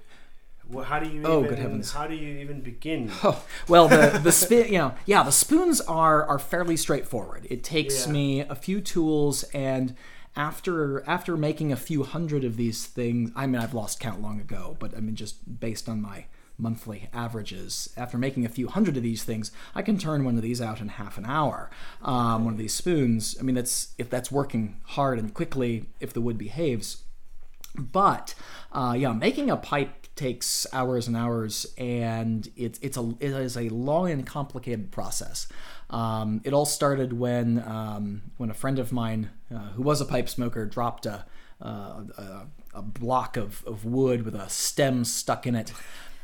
Well, 0.71 0.85
how 0.85 0.99
do 0.99 1.09
you 1.09 1.21
Oh, 1.25 1.37
even? 1.39 1.49
good 1.49 1.59
heavens. 1.59 1.91
How 1.91 2.05
do 2.07 2.15
you 2.15 2.37
even 2.39 2.61
begin? 2.61 3.09
Oh, 3.23 3.43
well, 3.67 3.87
the 3.87 4.19
the 4.23 4.31
spin, 4.31 4.67
you 4.71 4.77
know, 4.79 4.93
yeah, 5.05 5.23
the 5.23 5.31
spoons 5.31 5.81
are 5.81 6.23
are 6.25 6.39
fairly 6.39 6.77
straightforward. 6.77 7.47
It 7.49 7.63
takes 7.63 8.05
Yeah. 8.05 8.11
me 8.13 8.39
a 8.41 8.55
few 8.55 8.79
tools, 8.81 9.43
and 9.53 9.95
after 10.35 11.03
after 11.07 11.35
making 11.37 11.71
a 11.71 11.75
few 11.77 12.03
hundred 12.03 12.43
of 12.43 12.55
these 12.55 12.85
things, 12.85 13.31
I 13.35 13.47
mean, 13.47 13.61
I've 13.61 13.73
lost 13.73 13.99
count 13.99 14.21
long 14.21 14.39
ago, 14.39 14.75
but 14.79 14.95
I 14.95 14.99
mean, 14.99 15.15
just 15.15 15.59
based 15.59 15.89
on 15.89 16.01
my 16.01 16.25
monthly 16.59 17.09
averages, 17.13 17.89
after 17.97 18.17
making 18.17 18.45
a 18.45 18.49
few 18.49 18.67
hundred 18.67 18.97
of 18.97 19.03
these 19.03 19.23
things, 19.23 19.51
I 19.73 19.81
can 19.81 19.97
turn 19.97 20.23
one 20.23 20.35
of 20.35 20.41
these 20.41 20.61
out 20.61 20.81
in 20.81 20.89
half 20.89 21.17
an 21.17 21.25
hour. 21.25 21.69
Um, 22.01 22.45
one 22.45 22.53
of 22.53 22.59
these 22.59 22.73
spoons. 22.73 23.35
I 23.39 23.43
mean, 23.43 23.55
that's 23.55 23.93
if 23.97 24.09
that's 24.09 24.31
working 24.31 24.81
hard 24.83 25.19
and 25.19 25.33
quickly, 25.33 25.85
if 25.99 26.13
the 26.13 26.21
wood 26.21 26.37
behaves. 26.37 27.03
But 27.75 28.35
uh, 28.71 28.95
yeah, 28.97 29.13
making 29.13 29.49
a 29.49 29.57
pipe 29.57 30.07
takes 30.15 30.67
hours 30.73 31.07
and 31.07 31.15
hours, 31.15 31.65
and 31.77 32.49
it's 32.55 32.79
it's 32.79 32.97
a 32.97 33.15
it 33.19 33.31
is 33.31 33.55
a 33.55 33.69
long 33.69 34.11
and 34.11 34.25
complicated 34.25 34.91
process. 34.91 35.47
Um, 35.89 36.41
it 36.43 36.53
all 36.53 36.65
started 36.65 37.13
when 37.13 37.63
um, 37.65 38.21
when 38.37 38.49
a 38.49 38.53
friend 38.53 38.79
of 38.79 38.91
mine 38.91 39.29
uh, 39.53 39.69
who 39.69 39.83
was 39.83 40.01
a 40.01 40.05
pipe 40.05 40.29
smoker 40.29 40.65
dropped 40.65 41.05
a 41.05 41.25
uh, 41.61 42.03
a, 42.17 42.47
a 42.73 42.81
block 42.81 43.37
of, 43.37 43.63
of 43.65 43.85
wood 43.85 44.23
with 44.23 44.35
a 44.35 44.49
stem 44.49 45.03
stuck 45.03 45.45
in 45.45 45.55
it 45.55 45.73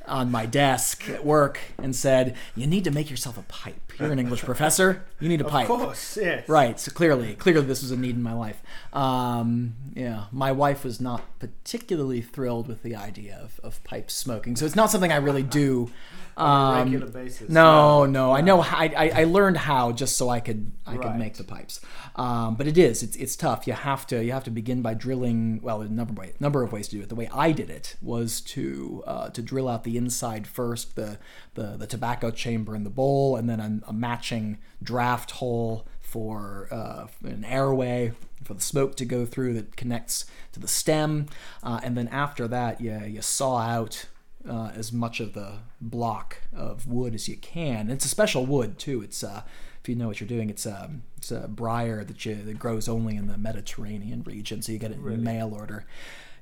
on 0.08 0.32
my 0.32 0.46
desk 0.46 1.10
at 1.10 1.26
work 1.26 1.60
and 1.78 1.96
said, 1.96 2.36
"You 2.56 2.68
need 2.68 2.84
to 2.86 2.92
make 2.92 3.10
yourself 3.10 3.38
a 3.38 3.44
pipe. 3.44 3.94
You're 4.00 4.12
an 4.12 4.20
English 4.20 4.42
professor. 4.42 5.04
You 5.20 5.30
need 5.30 5.42
a 5.42 5.46
pipe." 5.46 5.70
Of 5.70 5.80
course, 5.80 6.18
yes. 6.22 6.48
Right. 6.50 6.80
So 6.80 6.92
clearly, 6.92 7.36
clearly, 7.36 7.66
this 7.66 7.82
was 7.82 7.92
a 7.92 7.98
need 7.98 8.16
in 8.16 8.24
my 8.24 8.34
life. 8.34 8.62
Um, 8.94 9.76
yeah, 9.94 10.26
my 10.32 10.52
wife 10.52 10.84
was 10.84 11.00
not 11.00 11.24
particularly 11.40 12.22
thrilled 12.22 12.68
with 12.68 12.84
the 12.84 12.96
idea 12.96 13.40
of, 13.42 13.60
of 13.64 13.84
pipe 13.84 14.12
smoking, 14.12 14.56
so 14.56 14.66
it's 14.66 14.76
not 14.76 14.92
something 14.92 15.12
I 15.12 15.18
really 15.18 15.44
do. 15.44 15.90
On 16.38 16.78
a 16.78 16.82
Um, 16.82 16.92
regular 16.92 17.12
basis. 17.12 17.50
no, 17.50 18.06
no, 18.06 18.34
I 18.34 18.42
know. 18.42 18.62
I, 18.62 18.92
I 18.98 19.10
I 19.22 19.24
learned 19.24 19.58
how 19.58 19.92
just 19.94 20.18
so 20.18 20.28
I 20.30 20.40
could 20.42 20.72
I 20.86 20.98
could 20.98 21.16
make 21.16 21.36
the 21.36 21.44
pipes. 21.46 21.80
Um, 22.18 22.56
but 22.56 22.68
it 22.68 22.78
is 22.78 23.04
it's 23.04 23.16
it's 23.16 23.36
tough. 23.36 23.68
You 23.68 23.74
have 23.74 24.06
to 24.08 24.24
you 24.24 24.32
have 24.34 24.44
to 24.46 24.52
begin 24.52 24.82
by 24.82 24.94
drilling. 24.96 25.62
Well, 25.62 25.82
a 25.82 25.88
number 25.88 26.12
of 26.12 26.18
way, 26.18 26.34
number 26.40 26.62
of 26.64 26.72
ways 26.74 26.88
to 26.90 26.98
do 26.98 27.02
it. 27.04 27.10
The 27.10 27.16
way 27.16 27.30
I 27.34 27.52
did 27.54 27.70
it 27.70 27.96
was 28.02 28.42
to 28.42 29.04
uh, 29.08 29.30
to 29.30 29.42
drill 29.42 29.68
out 29.70 29.84
the 29.86 29.96
inside 29.98 30.46
first, 30.48 30.96
the 30.96 31.20
the 31.54 31.78
the 31.78 31.88
tobacco 31.88 32.32
chamber 32.32 32.76
in 32.76 32.84
the 32.84 32.90
bowl, 32.90 33.36
and 33.38 33.50
then 33.50 33.60
a, 33.60 33.90
a 33.90 33.94
matching 33.94 34.58
draft 34.84 35.32
hole 35.32 35.88
for 36.02 36.68
uh, 36.72 37.08
an 37.24 37.44
airway 37.46 38.14
for 38.44 38.54
the 38.54 38.62
smoke 38.62 38.96
to 38.96 39.06
go 39.06 39.26
through 39.26 39.54
that 39.54 39.76
connects 39.76 40.26
to 40.52 40.60
the 40.60 40.68
stem, 40.68 41.26
uh, 41.64 41.80
and 41.84 41.98
then 41.98 42.08
after 42.10 42.48
that, 42.48 42.80
you 42.82 43.00
you 43.06 43.22
saw 43.22 43.58
out 43.58 44.06
uh, 44.48 44.72
as 44.76 44.92
much 44.92 45.20
of 45.20 45.34
the 45.34 45.60
block 45.82 46.42
of 46.56 46.88
wood 46.88 47.14
as 47.16 47.28
you 47.28 47.38
can. 47.38 47.90
It's 47.90 48.06
a 48.06 48.10
special 48.10 48.46
wood 48.46 48.78
too. 48.78 49.02
It's 49.02 49.24
uh, 49.24 49.44
if 49.82 49.90
you 49.90 49.96
know 49.96 50.08
what 50.08 50.20
you're 50.20 50.28
doing, 50.28 50.50
it's 50.50 50.66
um, 50.66 51.04
it's 51.18 51.32
a 51.32 51.48
briar 51.48 52.04
that 52.04 52.26
you 52.26 52.36
that 52.36 52.60
grows 52.60 52.88
only 52.88 53.16
in 53.16 53.28
the 53.28 53.38
Mediterranean 53.38 54.24
region, 54.24 54.62
so 54.62 54.72
you 54.72 54.80
get 54.80 54.92
it 54.92 54.98
in 54.98 55.24
mail 55.24 55.54
order. 55.54 55.86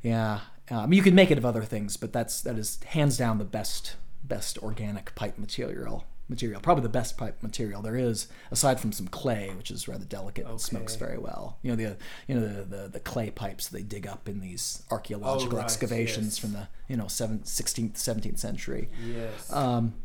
Yeah, 0.01 0.41
um, 0.69 0.93
you 0.93 1.01
can 1.01 1.15
make 1.15 1.31
it 1.31 1.37
of 1.37 1.45
other 1.45 1.63
things, 1.63 1.97
but 1.97 2.13
that's 2.13 2.41
that 2.41 2.57
is 2.57 2.81
hands 2.83 3.17
down 3.17 3.37
the 3.37 3.45
best 3.45 3.95
best 4.23 4.57
organic 4.59 5.13
pipe 5.15 5.37
material. 5.37 6.05
Material, 6.29 6.61
probably 6.61 6.83
the 6.83 6.89
best 6.89 7.17
pipe 7.17 7.43
material 7.43 7.81
there 7.81 7.97
is, 7.97 8.27
aside 8.49 8.79
from 8.79 8.91
some 8.93 9.07
clay, 9.07 9.51
which 9.57 9.69
is 9.69 9.87
rather 9.89 10.05
delicate 10.05 10.47
and 10.47 10.59
smokes 10.59 10.95
very 10.95 11.17
well. 11.17 11.57
You 11.61 11.71
know 11.71 11.75
the 11.75 11.97
you 12.27 12.35
know 12.35 12.41
the, 12.47 12.63
the, 12.63 12.87
the 12.87 12.99
clay 13.01 13.29
pipes 13.29 13.67
they 13.67 13.83
dig 13.83 14.07
up 14.07 14.29
in 14.29 14.39
these 14.39 14.83
archaeological 14.89 15.55
Oh, 15.55 15.57
right, 15.57 15.63
excavations 15.65 16.25
yes. 16.25 16.37
from 16.37 16.53
the 16.53 16.69
you 16.87 16.95
know 16.95 17.07
seventh, 17.07 17.45
16th, 17.45 17.93
17th 17.95 18.39
century. 18.39 18.89
Yes. 19.05 19.51
Um, 19.51 19.95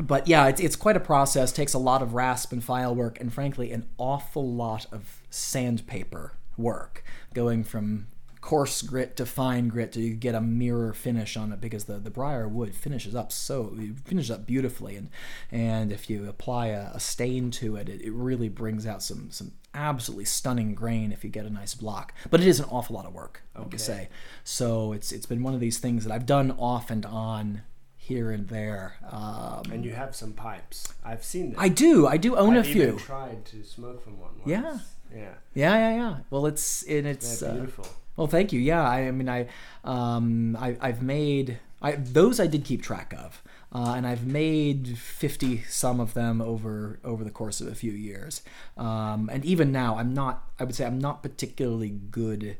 but 0.00 0.28
yeah, 0.28 0.46
it's, 0.46 0.60
it's 0.60 0.76
quite 0.76 0.96
a 0.96 1.00
process. 1.00 1.50
Takes 1.50 1.74
a 1.74 1.78
lot 1.78 2.02
of 2.02 2.14
rasp 2.14 2.52
and 2.52 2.62
file 2.62 2.94
work, 2.94 3.18
and 3.20 3.32
frankly, 3.32 3.72
an 3.72 3.88
awful 3.96 4.52
lot 4.52 4.86
of 4.92 5.22
sandpaper 5.30 6.34
work, 6.56 7.02
going 7.34 7.64
from 7.64 8.06
coarse 8.48 8.80
grit 8.80 9.14
to 9.14 9.26
fine 9.26 9.68
grit 9.68 9.92
to 9.92 10.00
you 10.00 10.14
get 10.14 10.34
a 10.34 10.40
mirror 10.40 10.94
finish 10.94 11.36
on 11.36 11.52
it 11.52 11.60
because 11.60 11.84
the, 11.84 11.98
the 11.98 12.08
briar 12.08 12.48
wood 12.48 12.74
finishes 12.74 13.14
up 13.14 13.30
so 13.30 13.74
it 13.76 14.00
finishes 14.06 14.30
up 14.30 14.46
beautifully 14.46 14.96
and 14.96 15.10
and 15.52 15.92
if 15.92 16.08
you 16.08 16.26
apply 16.26 16.68
a, 16.68 16.90
a 16.94 16.98
stain 16.98 17.50
to 17.50 17.76
it, 17.76 17.90
it 17.90 18.00
it 18.00 18.10
really 18.10 18.48
brings 18.48 18.86
out 18.86 19.02
some 19.02 19.30
some 19.30 19.52
absolutely 19.74 20.24
stunning 20.24 20.74
grain 20.74 21.12
if 21.12 21.22
you 21.22 21.28
get 21.28 21.44
a 21.44 21.50
nice 21.50 21.74
block 21.74 22.14
but 22.30 22.40
it 22.40 22.46
is 22.46 22.58
an 22.58 22.64
awful 22.70 22.96
lot 22.96 23.04
of 23.04 23.12
work 23.12 23.42
I 23.54 23.60
Okay. 23.60 23.74
I 23.74 23.76
say 23.76 24.08
so 24.44 24.94
it's 24.94 25.12
it's 25.12 25.26
been 25.26 25.42
one 25.42 25.52
of 25.52 25.60
these 25.60 25.76
things 25.76 26.04
that 26.04 26.12
I've 26.14 26.24
done 26.24 26.52
off 26.52 26.90
and 26.90 27.04
on 27.04 27.60
here 27.98 28.30
and 28.30 28.48
there 28.48 28.96
um, 29.12 29.64
and 29.70 29.84
you 29.84 29.92
have 29.92 30.16
some 30.16 30.32
pipes. 30.32 30.94
I've 31.04 31.22
seen 31.22 31.50
them. 31.50 31.60
I 31.60 31.68
do. 31.68 32.06
I 32.06 32.16
do 32.16 32.34
own 32.34 32.56
a 32.56 32.64
few. 32.64 32.70
I've 32.72 32.78
a 32.78 32.82
even 32.84 32.98
few. 32.98 33.06
tried 33.06 33.44
to 33.44 33.62
smoke 33.62 34.02
from 34.02 34.18
one. 34.18 34.30
Once. 34.38 34.48
Yeah. 34.48 34.78
Yeah. 35.14 35.34
Yeah, 35.54 35.74
yeah, 35.76 35.96
yeah. 35.96 36.16
Well, 36.30 36.46
it's 36.46 36.82
and 36.84 37.06
it's 37.06 37.42
uh, 37.42 37.52
beautiful. 37.52 37.86
Well. 38.18 38.26
Thank 38.26 38.52
you. 38.52 38.60
Yeah, 38.60 38.86
I, 38.86 39.08
I 39.08 39.10
mean, 39.10 39.28
I, 39.28 39.46
um, 39.84 40.56
I, 40.56 40.76
I've 40.80 41.02
made 41.02 41.58
I 41.80 41.92
those 41.92 42.40
I 42.40 42.46
did 42.46 42.64
keep 42.64 42.82
track 42.82 43.14
of, 43.16 43.42
uh, 43.72 43.94
and 43.96 44.06
I've 44.06 44.26
made 44.26 44.98
fifty 44.98 45.62
some 45.62 46.00
of 46.00 46.14
them 46.14 46.42
over 46.42 46.98
over 47.04 47.24
the 47.24 47.30
course 47.30 47.60
of 47.60 47.68
a 47.68 47.74
few 47.74 47.92
years. 47.92 48.42
Um, 48.76 49.30
and 49.32 49.44
even 49.44 49.70
now, 49.70 49.96
I'm 49.96 50.12
not. 50.12 50.42
I 50.58 50.64
would 50.64 50.74
say 50.74 50.84
I'm 50.84 50.98
not 50.98 51.22
particularly 51.22 51.90
good 51.90 52.56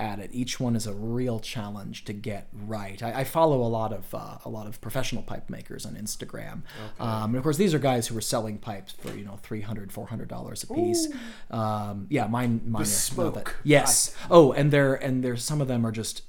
at 0.00 0.18
it. 0.18 0.30
Each 0.32 0.58
one 0.58 0.74
is 0.74 0.86
a 0.86 0.92
real 0.94 1.38
challenge 1.38 2.04
to 2.06 2.12
get 2.12 2.48
right. 2.66 3.00
I, 3.02 3.20
I 3.20 3.24
follow 3.24 3.62
a 3.62 3.68
lot 3.68 3.92
of 3.92 4.12
uh, 4.14 4.38
a 4.44 4.48
lot 4.48 4.66
of 4.66 4.80
professional 4.80 5.22
pipe 5.22 5.50
makers 5.50 5.84
on 5.84 5.94
Instagram, 5.94 6.62
um, 6.98 7.30
and 7.30 7.36
of 7.36 7.42
course 7.42 7.58
these 7.58 7.74
are 7.74 7.78
guys 7.78 8.08
who 8.08 8.16
are 8.16 8.22
selling 8.22 8.58
pipes 8.58 8.92
for 8.92 9.14
you 9.14 9.24
know 9.24 9.38
300 9.42 9.92
400 9.92 10.26
dollars 10.28 10.62
a 10.62 10.66
piece. 10.74 11.06
Um, 11.50 12.06
yeah, 12.10 12.26
mine 12.26 12.62
mine 12.66 12.82
are 12.82 12.86
not 13.26 13.34
that. 13.34 13.44
Yes. 13.62 14.14
Oh, 14.30 14.52
and 14.52 14.70
they're 14.72 14.94
and 14.94 15.22
there's 15.22 15.44
some 15.44 15.60
of 15.60 15.68
them 15.68 15.86
are 15.86 15.92
just 15.92 16.22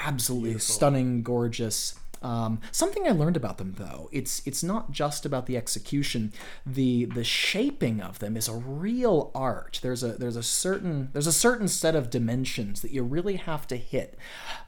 absolutely 0.00 0.50
Beautiful. 0.50 0.74
stunning, 0.74 1.22
gorgeous. 1.22 1.94
Um, 2.22 2.60
something 2.72 3.06
I 3.06 3.10
learned 3.10 3.36
about 3.36 3.58
them 3.58 3.74
though, 3.78 4.08
it's 4.12 4.42
it's 4.46 4.62
not 4.62 4.90
just 4.90 5.24
about 5.24 5.46
the 5.46 5.56
execution. 5.56 6.32
The 6.66 7.06
the 7.06 7.24
shaping 7.24 8.00
of 8.00 8.18
them 8.18 8.36
is 8.36 8.48
a 8.48 8.54
real 8.54 9.30
art. 9.34 9.80
There's 9.82 10.02
a 10.02 10.12
there's 10.12 10.36
a 10.36 10.42
certain 10.42 11.10
there's 11.12 11.26
a 11.26 11.32
certain 11.32 11.68
set 11.68 11.94
of 11.94 12.10
dimensions 12.10 12.82
that 12.82 12.90
you 12.90 13.02
really 13.02 13.36
have 13.36 13.66
to 13.68 13.76
hit. 13.76 14.16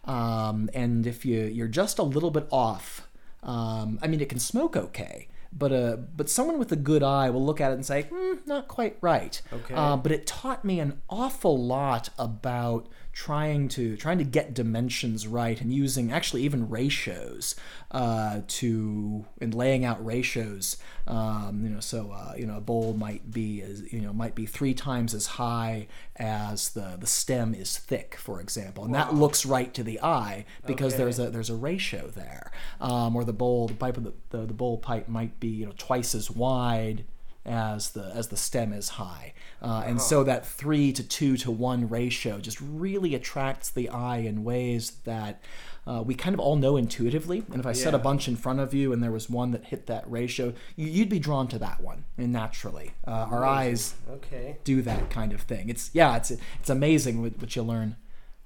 Um, 0.04 0.70
and 0.74 1.06
if 1.06 1.24
you 1.24 1.42
you're 1.42 1.68
just 1.68 1.98
a 1.98 2.02
little 2.02 2.30
bit 2.30 2.46
off, 2.50 3.08
um, 3.42 3.98
I 4.02 4.06
mean 4.06 4.20
it 4.20 4.28
can 4.28 4.38
smoke 4.38 4.76
okay. 4.76 5.28
But 5.52 5.72
uh, 5.72 5.96
but 5.96 6.30
someone 6.30 6.58
with 6.58 6.70
a 6.70 6.76
good 6.76 7.02
eye 7.02 7.28
will 7.30 7.44
look 7.44 7.60
at 7.60 7.72
it 7.72 7.74
and 7.74 7.84
say, 7.84 8.02
hmm, 8.02 8.34
not 8.46 8.68
quite 8.68 8.96
right. 9.00 9.40
Okay. 9.52 9.74
Uh, 9.74 9.96
but 9.96 10.12
it 10.12 10.26
taught 10.26 10.64
me 10.64 10.78
an 10.78 11.02
awful 11.08 11.58
lot 11.58 12.10
about 12.18 12.86
trying 13.12 13.68
to 13.68 13.96
trying 13.96 14.18
to 14.18 14.24
get 14.24 14.54
dimensions 14.54 15.26
right 15.26 15.60
and 15.60 15.72
using 15.72 16.12
actually 16.12 16.42
even 16.42 16.68
ratios 16.68 17.54
uh, 17.90 18.40
to 18.46 19.24
and 19.40 19.54
laying 19.54 19.84
out 19.84 20.04
ratios. 20.04 20.76
Um, 21.06 21.62
you 21.64 21.70
know, 21.70 21.80
so 21.80 22.12
uh, 22.12 22.34
you 22.36 22.46
know 22.46 22.56
a 22.58 22.60
bowl 22.60 22.94
might 22.94 23.30
be 23.30 23.62
as 23.62 23.92
you 23.92 24.00
know 24.00 24.12
might 24.12 24.34
be 24.34 24.46
three 24.46 24.74
times 24.74 25.12
as 25.14 25.26
high 25.26 25.88
as 26.16 26.70
the 26.70 26.96
the 27.00 27.06
stem 27.06 27.54
is 27.54 27.76
thick, 27.76 28.16
for 28.16 28.40
example, 28.40 28.84
and 28.84 28.94
that 28.94 29.14
looks 29.14 29.44
right 29.44 29.72
to 29.74 29.82
the 29.82 30.00
eye 30.00 30.44
because 30.66 30.92
Okay. 30.92 31.02
there's 31.02 31.18
a 31.18 31.30
there's 31.30 31.50
a 31.50 31.56
ratio 31.56 32.08
there. 32.08 32.52
Um, 32.80 33.16
or 33.16 33.24
the 33.24 33.32
bowl, 33.32 33.66
the 33.68 33.74
pipe 33.74 33.96
of 33.96 34.04
the, 34.04 34.12
the 34.30 34.46
the 34.46 34.54
bowl 34.54 34.78
pipe 34.78 35.08
might 35.08 35.40
be 35.40 35.48
you 35.48 35.66
know 35.66 35.72
twice 35.76 36.14
as 36.14 36.30
wide 36.30 37.04
as 37.46 37.90
the 37.90 38.12
as 38.14 38.28
the 38.28 38.36
stem 38.36 38.72
is 38.72 38.90
high, 38.90 39.32
uh, 39.62 39.82
and 39.86 40.00
so 40.00 40.24
that 40.24 40.46
three 40.46 40.92
to 40.92 41.02
two 41.02 41.36
to 41.38 41.50
one 41.50 41.88
ratio 41.88 42.38
just 42.38 42.58
really 42.60 43.14
attracts 43.14 43.70
the 43.70 43.88
eye 43.88 44.18
in 44.18 44.42
ways 44.44 44.92
that 45.04 45.42
uh, 45.86 46.02
we 46.04 46.14
kind 46.14 46.34
of 46.34 46.40
all 46.40 46.56
know 46.56 46.76
intuitively. 46.76 47.42
And 47.50 47.58
if 47.60 47.66
I 47.66 47.72
set 47.72 47.94
a 47.94 47.98
bunch 47.98 48.28
in 48.28 48.36
front 48.36 48.60
of 48.60 48.72
you 48.74 48.92
and 48.92 49.02
there 49.02 49.10
was 49.10 49.28
one 49.30 49.50
that 49.52 49.64
hit 49.66 49.86
that 49.86 50.08
ratio, 50.10 50.52
you, 50.76 50.86
you'd 50.86 51.08
be 51.08 51.18
drawn 51.18 51.48
to 51.48 51.58
that 51.58 51.80
one, 51.80 52.04
and 52.18 52.32
naturally, 52.32 52.92
uh, 53.06 53.26
our 53.30 53.44
eyes 53.44 53.94
Okay. 54.10 54.58
do 54.64 54.82
that 54.82 55.10
kind 55.10 55.32
of 55.32 55.40
thing. 55.42 55.68
It's 55.68 55.90
yeah, 55.92 56.16
it's 56.16 56.30
it's 56.30 56.70
amazing 56.70 57.22
what, 57.22 57.38
what 57.40 57.56
you 57.56 57.62
learn 57.62 57.96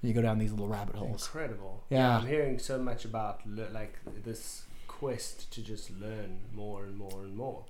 when 0.00 0.08
you 0.08 0.14
go 0.14 0.22
down 0.22 0.38
these 0.38 0.52
little 0.52 0.68
rabbit 0.68 0.96
holes. 0.96 1.26
Incredible. 1.26 1.84
Yeah. 1.90 2.18
I'm 2.18 2.26
hearing 2.26 2.58
so 2.58 2.78
much 2.78 3.04
about 3.04 3.40
like 3.46 3.98
this 4.24 4.62
quest 4.86 5.52
to 5.52 5.62
just 5.62 5.90
learn 5.90 6.38
more 6.52 6.84
and 6.84 6.96
more 6.96 7.22
and 7.24 7.36
more. 7.36 7.64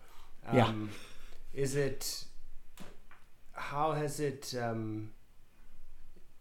Um, 0.46 0.56
Yeah. 0.56 0.72
Is 1.62 1.74
it? 1.74 2.24
How 3.54 3.92
has 3.92 4.20
it 4.20 4.54
um, 4.60 5.10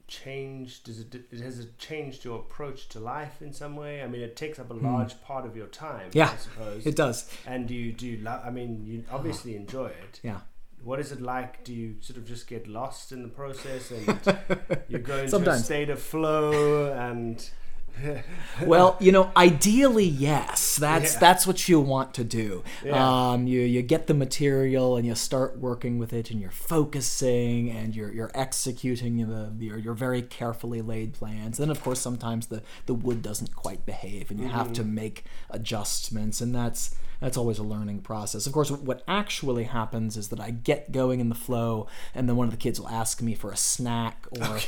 changed? 0.08 0.86
Does 0.86 1.00
it? 1.00 1.26
Has 1.32 1.60
it 1.60 1.78
changed 1.78 2.26
your 2.26 2.40
approach 2.40 2.90
to 2.90 3.00
life 3.00 3.42
in 3.42 3.54
some 3.54 3.76
way? 3.76 4.02
I 4.02 4.08
mean, 4.08 4.22
it 4.22 4.36
takes 4.36 4.60
up 4.60 4.70
a 4.70 4.74
large 4.74 5.22
part 5.24 5.46
of 5.46 5.56
your 5.56 5.68
time. 5.68 6.12
Hmm. 6.12 6.18
Yeah, 6.18 6.32
I 6.32 6.38
suppose. 6.38 6.86
It 6.86 6.96
does. 6.96 7.30
and 7.46 7.68
do 7.68 7.74
you 7.74 7.92
do 7.92 8.08
you 8.08 8.18
love? 8.18 8.42
I 8.46 8.50
mean, 8.50 8.84
you 8.86 9.04
obviously 9.12 9.56
enjoy 9.56 9.88
it. 9.88 10.20
Yeah. 10.24 10.40
What 10.84 11.00
is 11.00 11.14
it 11.14 11.22
like? 11.22 11.64
Do 11.64 11.74
you 11.74 11.96
sort 12.02 12.18
of 12.18 12.28
just 12.28 12.46
get 12.46 12.68
lost 12.68 13.14
in 13.14 13.24
the 13.24 13.30
process 13.30 13.90
and 13.92 14.08
you 14.90 15.00
go 15.00 15.18
into 15.18 15.50
a 15.50 15.58
state 15.58 15.90
of 15.90 16.02
flow 16.02 16.92
and 16.92 17.50
Well, 18.66 18.98
you 19.00 19.12
know, 19.12 19.32
ideally, 19.36 20.06
yes. 20.06 20.76
That's 20.78 21.14
Yeah. 21.14 21.20
that's 21.20 21.48
what 21.48 21.68
you 21.68 21.80
want 21.80 22.14
to 22.16 22.24
do. 22.24 22.64
Yeah. 22.86 23.32
Um, 23.32 23.48
you 23.48 23.62
you 23.62 23.82
get 23.82 24.08
the 24.08 24.14
material 24.14 24.96
and 24.96 25.06
you 25.08 25.16
start 25.16 25.58
working 25.58 25.98
with 25.98 26.14
it, 26.14 26.30
and 26.32 26.40
you're 26.40 26.52
focusing 26.52 27.70
and 27.72 27.96
you're 27.96 28.12
you're 28.12 28.32
executing 28.36 29.18
the 29.28 29.52
your, 29.64 29.78
your 29.78 29.94
very 29.94 30.22
carefully 30.22 30.82
laid 30.82 31.14
plans. 31.14 31.58
Then, 31.58 31.70
of 31.70 31.82
course, 31.84 32.00
sometimes 32.00 32.48
the 32.48 32.62
the 32.86 32.94
wood 32.94 33.22
doesn't 33.22 33.56
quite 33.56 33.86
behave, 33.86 34.30
and 34.32 34.40
you 34.40 34.50
have 34.50 34.72
to 34.74 34.84
make 34.84 35.24
adjustments, 35.50 36.42
and 36.42 36.54
that's 36.54 36.96
that's 37.24 37.38
always 37.38 37.58
a 37.58 37.64
learning 37.64 38.02
process. 38.02 38.46
Of 38.46 38.54
course, 38.54 38.70
what 38.70 39.04
actually 39.08 39.64
happens 39.64 40.18
is 40.18 40.28
that 40.30 40.40
I 40.40 40.52
get 40.52 40.92
going 40.92 41.20
in 41.20 41.30
the 41.30 41.36
flow, 41.36 41.88
and 42.14 42.28
then 42.30 42.36
one 42.36 42.46
of 42.48 42.52
the 42.52 42.58
kids 42.58 42.80
will 42.80 42.90
ask 42.90 43.22
me 43.22 43.34
for 43.34 43.52
a 43.52 43.58
snack, 43.58 44.28
or 44.40 44.60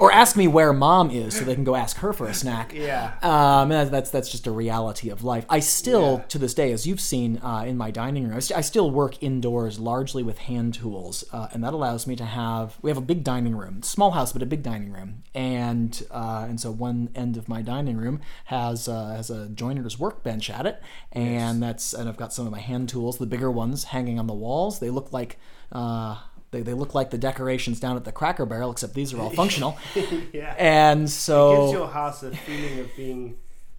or 0.00 0.12
ask 0.12 0.36
me 0.36 0.46
where 0.48 0.72
mom 0.72 1.10
is, 1.10 1.36
so 1.36 1.44
they 1.44 1.54
can 1.54 1.64
go 1.64 1.76
ask 1.76 1.96
her 1.98 2.12
for 2.12 2.26
a 2.26 2.34
snack. 2.34 2.72
yeah. 2.74 3.14
Um, 3.22 3.70
and 3.72 3.90
that's 3.90 4.10
that's 4.10 4.30
just 4.30 4.46
a 4.46 4.50
reality 4.50 5.08
of 5.08 5.22
life. 5.24 5.46
I 5.48 5.60
still, 5.60 6.18
Yeah. 6.18 6.24
to 6.28 6.38
this 6.38 6.54
day, 6.54 6.72
as 6.72 6.86
you've 6.86 7.00
seen 7.00 7.38
uh, 7.42 7.64
in 7.66 7.76
my 7.78 7.90
dining 7.90 8.24
room, 8.28 8.36
I, 8.36 8.40
st- 8.40 8.58
I 8.58 8.60
still 8.62 8.90
work 8.90 9.22
indoors 9.22 9.78
largely 9.78 10.22
with 10.22 10.38
hand 10.38 10.74
tools, 10.74 11.24
uh, 11.32 11.48
and 11.52 11.62
that 11.64 11.72
allows 11.72 12.06
me 12.06 12.16
to 12.16 12.24
have. 12.24 12.76
We 12.82 12.90
have 12.90 12.98
a 12.98 13.02
big 13.12 13.22
dining 13.24 13.54
room, 13.56 13.82
small 13.82 14.10
house, 14.12 14.32
but 14.32 14.42
a 14.42 14.46
big 14.46 14.62
dining 14.62 14.92
room, 14.92 15.22
and 15.34 16.02
uh, 16.10 16.46
and 16.48 16.60
so 16.60 16.70
one 16.70 17.10
end 17.14 17.36
of 17.36 17.48
my 17.48 17.62
dining 17.62 17.96
room 17.96 18.20
has 18.46 18.88
uh, 18.88 19.10
has 19.16 19.30
a 19.30 19.48
joiner's 19.48 19.98
workbench 19.98 20.50
at 20.50 20.66
it, 20.66 20.82
and 21.12 21.62
that's 21.62 21.91
and 21.94 22.08
I've 22.08 22.16
got 22.16 22.32
some 22.32 22.46
of 22.46 22.52
my 22.52 22.60
hand 22.60 22.88
tools, 22.88 23.18
the 23.18 23.26
bigger 23.26 23.50
ones, 23.50 23.84
hanging 23.84 24.18
on 24.18 24.26
the 24.26 24.34
walls. 24.34 24.78
They 24.78 24.90
look 24.90 25.12
like. 25.12 25.38
Uh, 25.70 26.18
they, 26.50 26.60
they 26.60 26.74
look 26.74 26.94
like 26.94 27.08
the 27.08 27.16
decorations 27.16 27.80
down 27.80 27.96
at 27.96 28.04
the 28.04 28.12
Cracker 28.12 28.44
Barrel, 28.44 28.70
except 28.70 28.92
these 28.92 29.14
are 29.14 29.20
all 29.20 29.30
functional. 29.34 29.78
yeah. 30.34 30.54
And 30.58 31.08
so 31.08 31.50
it 31.50 31.60
gives 31.60 31.72
your 31.72 31.88
house 31.88 32.22
a 32.22 32.30
feeling 32.36 32.78
of 32.78 32.94
being 32.94 33.38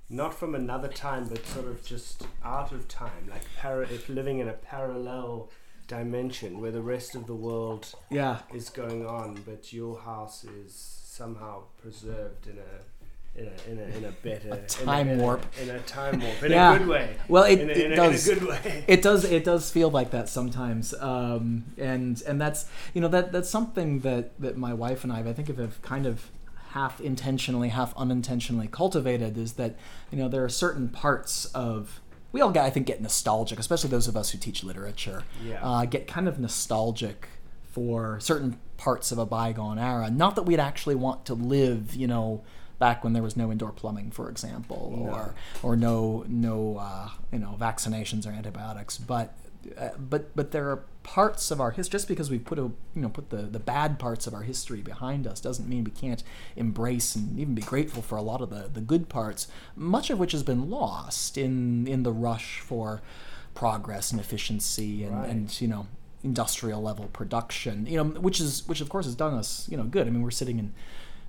not 0.09 0.33
from 0.33 0.55
another 0.55 0.87
time, 0.87 1.27
but 1.27 1.45
sort 1.45 1.67
of 1.67 1.85
just 1.85 2.25
out 2.43 2.71
of 2.71 2.87
time, 2.87 3.29
like 3.29 3.43
para- 3.57 3.87
if 3.87 4.09
living 4.09 4.39
in 4.39 4.47
a 4.47 4.53
parallel 4.53 5.49
dimension 5.87 6.61
where 6.61 6.71
the 6.71 6.81
rest 6.81 7.15
of 7.15 7.27
the 7.27 7.35
world 7.35 7.93
yeah, 8.09 8.39
is 8.53 8.69
going 8.69 9.05
on, 9.05 9.39
but 9.45 9.71
your 9.73 9.99
house 9.99 10.43
is 10.43 10.73
somehow 10.73 11.63
preserved 11.81 12.47
in 12.47 12.57
a 12.57 12.92
in 13.35 13.47
a 13.47 13.71
in 13.71 13.79
a, 13.79 13.97
in 13.97 14.05
a 14.05 14.11
better 14.11 14.49
a- 14.51 14.67
time 14.67 15.09
in 15.09 15.19
a- 15.19 15.23
warp. 15.23 15.43
in 15.61 15.69
a 15.69 15.79
time 15.79 16.19
warp 16.21 16.43
in 16.43 16.51
Yeah. 16.51 16.75
a 16.75 16.77
good 16.79 16.87
way. 16.87 17.17
Well, 17.27 17.43
it- 17.45 17.59
in 17.61 17.69
a, 17.69 17.73
it 17.73 17.95
does. 17.95 18.27
in 18.27 18.37
a 18.37 18.39
good 18.39 18.47
way. 18.49 18.83
it 18.87 19.01
does 19.01 19.25
it 19.25 19.43
does 19.43 19.71
feel 19.71 19.89
like 19.89 20.11
that 20.11 20.29
sometimes 20.29 20.93
um, 20.95 21.65
and 21.77 22.21
and 22.27 22.39
that's 22.39 22.65
you 22.93 23.01
know 23.01 23.07
that 23.07 23.31
that's 23.31 23.49
something 23.49 23.99
that 24.01 24.39
that 24.39 24.55
my 24.57 24.73
wife 24.73 25.03
and 25.03 25.11
I 25.11 25.19
I 25.21 25.33
think 25.33 25.47
have 25.57 25.81
kind 25.81 26.05
of 26.05 26.29
half 26.71 26.99
intentionally 27.01 27.69
half 27.69 27.95
unintentionally 27.97 28.67
cultivated 28.67 29.37
is 29.37 29.53
that 29.53 29.75
you 30.11 30.17
know 30.17 30.27
there 30.27 30.43
are 30.43 30.49
certain 30.49 30.89
parts 30.89 31.45
of 31.53 32.01
we 32.31 32.41
all 32.41 32.51
get 32.51 32.65
I 32.65 32.69
think 32.69 32.85
get 32.87 33.01
nostalgic 33.01 33.57
especially 33.59 33.89
those 33.89 34.07
of 34.07 34.15
us 34.15 34.29
who 34.31 34.37
teach 34.37 34.63
literature 34.63 35.23
Yeah. 35.43 35.59
uh, 35.63 35.85
get 35.85 36.07
kind 36.07 36.27
of 36.27 36.39
nostalgic 36.39 37.27
for 37.63 38.19
certain 38.19 38.59
parts 38.77 39.11
of 39.11 39.17
a 39.17 39.25
bygone 39.25 39.79
era 39.79 40.09
not 40.11 40.35
that 40.35 40.43
we'd 40.43 40.59
actually 40.59 40.95
want 40.95 41.25
to 41.25 41.33
live 41.33 41.95
you 41.95 42.05
know 42.07 42.43
back 42.79 43.03
when 43.03 43.13
there 43.13 43.23
was 43.23 43.37
no 43.37 43.51
indoor 43.51 43.71
plumbing 43.71 44.11
for 44.11 44.29
example 44.29 44.93
or 44.99 45.35
or 45.61 45.75
no 45.75 46.25
no 46.27 46.77
uh, 46.77 47.09
you 47.31 47.39
know 47.39 47.55
vaccinations 47.59 48.25
or 48.27 48.31
antibiotics. 48.31 48.97
But 48.97 49.35
uh, 49.77 49.89
but 49.97 50.35
but 50.35 50.51
there 50.51 50.69
are 50.69 50.83
parts 51.03 51.51
of 51.51 51.59
our 51.61 51.71
history 51.71 51.91
just 51.91 52.07
because 52.07 52.29
we 52.29 52.37
put 52.39 52.57
a 52.59 52.63
you 52.63 53.01
know 53.01 53.09
put 53.09 53.29
the 53.29 53.43
the 53.43 53.59
bad 53.59 53.99
parts 53.99 54.25
of 54.27 54.33
our 54.33 54.41
history 54.43 54.81
behind 54.81 55.25
us 55.27 55.39
doesn't 55.39 55.67
mean 55.69 55.83
we 55.83 55.91
can't 55.91 56.23
embrace 56.55 57.15
and 57.15 57.39
even 57.39 57.53
be 57.55 57.61
grateful 57.61 58.01
for 58.01 58.17
a 58.17 58.21
lot 58.21 58.41
of 58.41 58.49
the 58.49 58.69
the 58.73 58.81
good 58.81 59.07
parts 59.09 59.47
much 59.75 60.09
of 60.09 60.19
which 60.19 60.31
has 60.33 60.43
been 60.43 60.69
lost 60.69 61.37
in 61.37 61.87
in 61.87 62.03
the 62.03 62.11
rush 62.11 62.59
for 62.59 63.01
progress 63.53 64.11
and 64.11 64.19
efficiency 64.19 65.03
and, 65.03 65.15
Right. 65.15 65.29
and 65.29 65.61
you 65.61 65.67
know 65.67 65.87
industrial 66.23 66.81
level 66.81 67.05
production 67.11 67.85
you 67.85 67.97
know 67.97 68.05
which 68.05 68.39
is 68.39 68.65
which 68.67 68.79
of 68.81 68.87
course 68.89 69.05
has 69.05 69.15
done 69.15 69.33
us 69.33 69.67
you 69.69 69.77
know 69.77 69.83
good. 69.83 70.07
I 70.07 70.09
mean 70.09 70.21
we're 70.23 70.31
sitting 70.31 70.57
in 70.59 70.73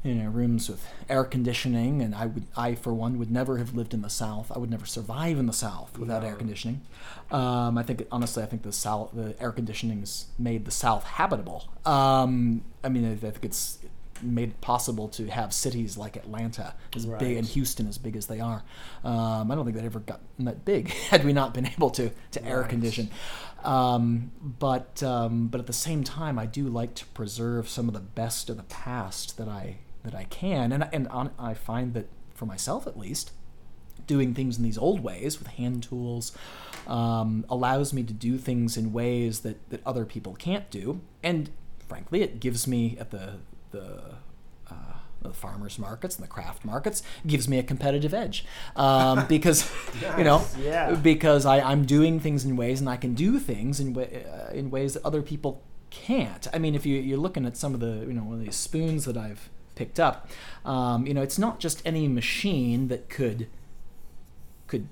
you 0.04 0.14
know 0.14 0.28
rooms 0.28 0.68
with 0.68 0.86
air 1.08 1.24
conditioning 1.24 2.02
and 2.02 2.14
i 2.14 2.26
would 2.26 2.44
i 2.56 2.74
for 2.74 2.92
one 2.92 3.18
would 3.18 3.30
never 3.30 3.56
have 3.56 3.74
lived 3.74 3.94
in 3.94 4.02
the 4.02 4.10
south. 4.10 4.52
I 4.54 4.58
would 4.58 4.70
never 4.70 4.86
survive 4.86 5.38
in 5.38 5.46
the 5.46 5.52
south 5.52 5.98
without 5.98 6.22
air 6.22 6.36
conditioning. 6.36 6.82
Um, 7.30 7.78
i 7.78 7.82
think 7.82 8.06
honestly 8.12 8.42
i 8.42 8.46
think 8.46 8.62
the 8.62 8.72
south 8.72 9.10
the 9.14 9.34
air 9.42 9.50
conditioning's 9.50 10.26
made 10.38 10.66
the 10.66 10.70
south 10.70 11.04
habitable. 11.04 11.68
Um, 11.84 12.62
i 12.84 12.88
mean 12.88 13.10
i 13.10 13.16
think 13.16 13.44
it's 13.44 13.78
made 14.22 14.50
it 14.50 14.60
possible 14.60 15.08
to 15.08 15.26
have 15.26 15.52
cities 15.52 15.96
like 15.96 16.16
atlanta 16.16 16.74
as 16.94 17.04
big 17.04 17.36
and 17.36 17.46
houston 17.46 17.88
as 17.88 17.98
big 17.98 18.14
as 18.14 18.26
they 18.26 18.40
are. 18.40 18.62
Um, 19.04 19.50
i 19.50 19.54
don't 19.54 19.64
think 19.64 19.76
they'd 19.76 19.86
ever 19.86 20.00
gotten 20.00 20.44
that 20.44 20.66
big 20.66 20.88
had 21.10 21.24
we 21.24 21.32
not 21.32 21.54
been 21.54 21.66
able 21.66 21.90
to 21.90 22.10
to 22.32 22.44
air 22.44 22.62
condition. 22.64 23.10
Um, 23.64 24.30
but 24.42 25.02
um, 25.02 25.48
but 25.48 25.58
at 25.58 25.66
the 25.66 25.72
same 25.72 26.04
time, 26.04 26.38
I 26.38 26.44
do 26.44 26.68
like 26.68 26.94
to 26.96 27.06
preserve 27.06 27.66
some 27.66 27.88
of 27.88 27.94
the 27.94 28.00
best 28.00 28.50
of 28.50 28.58
the 28.58 28.62
past 28.64 29.38
that 29.38 29.48
I 29.48 29.78
that 30.04 30.14
I 30.14 30.24
can, 30.24 30.72
and 30.72 30.88
and 30.92 31.08
on, 31.08 31.30
I 31.38 31.54
find 31.54 31.94
that 31.94 32.08
for 32.34 32.46
myself 32.46 32.86
at 32.86 32.98
least, 32.98 33.32
doing 34.06 34.34
things 34.34 34.58
in 34.58 34.62
these 34.62 34.78
old 34.78 35.02
ways 35.02 35.38
with 35.38 35.48
hand 35.48 35.82
tools 35.82 36.36
um, 36.86 37.44
allows 37.48 37.92
me 37.92 38.02
to 38.02 38.12
do 38.12 38.38
things 38.38 38.76
in 38.76 38.92
ways 38.92 39.40
that 39.40 39.68
that 39.70 39.80
other 39.86 40.04
people 40.04 40.34
can't 40.34 40.70
do, 40.70 41.00
and 41.22 41.50
frankly, 41.88 42.22
it 42.22 42.40
gives 42.40 42.66
me 42.66 42.96
at 43.00 43.10
the 43.10 43.34
the 43.70 44.14
uh, 44.70 44.94
the 45.22 45.32
farmers 45.32 45.78
markets 45.78 46.16
and 46.16 46.24
the 46.24 46.28
craft 46.28 46.64
markets 46.64 47.02
gives 47.26 47.48
me 47.48 47.58
a 47.58 47.62
competitive 47.62 48.12
edge 48.12 48.44
um, 48.76 49.26
because 49.28 49.70
you 50.18 50.24
know 50.24 50.44
yeah. 50.60 50.94
because 50.94 51.46
I, 51.46 51.60
I'm 51.60 51.86
doing 51.86 52.20
things 52.20 52.44
in 52.44 52.56
ways 52.56 52.80
and 52.80 52.88
I 52.88 52.96
can 52.96 53.14
do 53.14 53.38
things 53.38 53.80
in 53.80 53.94
wa- 53.94 54.02
uh, 54.02 54.50
in 54.52 54.70
ways 54.70 54.94
that 54.94 55.04
other 55.04 55.22
people 55.22 55.62
can't. 55.90 56.46
I 56.52 56.58
mean, 56.58 56.74
if 56.74 56.84
you, 56.84 57.00
you're 57.00 57.18
looking 57.18 57.46
at 57.46 57.56
some 57.56 57.72
of 57.72 57.80
the 57.80 58.04
you 58.06 58.12
know 58.12 58.22
one 58.22 58.34
of 58.34 58.44
these 58.44 58.56
spoons 58.56 59.06
that 59.06 59.16
I've 59.16 59.48
picked 59.74 59.98
up, 60.00 60.28
um, 60.64 61.06
you 61.06 61.14
know, 61.14 61.22
it's 61.22 61.38
not 61.38 61.60
just 61.60 61.82
any 61.84 62.08
machine 62.08 62.88
that 62.88 63.08
could 63.08 63.48
could 64.66 64.88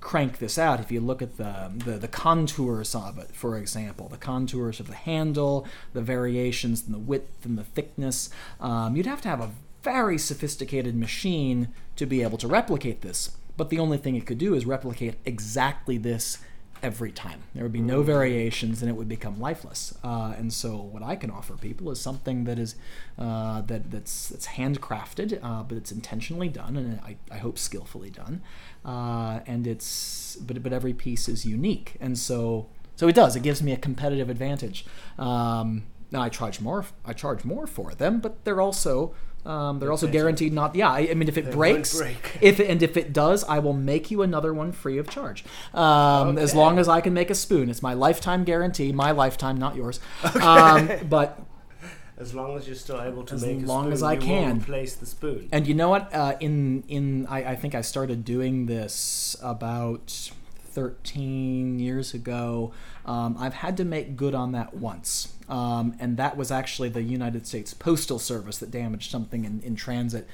crank 0.00 0.38
this 0.38 0.58
out. 0.58 0.80
If 0.80 0.92
you 0.92 1.00
look 1.00 1.22
at 1.22 1.36
the, 1.36 1.72
the 1.74 1.92
the 1.92 2.08
contours 2.08 2.94
of 2.94 3.18
it, 3.18 3.34
for 3.34 3.56
example, 3.56 4.08
the 4.08 4.16
contours 4.18 4.80
of 4.80 4.88
the 4.88 4.94
handle, 4.94 5.66
the 5.92 6.02
variations 6.02 6.86
in 6.86 6.92
the 6.92 6.98
width 6.98 7.44
and 7.44 7.56
the 7.56 7.64
thickness, 7.64 8.30
um, 8.60 8.96
you'd 8.96 9.06
have 9.06 9.22
to 9.22 9.28
have 9.28 9.40
a 9.40 9.50
very 9.82 10.18
sophisticated 10.18 10.96
machine 10.96 11.68
to 11.96 12.06
be 12.06 12.22
able 12.22 12.38
to 12.38 12.48
replicate 12.48 13.02
this. 13.02 13.36
But 13.56 13.70
the 13.70 13.78
only 13.78 13.98
thing 13.98 14.16
it 14.16 14.26
could 14.26 14.38
do 14.38 14.54
is 14.54 14.66
replicate 14.66 15.14
exactly 15.24 15.98
this 15.98 16.38
every 16.84 17.10
time. 17.10 17.42
There 17.54 17.64
would 17.64 17.72
be 17.72 17.80
no 17.80 18.02
variations, 18.02 18.82
and 18.82 18.90
it 18.90 18.94
would 18.94 19.08
become 19.08 19.40
lifeless. 19.40 19.94
Uh, 20.04 20.34
and 20.36 20.52
so, 20.52 20.76
what 20.76 21.02
I 21.02 21.16
can 21.16 21.30
offer 21.30 21.54
people 21.56 21.90
is 21.90 21.98
something 21.98 22.44
that 22.44 22.58
is 22.58 22.76
uh, 23.18 23.62
that 23.62 23.90
that's 23.90 24.28
that's 24.28 24.48
handcrafted, 24.48 25.42
uh, 25.42 25.62
but 25.62 25.78
it's 25.78 25.90
intentionally 25.90 26.50
done, 26.50 26.76
and 26.76 27.00
I, 27.00 27.16
I 27.32 27.38
hope 27.38 27.58
skillfully 27.58 28.10
done. 28.10 28.42
Uh, 28.84 29.40
and 29.46 29.66
it's 29.66 30.36
but 30.36 30.62
but 30.62 30.74
every 30.74 30.92
piece 30.92 31.26
is 31.26 31.46
unique, 31.46 31.96
and 32.00 32.18
so 32.18 32.68
so 32.96 33.08
it 33.08 33.14
does. 33.14 33.34
It 33.34 33.42
gives 33.42 33.62
me 33.62 33.72
a 33.72 33.78
competitive 33.78 34.28
advantage. 34.28 34.84
Um, 35.18 35.84
now 36.10 36.20
I 36.20 36.28
charge 36.28 36.60
more. 36.60 36.84
I 37.04 37.14
charge 37.14 37.46
more 37.46 37.66
for 37.66 37.94
them, 37.94 38.20
but 38.20 38.44
they're 38.44 38.60
also 38.60 39.14
um, 39.46 39.78
they're 39.78 39.90
also 39.90 40.06
guaranteed 40.06 40.52
not. 40.52 40.74
Yeah, 40.74 40.90
I, 40.90 41.08
I 41.10 41.14
mean, 41.14 41.28
if 41.28 41.36
it 41.36 41.46
They 41.46 41.50
breaks, 41.50 41.96
break. 41.96 42.38
if 42.40 42.58
and 42.60 42.82
if 42.82 42.96
it 42.96 43.12
does, 43.12 43.44
I 43.44 43.58
will 43.58 43.72
make 43.74 44.10
you 44.10 44.22
another 44.22 44.54
one 44.54 44.72
free 44.72 44.98
of 44.98 45.08
charge. 45.08 45.44
Um, 45.74 46.38
As 46.38 46.54
long 46.54 46.78
as 46.78 46.88
I 46.88 47.00
can 47.00 47.12
make 47.14 47.30
a 47.30 47.34
spoon, 47.34 47.68
it's 47.68 47.82
my 47.82 47.94
lifetime 47.94 48.44
guarantee. 48.44 48.92
My 48.92 49.10
lifetime, 49.10 49.56
not 49.58 49.76
yours. 49.76 50.00
Um, 50.40 50.90
but 51.08 51.40
As 52.16 52.32
long 52.32 52.56
as 52.56 52.66
you're 52.68 52.76
still 52.76 53.00
able 53.02 53.24
to 53.24 53.34
As 53.34 53.42
make 53.44 53.62
a 53.62 53.66
long 53.66 53.84
spoon, 53.84 53.92
as 53.92 54.02
I 54.04 54.16
can. 54.16 54.58
replace 54.58 54.94
the 54.94 55.04
spoon. 55.06 55.48
and 55.50 55.66
you 55.66 55.74
know 55.74 55.88
what? 55.88 56.14
Uh, 56.14 56.36
in 56.38 56.84
in 56.88 57.26
I, 57.26 57.44
I 57.52 57.56
think 57.56 57.74
I 57.74 57.80
started 57.80 58.24
doing 58.24 58.66
this 58.66 59.34
about 59.42 60.30
13 60.74 61.78
years 61.78 62.12
ago. 62.14 62.72
Um, 63.06 63.36
I've 63.38 63.54
had 63.54 63.76
to 63.78 63.84
make 63.84 64.16
good 64.16 64.34
on 64.34 64.52
that 64.52 64.74
once, 64.74 65.34
um, 65.48 65.96
and 66.00 66.16
that 66.16 66.36
was 66.36 66.50
actually 66.50 66.88
the 66.88 67.02
United 67.02 67.46
States 67.46 67.72
Postal 67.72 68.18
Service 68.18 68.58
that 68.58 68.70
damaged 68.70 69.10
something 69.10 69.44
in, 69.44 69.60
in 69.62 69.76
transit, 69.76 70.26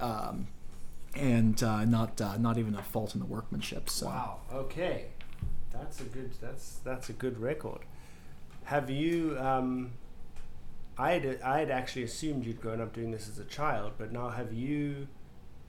um, 0.00 0.48
and 1.14 1.62
uh, 1.62 1.84
not 1.84 2.20
uh, 2.20 2.36
not 2.38 2.58
even 2.58 2.74
a 2.74 2.82
fault 2.82 3.14
in 3.14 3.20
the 3.20 3.26
workmanship. 3.26 3.90
So. 3.90 4.06
Wow. 4.06 4.40
Okay, 4.52 5.06
that's 5.72 6.00
a 6.00 6.04
good. 6.04 6.32
That's 6.40 6.78
that's 6.84 7.08
a 7.10 7.12
good 7.12 7.38
record. 7.38 7.80
Have 8.64 8.88
you? 8.88 9.36
Um, 9.38 9.92
I 10.98 11.12
had 11.12 11.40
I 11.42 11.58
had 11.58 11.70
actually 11.70 12.04
assumed 12.04 12.44
you'd 12.46 12.60
grown 12.60 12.80
up 12.80 12.92
doing 12.92 13.10
this 13.10 13.28
as 13.28 13.38
a 13.38 13.44
child, 13.44 13.92
but 13.98 14.12
now 14.12 14.30
have 14.30 14.52
you 14.52 15.08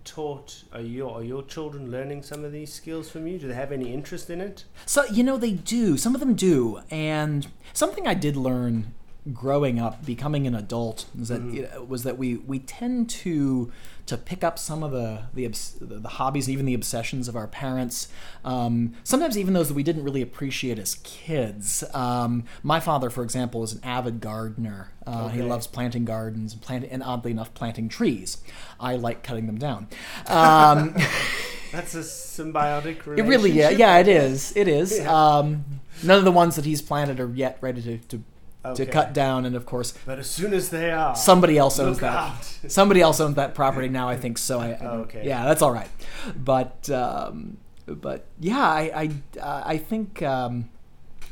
taught? 0.05 0.63
Are 0.71 0.81
your 0.81 1.15
are 1.15 1.23
your 1.23 1.43
children 1.43 1.91
learning 1.91 2.23
some 2.23 2.43
of 2.43 2.51
these 2.51 2.73
skills 2.73 3.09
from 3.09 3.27
you? 3.27 3.37
Do 3.37 3.47
they 3.47 3.53
have 3.53 3.71
any 3.71 3.93
interest 3.93 4.29
in 4.29 4.41
it? 4.41 4.65
So 4.85 5.05
you 5.05 5.23
know 5.23 5.37
they 5.37 5.53
do. 5.53 5.97
Some 5.97 6.13
of 6.15 6.19
them 6.19 6.35
do, 6.35 6.81
and 6.89 7.47
something 7.73 8.07
I 8.07 8.13
did 8.13 8.35
learn 8.35 8.93
growing 9.31 9.79
up, 9.79 10.05
becoming 10.05 10.45
an 10.47 10.55
adult, 10.55 11.05
is 11.19 11.29
that 11.29 11.41
Mhm. 11.41 11.71
know, 11.73 11.83
was 11.83 12.03
that 12.03 12.17
we 12.17 12.35
we 12.37 12.59
tend 12.59 13.09
to 13.09 13.71
to 14.05 14.17
pick 14.17 14.43
up 14.43 14.59
some 14.59 14.83
of 14.83 14.91
the 14.91 15.21
the, 15.33 15.47
the, 15.79 16.09
hobbies, 16.09 16.49
even 16.49 16.65
the 16.65 16.73
obsessions 16.73 17.29
of 17.29 17.37
our 17.37 17.47
parents. 17.47 18.09
Um, 18.43 18.95
sometimes 19.05 19.37
even 19.37 19.53
those 19.53 19.69
that 19.69 19.75
we 19.75 19.83
didn't 19.83 20.03
really 20.03 20.21
appreciate 20.21 20.77
as 20.77 20.95
kids. 21.03 21.85
Um, 21.93 22.43
my 22.63 22.81
father, 22.81 23.09
for 23.09 23.23
example, 23.23 23.63
is 23.63 23.71
an 23.71 23.79
avid 23.81 24.19
gardener. 24.19 24.89
Uh, 25.07 25.29
He 25.29 25.41
loves 25.41 25.67
planting 25.67 26.03
gardens 26.03 26.51
and 26.51 26.61
planting, 26.61 26.89
and 26.91 27.01
oddly 27.01 27.31
enough, 27.31 27.53
planting 27.53 27.87
trees. 27.87 28.39
I 28.77 28.97
like 28.97 29.23
cutting 29.23 29.47
them 29.47 29.57
down. 29.57 29.87
Um, 30.27 30.95
That's 31.71 31.95
a 31.95 31.99
symbiotic 32.01 33.05
relationship. 33.05 33.17
It 33.17 33.23
really, 33.23 33.51
yeah, 33.51 33.69
yeah, 33.69 33.97
it 33.99 34.07
is. 34.09 34.53
It 34.57 34.67
is. 34.67 34.97
Yeah. 34.99 35.37
Um, 35.37 35.63
none 36.03 36.17
of 36.19 36.25
the 36.25 36.31
ones 36.31 36.55
that 36.57 36.65
he's 36.65 36.81
planted 36.81 37.19
are 37.21 37.29
yet 37.33 37.57
ready 37.61 37.81
to, 37.83 37.97
to, 38.09 38.21
Okay. 38.65 38.85
to 38.85 38.91
cut 38.91 39.13
down, 39.13 39.45
and 39.45 39.55
of 39.55 39.65
course, 39.65 39.93
But 40.05 40.19
as 40.19 40.29
soon 40.29 40.53
as 40.53 40.69
they 40.69 40.91
are, 40.91 41.15
somebody 41.15 41.57
else 41.57 41.79
owns 41.79 41.99
that. 41.99 42.13
out. 42.15 42.43
Somebody 42.67 43.01
else 43.01 43.19
owns 43.19 43.35
that 43.35 43.55
property 43.55 43.89
now. 43.89 44.07
I 44.07 44.15
think 44.15 44.37
so. 44.37 44.59
I, 44.59 44.69
I 44.71 44.85
okay. 45.03 45.23
Yeah, 45.25 45.43
that's 45.45 45.61
all 45.61 45.71
right. 45.71 45.89
But 46.35 46.89
um, 46.89 47.57
but 47.85 48.25
yeah, 48.39 48.59
I 48.61 49.11
I, 49.35 49.39
uh, 49.39 49.63
I 49.65 49.77
think. 49.77 50.21
Um, 50.21 50.69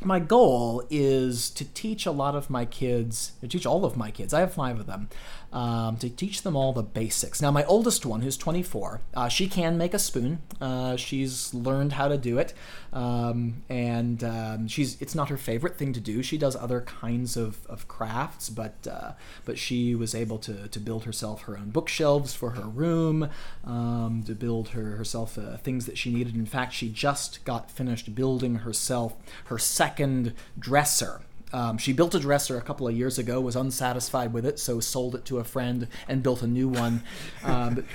my 0.03 0.17
goal 0.19 0.84
is 0.89 1.51
to 1.51 1.63
teach 1.63 2.07
a 2.07 2.11
lot 2.11 2.34
of 2.34 2.49
my 2.49 2.65
kids, 2.65 3.34
to 3.41 3.47
teach 3.47 3.67
all 3.67 3.86
of 3.86 3.95
my 3.95 4.09
kids, 4.09 4.34
I 4.34 4.39
have 4.39 4.51
five 4.51 4.79
of 4.79 4.88
them, 4.88 5.09
um, 5.53 5.97
to 5.97 6.09
teach 6.09 6.43
them 6.43 6.55
all 6.55 6.73
the 6.73 6.83
basics. 6.83 7.41
Now, 7.41 7.51
my 7.51 7.63
oldest 7.65 8.05
one, 8.05 8.21
who's 8.21 8.37
24, 8.37 9.01
uh, 9.13 9.27
she 9.27 9.47
can 9.47 9.77
make 9.77 9.93
a 9.93 9.99
spoon. 9.99 10.41
Uh, 10.59 10.95
she's 10.95 11.53
learned 11.53 11.93
how 11.93 12.07
to 12.07 12.17
do 12.17 12.37
it, 12.37 12.53
um, 12.93 13.63
and 13.69 14.23
um, 14.23 14.67
she's 14.67 15.01
it's 15.01 15.15
not 15.15 15.29
her 15.29 15.37
favorite 15.37 15.77
thing 15.77 15.93
to 15.93 15.99
do. 15.99 16.23
She 16.23 16.37
does 16.37 16.55
other 16.55 16.81
kinds 16.81 17.35
of, 17.35 17.65
of 17.67 17.87
crafts, 17.87 18.49
but 18.49 18.87
uh, 18.89 19.11
but 19.45 19.57
she 19.57 19.95
was 19.95 20.15
able 20.15 20.37
to, 20.39 20.67
to 20.67 20.79
build 20.79 21.03
herself 21.03 21.43
her 21.43 21.57
own 21.57 21.71
bookshelves 21.71 22.33
for 22.33 22.51
her 22.51 22.67
room, 22.67 23.29
um, 23.65 24.23
to 24.25 24.35
build 24.35 24.69
her 24.69 24.95
herself 24.95 25.37
uh, 25.37 25.57
things 25.57 25.85
that 25.85 25.97
she 25.97 26.13
needed. 26.13 26.35
In 26.35 26.45
fact, 26.45 26.73
she 26.73 26.89
just 26.89 27.43
got 27.45 27.69
finished 27.69 28.15
building 28.15 28.55
herself 28.55 29.15
her 29.45 29.57
second 29.57 30.33
dresser. 30.57 31.21
Um, 31.53 31.77
she 31.77 31.93
built 31.93 32.15
a 32.15 32.19
dresser 32.19 32.57
a 32.57 32.61
couple 32.61 32.87
of 32.87 32.95
years 32.95 33.17
ago, 33.17 33.41
was 33.41 33.55
unsatisfied 33.55 34.33
with 34.33 34.45
it, 34.45 34.59
so 34.59 34.79
sold 34.79 35.15
it 35.15 35.25
to 35.25 35.39
a 35.39 35.43
friend 35.43 35.87
and 36.07 36.23
built 36.23 36.41
a 36.41 36.47
new 36.47 36.67
one. 36.67 37.03
Um, 37.43 37.85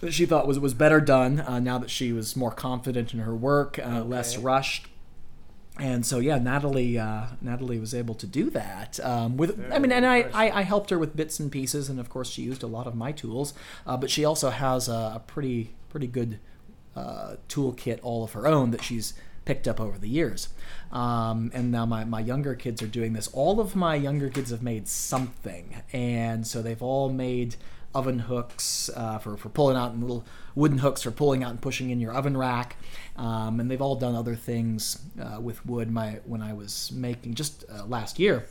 that 0.00 0.12
she 0.12 0.26
thought 0.26 0.46
was 0.46 0.58
was 0.58 0.74
better 0.74 1.00
done 1.00 1.40
uh, 1.40 1.58
now 1.60 1.78
that 1.78 1.90
she 1.90 2.12
was 2.12 2.36
more 2.36 2.50
confident 2.50 3.14
in 3.14 3.20
her 3.20 3.34
work, 3.34 3.78
uh, 3.78 4.04
less 4.04 4.36
rushed. 4.36 4.88
And 5.78 6.06
so 6.06 6.20
yeah, 6.20 6.38
Natalie 6.38 6.98
uh, 6.98 7.26
Natalie 7.40 7.80
was 7.80 7.94
able 7.94 8.14
to 8.16 8.26
do 8.26 8.50
that. 8.50 9.00
Um, 9.00 9.36
with 9.36 9.60
I 9.72 9.78
mean, 9.78 9.90
and 9.90 10.06
I. 10.06 10.28
I, 10.32 10.60
I 10.60 10.62
helped 10.62 10.90
her 10.90 10.98
with 10.98 11.16
bits 11.16 11.40
and 11.40 11.50
pieces, 11.50 11.88
and 11.88 11.98
of 11.98 12.08
course 12.08 12.30
she 12.30 12.42
used 12.42 12.62
a 12.62 12.68
lot 12.68 12.86
of 12.86 12.94
my 12.94 13.10
tools. 13.10 13.54
Uh, 13.86 13.96
but 13.96 14.10
she 14.10 14.24
also 14.24 14.50
has 14.50 14.88
a, 14.88 15.12
a 15.16 15.22
pretty 15.26 15.74
pretty 15.88 16.06
good 16.06 16.38
uh, 16.94 17.36
toolkit 17.48 17.98
all 18.02 18.22
of 18.22 18.32
her 18.32 18.46
own 18.46 18.70
that 18.70 18.82
she's 18.84 19.14
picked 19.44 19.68
up 19.68 19.80
over 19.80 19.98
the 19.98 20.08
years. 20.08 20.48
Um, 20.92 21.50
and 21.54 21.70
now 21.70 21.86
my, 21.86 22.04
my 22.04 22.20
younger 22.20 22.54
kids 22.54 22.82
are 22.82 22.86
doing 22.86 23.12
this. 23.12 23.28
All 23.28 23.60
of 23.60 23.74
my 23.74 23.94
younger 23.94 24.30
kids 24.30 24.50
have 24.50 24.62
made 24.62 24.88
something, 24.88 25.82
and 25.92 26.46
so 26.46 26.62
they've 26.62 26.82
all 26.82 27.08
made 27.08 27.56
oven 27.94 28.18
hooks 28.18 28.90
uh, 28.96 29.18
for, 29.18 29.36
for 29.36 29.48
pulling 29.48 29.76
out 29.76 29.92
and 29.92 30.02
little 30.02 30.24
wooden 30.54 30.78
hooks 30.78 31.02
for 31.02 31.10
pulling 31.10 31.44
out 31.44 31.50
and 31.50 31.60
pushing 31.60 31.90
in 31.90 32.00
your 32.00 32.12
oven 32.12 32.36
rack. 32.36 32.76
Um, 33.16 33.60
and 33.60 33.70
they've 33.70 33.80
all 33.80 33.94
done 33.94 34.14
other 34.14 34.34
things 34.34 35.00
uh, 35.20 35.40
with 35.40 35.64
wood. 35.64 35.90
My 35.90 36.20
when 36.24 36.42
I 36.42 36.52
was 36.52 36.90
making 36.92 37.34
just 37.34 37.64
uh, 37.70 37.84
last 37.84 38.18
year, 38.18 38.46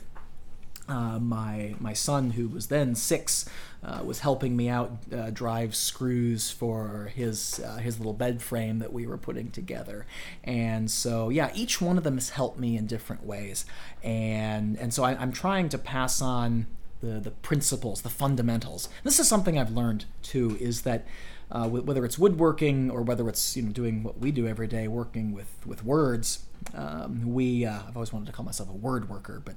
uh, 0.88 1.18
my 1.18 1.74
my 1.78 1.92
son, 1.92 2.30
who 2.30 2.48
was 2.48 2.66
then 2.66 2.94
six, 2.94 3.48
uh, 3.82 4.00
was 4.04 4.20
helping 4.20 4.56
me 4.56 4.68
out 4.68 4.92
uh, 5.14 5.30
drive 5.30 5.74
screws 5.74 6.50
for 6.50 7.10
his 7.14 7.60
uh, 7.60 7.76
his 7.76 7.98
little 7.98 8.12
bed 8.12 8.42
frame 8.42 8.78
that 8.80 8.92
we 8.92 9.06
were 9.06 9.16
putting 9.16 9.50
together, 9.50 10.06
and 10.42 10.90
so 10.90 11.30
yeah, 11.30 11.50
each 11.54 11.80
one 11.80 11.96
of 11.96 12.04
them 12.04 12.14
has 12.14 12.30
helped 12.30 12.58
me 12.58 12.76
in 12.76 12.86
different 12.86 13.24
ways, 13.24 13.64
and 14.02 14.76
and 14.78 14.92
so 14.92 15.04
I, 15.04 15.12
I'm 15.12 15.32
trying 15.32 15.68
to 15.70 15.78
pass 15.78 16.20
on 16.20 16.66
the 17.00 17.18
the 17.18 17.30
principles, 17.30 18.02
the 18.02 18.10
fundamentals. 18.10 18.88
This 19.04 19.18
is 19.18 19.26
something 19.26 19.58
I've 19.58 19.72
learned 19.72 20.06
too, 20.22 20.56
is 20.60 20.82
that. 20.82 21.06
Uh, 21.50 21.68
whether 21.68 22.06
it's 22.06 22.18
woodworking 22.18 22.90
or 22.90 23.02
whether 23.02 23.28
it's 23.28 23.54
you 23.54 23.62
know 23.62 23.70
doing 23.70 24.02
what 24.02 24.18
we 24.18 24.32
do 24.32 24.48
every 24.48 24.66
day, 24.66 24.88
working 24.88 25.32
with 25.32 25.54
with 25.66 25.84
words, 25.84 26.46
um, 26.74 27.34
we 27.34 27.66
uh, 27.66 27.80
I've 27.86 27.96
always 27.96 28.12
wanted 28.12 28.26
to 28.26 28.32
call 28.32 28.46
myself 28.46 28.70
a 28.70 28.72
word 28.72 29.10
worker, 29.10 29.42
but 29.44 29.54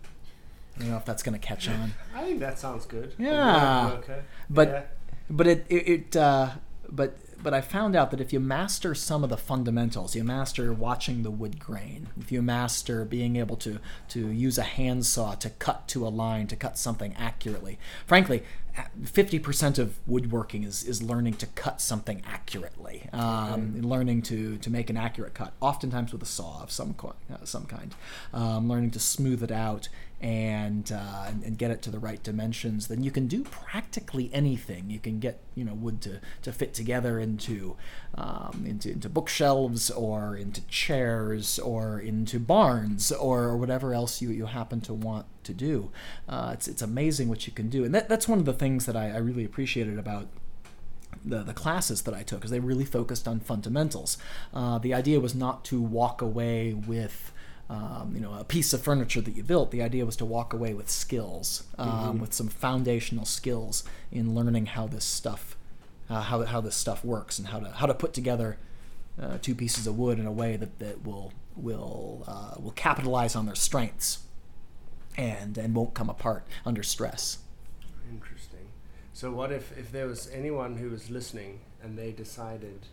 I 0.78 0.82
don't 0.82 0.91
know 0.91 0.97
if 0.97 1.05
that's 1.05 1.23
going 1.23 1.39
to 1.39 1.45
catch 1.45 1.67
on. 1.69 1.93
I 2.15 2.23
think 2.23 2.39
that 2.39 2.59
sounds 2.59 2.86
good. 2.86 3.13
Yeah. 3.17 3.93
Okay. 3.99 4.21
But 4.49 4.67
Yeah. 4.69 4.82
but 5.30 5.47
it 5.47 5.65
it, 5.69 5.88
it 5.88 6.15
uh, 6.15 6.51
but 6.89 7.17
but 7.41 7.53
I 7.53 7.61
found 7.61 7.95
out 7.95 8.09
that 8.11 8.19
if 8.21 8.34
you 8.34 8.39
master 8.39 8.95
some 8.95 9.23
of 9.23 9.30
the 9.30 9.38
fundamentals, 9.38 10.15
you 10.15 10.23
master 10.23 10.73
watching 10.73 11.21
the 11.23 11.32
wood 11.32 11.59
grain, 11.59 12.07
if 12.19 12.32
you 12.32 12.41
master 12.41 13.05
being 13.05 13.36
able 13.36 13.55
to 13.57 13.80
to 14.09 14.28
use 14.30 14.57
a 14.57 14.63
handsaw 14.63 15.36
to 15.36 15.49
cut 15.51 15.88
to 15.89 16.05
a 16.05 16.09
line, 16.09 16.47
to 16.47 16.55
cut 16.55 16.78
something 16.78 17.13
accurately. 17.17 17.78
Frankly, 18.05 18.43
fifty 19.03 19.39
percent 19.39 19.78
of 19.78 19.99
woodworking 20.07 20.63
is, 20.63 20.84
is 20.84 21.01
learning 21.01 21.34
to 21.36 21.45
cut 21.47 21.82
something 21.82 22.21
accurately, 22.25 23.09
um, 23.13 23.82
learning 23.82 24.21
to, 24.23 24.57
to 24.57 24.69
make 24.69 24.89
an 24.89 24.97
accurate 24.97 25.34
cut, 25.34 25.53
oftentimes 25.61 26.11
with 26.11 26.21
a 26.21 26.25
saw 26.25 26.61
of 26.61 26.71
some 26.71 26.95
uh, 27.03 27.45
some 27.45 27.65
kind, 27.65 27.95
um, 28.34 28.69
learning 28.69 28.91
to 28.91 28.99
smooth 28.99 29.43
it 29.43 29.51
out 29.51 29.89
and, 30.19 30.91
uh, 30.91 31.25
and 31.28 31.43
and 31.43 31.57
get 31.57 31.69
it 31.69 31.82
to 31.84 31.91
the 31.91 31.99
right 31.99 32.23
dimensions. 32.23 32.88
Then 32.88 33.03
you 33.03 33.11
can 33.11 33.28
do 33.28 33.43
practically 33.43 34.30
anything. 34.34 34.89
You 34.89 34.99
can 34.99 35.19
get 35.19 35.41
you 35.55 35.63
know 35.63 35.73
wood 35.73 36.01
to, 36.01 36.21
to 36.43 36.51
fit 36.51 36.73
together 36.73 37.19
into 37.19 37.75
um, 38.15 38.63
into 38.67 38.91
into 38.91 39.09
bookshelves 39.09 39.91
or 39.91 40.36
into 40.36 40.61
chairs 40.67 41.59
or 41.59 41.99
into 41.99 42.39
barns 42.39 43.11
or 43.11 43.55
whatever 43.57 43.93
else 43.93 44.21
you, 44.21 44.30
you 44.30 44.45
happen 44.45 44.82
to 44.82 44.93
want 44.93 45.25
to 45.48 45.54
do. 45.54 45.89
Uh, 46.30 46.52
it's 46.54 46.68
it's 46.68 46.82
amazing 46.82 47.28
what 47.30 47.48
you 47.48 47.54
can 47.54 47.70
do, 47.70 47.84
and 47.84 47.93
that, 47.93 48.08
that's 48.08 48.28
one 48.28 48.39
of 48.39 48.45
the 48.45 48.54
things 48.54 48.86
that 48.86 48.95
I, 48.95 49.12
I 49.12 49.18
really 49.18 49.43
appreciated 49.43 49.98
about 49.98 50.28
the, 51.26 51.43
the 51.43 51.54
classes 51.54 52.04
that 52.04 52.14
I 52.14 52.24
took 52.24 52.45
is 52.45 52.52
they 52.52 52.60
really 52.60 52.86
focused 52.86 53.28
on 53.28 53.39
fundamentals. 53.39 54.18
Uh, 54.54 54.78
the 54.78 54.93
idea 54.93 55.20
was 55.20 55.36
not 55.36 55.66
to 55.66 55.82
walk 55.82 56.22
away 56.22 56.74
with 56.74 57.34
um, 57.70 58.12
you 58.14 58.22
know 58.22 58.34
a 58.34 58.43
piece 58.43 58.72
of 58.74 58.82
furniture 58.82 59.22
that 59.22 59.36
you 59.36 59.43
built. 59.43 59.72
The 59.72 59.82
idea 59.82 60.06
was 60.06 60.16
to 60.18 60.26
walk 60.26 60.54
away 60.54 60.74
with 60.74 60.89
skills, 60.89 61.64
um, 61.78 62.20
with 62.20 62.34
some 62.34 62.48
foundational 62.48 63.26
skills 63.26 63.84
in 64.12 64.36
learning 64.36 64.68
how 64.68 64.88
this 64.88 65.06
stuff 65.06 65.58
uh, 66.10 66.22
how, 66.22 66.43
how 66.43 66.62
this 66.62 66.76
stuff 66.76 67.04
works 67.04 67.39
and 67.39 67.50
how 67.50 67.60
to 67.60 67.70
how 67.72 67.86
to 67.86 67.93
put 67.93 68.14
together 68.14 68.58
uh, 69.22 69.38
two 69.41 69.56
pieces 69.56 69.88
of 69.88 69.98
wood 69.98 70.20
in 70.20 70.26
a 70.26 70.32
way 70.32 70.56
that, 70.56 70.80
that 70.80 71.06
will 71.06 71.34
will 71.56 72.24
uh, 72.28 72.56
will 72.62 72.72
capitalize 72.72 73.36
on 73.36 73.45
their 73.45 73.56
strengths 73.56 74.20
and 75.18 75.57
and 75.57 75.76
won't 75.76 75.93
come 75.93 76.09
apart 76.09 76.45
under 76.65 76.84
stress. 76.84 77.39
Interesting. 78.09 78.68
So, 79.13 79.32
what 79.32 79.51
if 79.51 79.78
if 79.78 79.91
there 79.91 80.07
was 80.07 80.30
anyone 80.32 80.78
who 80.78 80.89
was 80.89 81.09
listening 81.09 81.61
and 81.82 81.97
they 81.97 82.11
decided, 82.11 82.88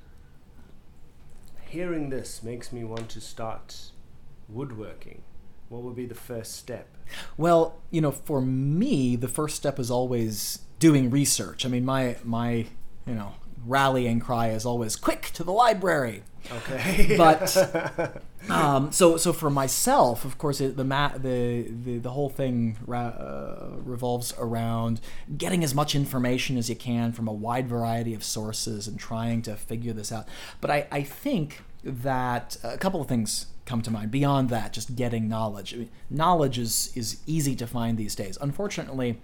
hearing 1.62 2.10
this 2.10 2.42
makes 2.42 2.72
me 2.72 2.82
want 2.84 3.08
to 3.10 3.20
start 3.20 3.90
woodworking? 4.48 5.22
What 5.68 5.82
would 5.82 5.96
be 5.96 6.06
the 6.06 6.14
first 6.14 6.56
step? 6.56 6.88
Well, 7.36 7.80
you 7.90 8.00
know, 8.00 8.10
for 8.10 8.40
me, 8.40 9.16
the 9.16 9.28
first 9.28 9.56
step 9.56 9.78
is 9.78 9.90
always 9.90 10.60
doing 10.78 11.10
research. 11.10 11.66
I 11.66 11.68
mean, 11.68 11.84
my 11.84 12.16
my 12.24 12.66
you 13.06 13.14
know 13.14 13.34
rallying 13.66 14.20
cry 14.20 14.50
is 14.50 14.64
always 14.66 14.96
quick 14.96 15.30
to 15.34 15.44
the 15.44 15.52
library. 15.52 16.22
Okay. 16.50 17.16
But 17.16 17.56
um, 18.50 18.92
so 18.92 19.16
so 19.16 19.32
for 19.32 19.48
myself, 19.48 20.24
of 20.24 20.36
course, 20.36 20.60
it, 20.60 20.76
the, 20.76 20.84
ma- 20.84 21.16
the 21.16 21.62
the 21.62 21.98
the 21.98 22.10
whole 22.10 22.28
thing 22.28 22.76
ra- 22.86 23.06
uh, 23.08 23.70
revolves 23.82 24.34
around 24.38 25.00
getting 25.38 25.64
as 25.64 25.74
much 25.74 25.94
information 25.94 26.58
as 26.58 26.68
you 26.68 26.76
can 26.76 27.12
from 27.12 27.28
a 27.28 27.32
wide 27.32 27.68
variety 27.68 28.12
of 28.14 28.22
sources 28.22 28.86
and 28.86 28.98
trying 28.98 29.40
to 29.42 29.56
figure 29.56 29.92
this 29.92 30.12
out. 30.12 30.28
But 30.60 30.70
I, 30.70 30.86
I 30.92 31.02
think 31.02 31.62
that 31.82 32.56
a 32.62 32.78
couple 32.78 33.00
of 33.00 33.08
things 33.08 33.46
come 33.66 33.80
to 33.82 33.90
mind 33.90 34.10
beyond 34.10 34.50
that 34.50 34.72
just 34.72 34.94
getting 34.94 35.28
knowledge 35.28 35.72
I 35.74 35.78
mean, 35.78 35.90
knowledge 36.10 36.58
is 36.58 36.92
is 36.94 37.20
easy 37.26 37.54
to 37.56 37.66
find 37.66 37.96
these 37.96 38.14
days 38.14 38.36
unfortunately 38.40 39.18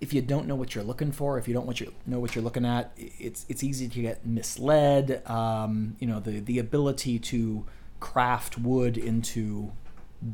if 0.00 0.12
you 0.12 0.22
don't 0.22 0.46
know 0.46 0.54
what 0.54 0.74
you're 0.74 0.84
looking 0.84 1.10
for, 1.12 1.38
if 1.38 1.48
you 1.48 1.54
don't 1.54 1.66
what 1.66 1.80
you 1.80 1.92
know 2.06 2.20
what 2.20 2.34
you're 2.34 2.44
looking 2.44 2.64
at, 2.64 2.92
it's 2.96 3.44
it's 3.48 3.62
easy 3.64 3.88
to 3.88 4.02
get 4.02 4.24
misled. 4.26 5.22
Um, 5.28 5.96
you 5.98 6.06
know, 6.06 6.20
the 6.20 6.40
the 6.40 6.58
ability 6.58 7.18
to 7.18 7.64
craft 8.00 8.58
wood 8.58 8.96
into 8.96 9.72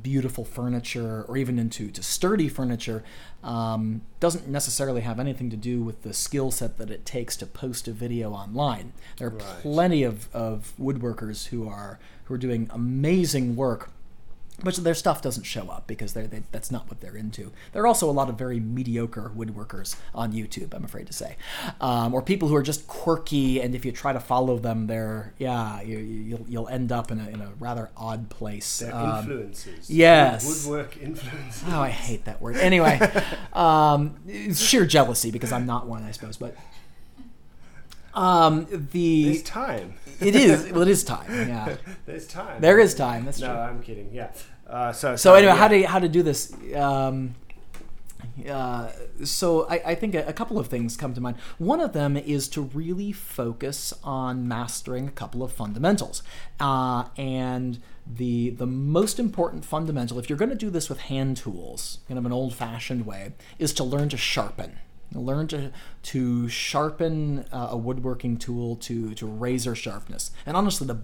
beautiful 0.02 0.46
furniture 0.46 1.24
or 1.28 1.36
even 1.36 1.58
into 1.58 1.90
to 1.90 2.02
sturdy 2.02 2.48
furniture 2.48 3.04
um, 3.42 4.00
doesn't 4.18 4.48
necessarily 4.48 5.02
have 5.02 5.20
anything 5.20 5.50
to 5.50 5.56
do 5.58 5.82
with 5.82 6.02
the 6.02 6.14
skill 6.14 6.50
set 6.50 6.78
that 6.78 6.90
it 6.90 7.04
takes 7.04 7.36
to 7.36 7.44
post 7.44 7.86
a 7.86 7.92
video 7.92 8.32
online. 8.32 8.94
There 9.18 9.28
are 9.28 9.32
Right. 9.32 9.42
plenty 9.60 10.02
of, 10.02 10.34
of 10.34 10.72
woodworkers 10.80 11.48
who 11.48 11.68
are 11.68 11.98
who 12.24 12.34
are 12.34 12.38
doing 12.38 12.70
amazing 12.72 13.56
work 13.56 13.90
but 14.62 14.76
their 14.76 14.94
stuff 14.94 15.20
doesn't 15.20 15.42
show 15.42 15.68
up 15.68 15.86
because 15.86 16.12
they're, 16.12 16.26
they, 16.28 16.42
that's 16.52 16.70
not 16.70 16.88
what 16.88 17.00
they're 17.00 17.16
into. 17.16 17.50
There 17.72 17.82
are 17.82 17.86
also 17.86 18.08
a 18.08 18.12
lot 18.12 18.28
of 18.28 18.38
very 18.38 18.60
mediocre 18.60 19.32
woodworkers 19.36 19.96
on 20.14 20.32
YouTube, 20.32 20.72
I'm 20.72 20.84
afraid 20.84 21.06
to 21.08 21.12
say, 21.12 21.36
um, 21.80 22.14
or 22.14 22.22
people 22.22 22.48
who 22.48 22.54
are 22.54 22.62
just 22.62 22.86
quirky, 22.86 23.60
and 23.60 23.74
if 23.74 23.84
you 23.84 23.90
try 23.92 24.12
to 24.12 24.20
follow 24.20 24.58
them, 24.58 24.86
they're 24.86 25.34
yeah, 25.38 25.80
you, 25.82 25.98
you'll 25.98 26.46
you'll 26.48 26.68
end 26.68 26.92
up 26.92 27.10
in 27.10 27.18
a, 27.20 27.28
in 27.28 27.40
a 27.40 27.50
rather 27.58 27.90
odd 27.96 28.28
place. 28.30 28.78
They're 28.78 28.94
Um, 28.94 29.18
influences. 29.30 29.90
yes. 29.90 30.66
Woodwork 30.66 30.96
influences. 30.98 31.62
Oh, 31.68 31.80
I 31.82 31.90
hate 31.90 32.24
that 32.26 32.40
word. 32.40 32.56
Anyway, 32.56 33.00
um, 33.52 34.16
it's 34.26 34.60
sheer 34.60 34.86
jealousy 34.86 35.30
because 35.30 35.50
I'm 35.52 35.66
not 35.66 35.86
one, 35.88 36.04
I 36.04 36.12
suppose. 36.12 36.36
But 36.36 36.56
um, 38.14 38.66
the 38.92 39.24
There's 39.24 39.42
time. 39.42 39.94
it 40.20 40.34
is 40.36 40.70
well, 40.72 40.82
it 40.82 40.88
is 40.88 41.04
time. 41.04 41.30
Yeah, 41.30 41.76
There's 42.06 42.26
time. 42.26 42.60
there 42.60 42.78
is 42.78 42.94
time. 42.94 43.24
That's 43.24 43.40
No, 43.40 43.48
true. 43.48 43.56
I'm 43.56 43.82
kidding. 43.82 44.10
Yeah. 44.12 44.30
Uh, 44.66 44.92
so. 44.92 45.16
So 45.16 45.34
anyway, 45.34 45.52
yeah. 45.52 45.58
how 45.58 45.68
to 45.68 45.82
how 45.82 45.98
to 45.98 46.08
do 46.08 46.22
this? 46.22 46.52
Um, 46.74 47.34
uh, 48.50 48.90
so 49.22 49.66
I, 49.68 49.74
I 49.86 49.94
think 49.94 50.14
a, 50.14 50.26
a 50.26 50.32
couple 50.32 50.58
of 50.58 50.66
things 50.68 50.96
come 50.96 51.14
to 51.14 51.20
mind. 51.20 51.36
One 51.58 51.80
of 51.80 51.92
them 51.92 52.16
is 52.16 52.48
to 52.48 52.62
really 52.62 53.12
focus 53.12 53.92
on 54.02 54.48
mastering 54.48 55.06
a 55.08 55.10
couple 55.12 55.42
of 55.42 55.52
fundamentals, 55.52 56.22
uh, 56.58 57.04
and 57.16 57.80
the 58.06 58.50
the 58.50 58.66
most 58.66 59.18
important 59.20 59.64
fundamental, 59.64 60.18
if 60.18 60.28
you're 60.28 60.38
going 60.38 60.50
to 60.50 60.56
do 60.56 60.70
this 60.70 60.88
with 60.88 61.00
hand 61.00 61.36
tools, 61.36 61.98
kind 62.08 62.18
of 62.18 62.26
an 62.26 62.32
old 62.32 62.54
fashioned 62.54 63.06
way, 63.06 63.32
is 63.58 63.72
to 63.74 63.84
learn 63.84 64.08
to 64.08 64.16
sharpen. 64.16 64.78
Learn 65.14 65.46
to 65.48 65.70
to 66.02 66.48
sharpen 66.48 67.46
uh, 67.52 67.68
a 67.70 67.76
woodworking 67.76 68.36
tool 68.36 68.76
to 68.76 69.14
to 69.14 69.26
razor 69.26 69.74
sharpness. 69.74 70.30
And 70.44 70.56
honestly, 70.56 70.86
the 70.86 71.00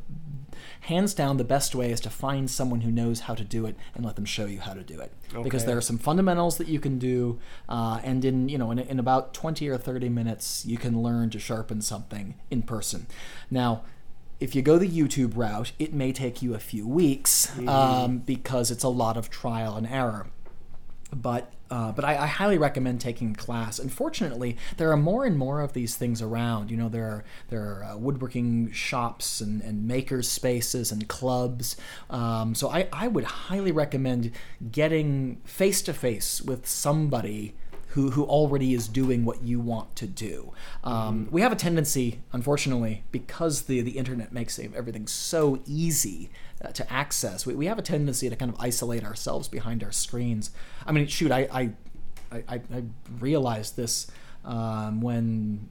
hands 0.83 1.15
down 1.15 1.37
the 1.37 1.45
best 1.45 1.75
way 1.75 1.91
is 1.91 2.01
to 2.01 2.11
find 2.11 2.51
someone 2.51 2.81
who 2.81 2.91
knows 2.91 3.21
how 3.21 3.35
to 3.35 3.45
do 3.45 3.67
it 3.67 3.77
and 3.95 4.05
let 4.05 4.17
them 4.17 4.25
show 4.25 4.47
you 4.47 4.61
how 4.61 4.75
to 4.75 4.83
do 4.83 5.01
it. 5.01 5.13
Because 5.43 5.65
there 5.65 5.77
are 5.77 5.83
some 5.83 5.99
fundamentals 5.99 6.59
that 6.59 6.69
you 6.69 6.81
can 6.81 6.99
do, 6.99 7.39
uh, 7.69 8.01
and 8.03 8.25
in 8.25 8.49
you 8.49 8.59
know 8.59 8.71
in, 8.71 8.79
in 8.79 8.99
about 8.99 9.33
twenty 9.33 9.69
or 9.69 9.79
thirty 9.79 10.09
minutes, 10.09 10.65
you 10.67 10.77
can 10.77 11.03
learn 11.03 11.31
to 11.31 11.39
sharpen 11.39 11.81
something 11.81 12.35
in 12.51 12.63
person. 12.63 13.07
Now. 13.51 13.83
If 14.41 14.55
you 14.55 14.63
go 14.63 14.79
the 14.79 14.89
YouTube 14.89 15.37
route, 15.37 15.73
it 15.79 15.93
may 15.93 16.13
take 16.13 16.41
you 16.41 16.55
a 16.55 16.59
few 16.59 16.89
weeks 16.89 17.53
um, 17.69 18.21
because 18.21 18.71
it's 18.71 18.83
a 18.83 18.89
lot 18.89 19.19
of 19.19 19.29
trial 19.29 19.77
and 19.77 19.87
error 19.87 20.29
but 21.15 21.53
uh, 21.71 21.93
but 21.93 22.05
I, 22.05 22.17
I 22.17 22.27
highly 22.27 22.59
recommend 22.59 23.01
taking 23.01 23.35
class. 23.35 23.79
Unfortunately, 23.79 24.57
there 24.77 24.91
are 24.91 24.97
more 24.97 25.25
and 25.25 25.39
more 25.39 25.61
of 25.61 25.73
these 25.73 25.97
things 25.97 26.21
around. 26.21 26.71
You 26.71 26.77
know, 26.77 26.89
there 26.89 27.05
are 27.05 27.25
there 27.49 27.63
are 27.63 27.85
uh, 27.85 27.97
woodworking 27.97 28.73
shops 28.73 29.41
and, 29.41 29.63
and 29.63 29.87
makers 29.87 30.29
spaces 30.29 30.91
and 30.91 31.07
clubs. 31.09 31.77
Um, 32.09 32.55
so 32.55 32.69
I, 32.71 32.89
I 32.93 33.07
would 33.09 33.25
highly 33.25 33.71
recommend 33.71 34.33
getting 34.73 35.41
face 35.45 35.81
to 35.83 35.93
face 35.93 36.43
with 36.43 36.67
somebody 36.67 37.55
who, 37.91 38.11
who 38.11 38.25
already 38.25 38.73
is 38.75 38.89
doing 38.89 39.25
what 39.25 39.43
you 39.43 39.59
want 39.61 39.97
to 39.97 40.07
do. 40.07 40.53
Um, 40.85 41.29
We 41.31 41.41
have 41.43 41.53
a 41.53 41.57
tendency, 41.57 42.21
unfortunately, 42.33 43.03
because 43.11 43.63
the, 43.63 43.81
the 43.81 43.99
internet 43.99 44.33
makes 44.33 44.59
everything 44.59 45.07
so 45.07 45.61
easy 45.67 46.31
uh, 46.65 46.69
to 46.73 46.93
access, 46.93 47.47
we, 47.47 47.55
we 47.55 47.67
have 47.67 47.79
a 47.79 47.83
tendency 47.83 48.29
to 48.31 48.37
kind 48.37 48.53
of 48.53 48.61
isolate 48.61 49.05
ourselves 49.05 49.49
behind 49.49 49.83
our 49.83 49.93
screens. 49.93 50.51
I 50.87 50.93
mean, 50.93 51.07
shoot, 51.07 51.33
I, 51.33 51.49
I, 51.53 51.71
I, 52.31 52.43
I 52.49 52.61
I 52.73 52.83
realized 53.19 53.77
this 53.77 54.07
um, 54.45 55.01
when 55.01 55.69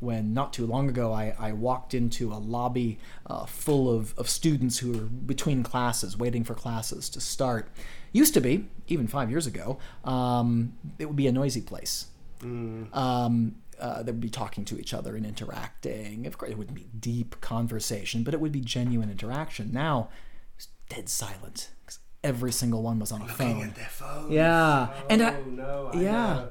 when 0.00 0.32
not 0.34 0.52
too 0.52 0.66
long 0.66 0.88
ago 0.88 1.12
I, 1.12 1.34
I 1.38 1.52
walked 1.52 1.94
into 1.94 2.32
a 2.32 2.36
lobby 2.36 2.98
uh, 3.26 3.46
full 3.46 3.88
of, 3.94 4.14
of 4.18 4.28
students 4.28 4.78
who 4.78 4.92
were 4.92 5.00
between 5.04 5.62
classes, 5.62 6.16
waiting 6.16 6.42
for 6.44 6.54
classes 6.54 7.08
to 7.10 7.20
start. 7.20 7.68
Used 8.12 8.34
to 8.34 8.40
be, 8.40 8.66
even 8.88 9.06
five 9.06 9.30
years 9.30 9.46
ago, 9.46 9.78
um, 10.04 10.72
it 10.98 11.06
would 11.06 11.16
be 11.16 11.26
a 11.28 11.32
noisy 11.32 11.60
place. 11.60 12.06
Um, 12.42 13.56
uh, 13.78 14.02
they 14.02 14.12
would 14.12 14.20
be 14.20 14.28
talking 14.30 14.64
to 14.66 14.78
each 14.78 14.92
other 14.92 15.16
and 15.16 15.24
interacting. 15.24 16.26
Of 16.26 16.36
course, 16.38 16.50
it 16.50 16.58
wouldn't 16.58 16.76
be 16.76 16.88
deep 16.98 17.40
conversation, 17.40 18.24
but 18.24 18.34
it 18.34 18.40
would 18.40 18.52
be 18.52 18.60
genuine 18.60 19.10
interaction. 19.10 19.70
Now, 19.72 20.08
it's 20.56 20.68
dead 20.88 21.08
silent 21.08 21.70
'cause 21.86 21.98
every 22.22 22.52
single 22.52 22.82
one 22.82 22.98
was 22.98 23.12
on 23.12 23.22
a 23.22 23.26
Looking 23.26 23.36
phone. 23.60 23.68
at 23.68 23.74
their 23.76 23.88
phones. 23.88 24.30
Yeah, 24.32 24.88
Oh, 24.90 25.06
and 25.08 25.22
I- 25.22 25.40
no, 25.42 25.90
I 25.94 26.00
yeah. 26.00 26.12
know. 26.12 26.48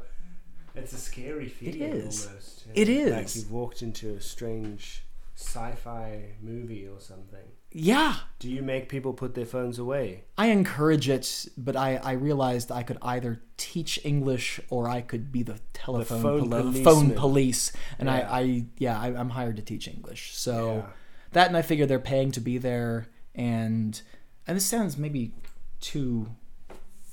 It's 0.80 0.94
a 0.94 0.98
scary 0.98 1.48
feeling. 1.50 1.82
is. 1.82 2.28
Almost. 2.28 2.66
it 2.74 2.90
is. 2.90 3.12
Like 3.12 3.36
you've 3.36 3.52
walked 3.52 3.82
into 3.82 4.10
a 4.16 4.22
strange 4.22 5.04
sci-fi 5.36 6.34
movie 6.42 6.88
or 6.88 7.00
something. 7.00 7.46
Yeah, 7.72 8.16
Do 8.40 8.50
you 8.50 8.64
make 8.64 8.90
people 8.90 9.14
put 9.14 9.36
their 9.36 9.46
phones 9.46 9.78
away? 9.78 10.24
I 10.40 10.48
encourage 10.48 11.08
it, 11.08 11.46
but 11.56 11.76
I, 11.76 11.98
I 11.98 12.14
realized 12.14 12.72
I 12.72 12.82
could 12.82 12.98
either 13.04 13.44
teach 13.58 14.00
English 14.04 14.60
or 14.72 14.90
I 14.90 15.02
could 15.02 15.32
be 15.32 15.44
the 15.44 15.60
telephone 15.72 16.22
phone 16.24 16.50
poli- 16.50 16.84
phone 16.84 17.12
police. 17.12 17.72
And 18.00 18.08
Yeah. 18.08 18.28
I, 18.28 18.40
I 18.40 18.66
yeah, 18.80 19.00
I, 19.00 19.08
I'm 19.16 19.30
hired 19.30 19.56
to 19.58 19.62
teach 19.62 19.88
English. 19.88 20.36
So 20.36 20.78
Yeah. 20.78 20.86
that 21.34 21.48
and 21.50 21.56
I 21.58 21.62
figure 21.62 21.86
they're 21.86 22.00
paying 22.00 22.32
to 22.32 22.40
be 22.42 22.58
there 22.58 23.06
and 23.36 24.02
and 24.48 24.58
this 24.58 24.66
sounds 24.66 24.98
maybe 24.98 25.32
too 25.80 26.28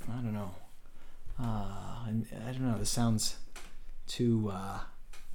I 0.09 0.15
don't 0.23 0.33
know. 0.33 0.55
Uh, 1.39 1.45
I 2.09 2.53
don't 2.53 2.63
know. 2.63 2.79
This 2.79 2.89
sounds 2.91 3.37
too 4.07 4.51
uh, 4.53 4.81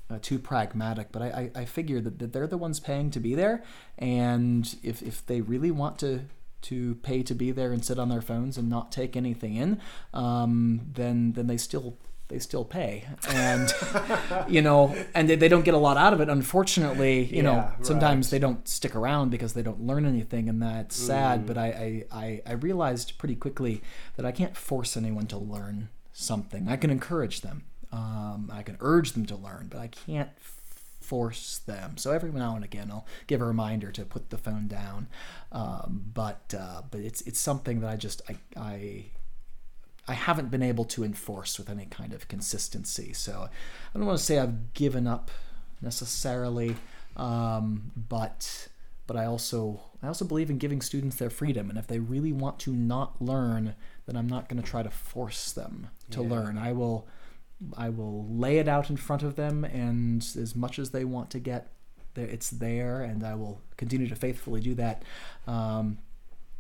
uh, 0.09 0.19
too 0.22 0.39
pragmatic, 0.39 1.11
but 1.11 1.22
I, 1.22 1.51
I, 1.55 1.61
I 1.61 1.65
figure 1.65 2.01
that, 2.01 2.19
that 2.19 2.34
they're 2.34 2.47
the 2.47 2.57
ones 2.57 2.80
paying 2.80 3.11
to 3.11 3.19
be 3.19 3.34
there, 3.36 3.63
and 3.97 4.76
if, 4.84 5.01
if 5.01 5.26
they 5.26 5.41
really 5.41 5.72
want 5.72 5.99
to 5.99 6.22
to 6.63 6.93
pay 6.95 7.24
to 7.24 7.34
be 7.34 7.49
there 7.51 7.72
and 7.74 7.84
sit 7.84 7.97
on 7.97 8.09
their 8.09 8.22
phones 8.22 8.55
and 8.57 8.69
not 8.69 8.91
take 8.91 9.15
anything 9.17 9.55
in, 9.55 9.80
um, 10.13 10.82
then 10.93 11.32
then 11.34 11.47
they 11.47 11.57
still 11.57 11.97
they 12.28 12.39
still 12.39 12.63
pay, 12.63 13.05
and 13.30 13.74
you 14.47 14.61
know, 14.61 14.95
and 15.13 15.30
they, 15.30 15.36
they 15.36 15.47
don't 15.49 15.65
get 15.65 15.74
a 15.74 15.78
lot 15.78 15.97
out 15.97 16.13
of 16.13 16.22
it. 16.22 16.30
Unfortunately, 16.30 17.24
you 17.26 17.43
know, 17.43 17.55
Yeah, 17.55 17.72
sometimes 17.82 18.28
right. 18.28 18.32
they 18.32 18.39
don't 18.39 18.67
stick 18.67 18.95
around 18.95 19.32
because 19.32 19.53
they 19.53 19.61
don't 19.61 19.82
learn 19.86 20.05
anything, 20.05 20.47
and 20.47 20.61
that's 20.61 20.95
sad. 20.95 21.45
But 21.45 21.57
I, 21.57 22.05
I, 22.11 22.41
I 22.45 22.53
realized 22.53 23.17
pretty 23.17 23.36
quickly 23.36 23.82
that 24.15 24.26
I 24.26 24.32
can't 24.32 24.55
force 24.55 24.95
anyone 24.95 25.28
to 25.28 25.38
learn 25.38 25.89
something. 26.13 26.67
I 26.69 26.78
can 26.78 26.89
encourage 26.89 27.41
them. 27.41 27.63
Um, 27.91 28.49
I 28.53 28.63
can 28.63 28.77
urge 28.79 29.11
them 29.13 29.25
to 29.27 29.35
learn, 29.35 29.67
but 29.69 29.79
I 29.79 29.87
can't 29.87 30.29
force 31.01 31.57
them. 31.65 31.97
So 31.97 32.11
every 32.11 32.31
now 32.31 32.55
and 32.55 32.63
again, 32.63 32.89
I'll 32.89 33.05
give 33.27 33.41
a 33.41 33.45
reminder 33.45 33.91
to 33.91 34.05
put 34.05 34.29
the 34.29 34.37
phone 34.37 34.67
down. 34.67 35.07
Um, 35.51 36.03
but 36.13 36.53
uh, 36.57 36.83
but 36.89 37.01
it's 37.01 37.21
it's 37.21 37.39
something 37.39 37.81
that 37.81 37.89
I 37.89 37.95
just 37.97 38.21
I, 38.29 38.37
I 38.55 39.05
I 40.07 40.13
haven't 40.13 40.49
been 40.51 40.63
able 40.63 40.85
to 40.85 41.03
enforce 41.03 41.57
with 41.59 41.69
any 41.69 41.85
kind 41.85 42.13
of 42.13 42.27
consistency. 42.27 43.13
So 43.13 43.49
I 43.93 43.97
don't 43.97 44.05
want 44.07 44.19
to 44.19 44.23
say 44.23 44.39
I've 44.39 44.73
given 44.73 45.05
up 45.07 45.31
necessarily, 45.81 46.75
um, 47.17 47.91
but 48.09 48.67
but 49.07 49.17
I 49.17 49.25
also 49.25 49.81
I 50.01 50.07
also 50.07 50.23
believe 50.25 50.49
in 50.49 50.57
giving 50.57 50.81
students 50.81 51.17
their 51.17 51.29
freedom, 51.29 51.69
and 51.69 51.77
if 51.77 51.87
they 51.87 51.99
really 51.99 52.31
want 52.31 52.57
to 52.59 52.71
not 52.73 53.21
learn, 53.21 53.75
then 54.05 54.15
I'm 54.15 54.27
not 54.27 54.47
going 54.47 54.61
to 54.61 54.67
try 54.67 54.81
to 54.83 54.89
force 54.89 55.51
them 55.51 55.89
to 56.11 56.21
Yeah. 56.21 56.29
learn. 56.29 56.57
I 56.57 56.71
will 56.71 57.07
I 57.78 57.89
will 57.89 58.28
lay 58.30 58.57
it 58.57 58.68
out 58.68 58.89
in 58.89 58.97
front 58.97 59.24
of 59.24 59.36
them, 59.36 59.64
and 59.64 60.22
as 60.38 60.55
much 60.55 60.80
as 60.80 60.91
they 60.91 61.05
want 61.05 61.30
to 61.32 61.39
get 61.39 61.72
there, 62.14 62.28
it's 62.28 62.49
there, 62.49 63.01
and 63.01 63.24
I 63.24 63.36
will 63.36 63.62
continue 63.78 64.07
to 64.07 64.16
faithfully 64.16 64.62
do 64.62 64.76
that. 64.76 65.03
Um, 65.47 65.99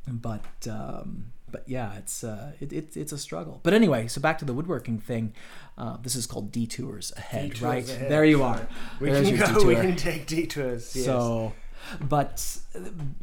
but 0.07 0.45
um, 0.69 1.31
but 1.51 1.63
yeah, 1.67 1.95
it's 1.95 2.23
uh, 2.23 2.53
it, 2.59 2.71
it, 2.73 2.97
it's 2.97 3.11
a 3.11 3.17
struggle. 3.17 3.59
But 3.63 3.73
anyway, 3.73 4.07
so 4.07 4.21
back 4.21 4.39
to 4.39 4.45
the 4.45 4.53
woodworking 4.53 4.99
thing. 4.99 5.33
Uh, 5.77 5.97
this 6.01 6.15
is 6.15 6.25
called 6.25 6.51
detours 6.51 7.11
ahead, 7.17 7.51
Detours 7.51 7.61
right? 7.61 7.89
ahead, 7.89 8.11
There 8.11 8.25
you 8.25 8.43
are. 8.43 8.67
We 8.99 9.09
There's 9.09 9.29
can 9.29 9.53
go. 9.53 9.65
We 9.65 9.75
can 9.75 9.95
take 9.95 10.27
detours. 10.27 10.95
Yes. 10.95 11.05
So, 11.05 11.53
but 11.99 12.57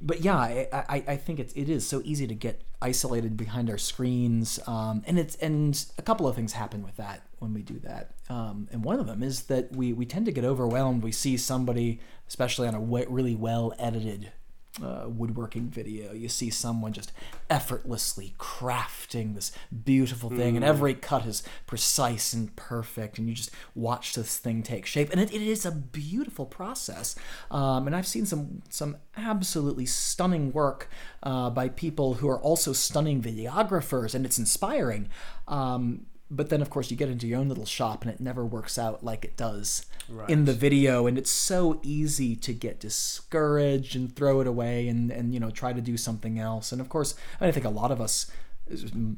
but 0.00 0.20
yeah, 0.20 0.36
I, 0.36 0.68
I, 0.72 1.04
I 1.08 1.16
think 1.16 1.38
it's 1.38 1.52
it 1.54 1.68
is 1.68 1.86
so 1.86 2.02
easy 2.04 2.26
to 2.26 2.34
get 2.34 2.62
isolated 2.80 3.36
behind 3.36 3.70
our 3.70 3.78
screens, 3.78 4.58
um, 4.66 5.02
and 5.06 5.18
it's 5.18 5.36
and 5.36 5.84
a 5.98 6.02
couple 6.02 6.26
of 6.26 6.36
things 6.36 6.52
happen 6.52 6.82
with 6.82 6.96
that 6.96 7.22
when 7.38 7.54
we 7.54 7.62
do 7.62 7.78
that. 7.80 8.12
Um, 8.28 8.68
and 8.72 8.84
one 8.84 9.00
of 9.00 9.06
them 9.06 9.22
is 9.22 9.44
that 9.44 9.74
we 9.74 9.92
we 9.92 10.06
tend 10.06 10.26
to 10.26 10.32
get 10.32 10.44
overwhelmed. 10.44 11.02
We 11.02 11.12
see 11.12 11.36
somebody, 11.36 12.00
especially 12.28 12.68
on 12.68 12.74
a 12.74 12.80
really 12.80 13.34
well 13.34 13.72
edited. 13.78 14.32
Uh, 14.80 15.08
woodworking 15.08 15.68
video, 15.68 16.12
you 16.12 16.28
see 16.28 16.50
someone 16.50 16.92
just 16.92 17.10
effortlessly 17.50 18.34
crafting 18.38 19.34
this 19.34 19.50
beautiful 19.84 20.30
thing, 20.30 20.54
and 20.54 20.64
every 20.64 20.94
cut 20.94 21.26
is 21.26 21.42
precise 21.66 22.32
and 22.32 22.54
perfect, 22.54 23.18
and 23.18 23.28
you 23.28 23.34
just 23.34 23.50
watch 23.74 24.14
this 24.14 24.36
thing 24.38 24.62
take 24.62 24.86
shape, 24.86 25.10
and 25.10 25.20
it, 25.20 25.34
it 25.34 25.42
is 25.42 25.66
a 25.66 25.72
beautiful 25.72 26.46
process. 26.46 27.16
Um, 27.50 27.88
and 27.88 27.96
I've 27.96 28.06
seen 28.06 28.24
some 28.24 28.62
some 28.68 28.98
absolutely 29.16 29.86
stunning 29.86 30.52
work 30.52 30.88
uh, 31.24 31.50
by 31.50 31.68
people 31.68 32.14
who 32.14 32.28
are 32.28 32.40
also 32.40 32.72
stunning 32.72 33.20
videographers, 33.20 34.14
and 34.14 34.24
it's 34.24 34.38
inspiring. 34.38 35.08
Um, 35.48 36.06
but 36.30 36.50
then, 36.50 36.60
of 36.60 36.70
course, 36.70 36.90
you 36.90 36.96
get 36.96 37.08
into 37.08 37.26
your 37.26 37.38
own 37.40 37.48
little 37.48 37.64
shop, 37.64 38.02
and 38.02 38.10
it 38.10 38.20
never 38.20 38.44
works 38.44 38.78
out 38.78 39.02
like 39.02 39.24
it 39.24 39.36
does 39.36 39.86
in 40.28 40.44
the 40.44 40.52
video, 40.52 41.06
and 41.06 41.16
it's 41.16 41.30
so 41.30 41.80
easy 41.82 42.36
to 42.36 42.52
get 42.52 42.80
discouraged 42.80 43.96
and 43.96 44.14
throw 44.14 44.40
it 44.40 44.46
away, 44.46 44.88
and 44.88 45.10
and 45.10 45.32
you 45.34 45.40
know 45.40 45.50
try 45.50 45.72
to 45.72 45.80
do 45.80 45.96
something 45.96 46.38
else. 46.38 46.72
And 46.72 46.80
of 46.80 46.88
course, 46.88 47.14
I 47.40 47.50
think 47.50 47.66
a 47.66 47.70
lot 47.70 47.90
of 47.90 48.00
us. 48.00 48.30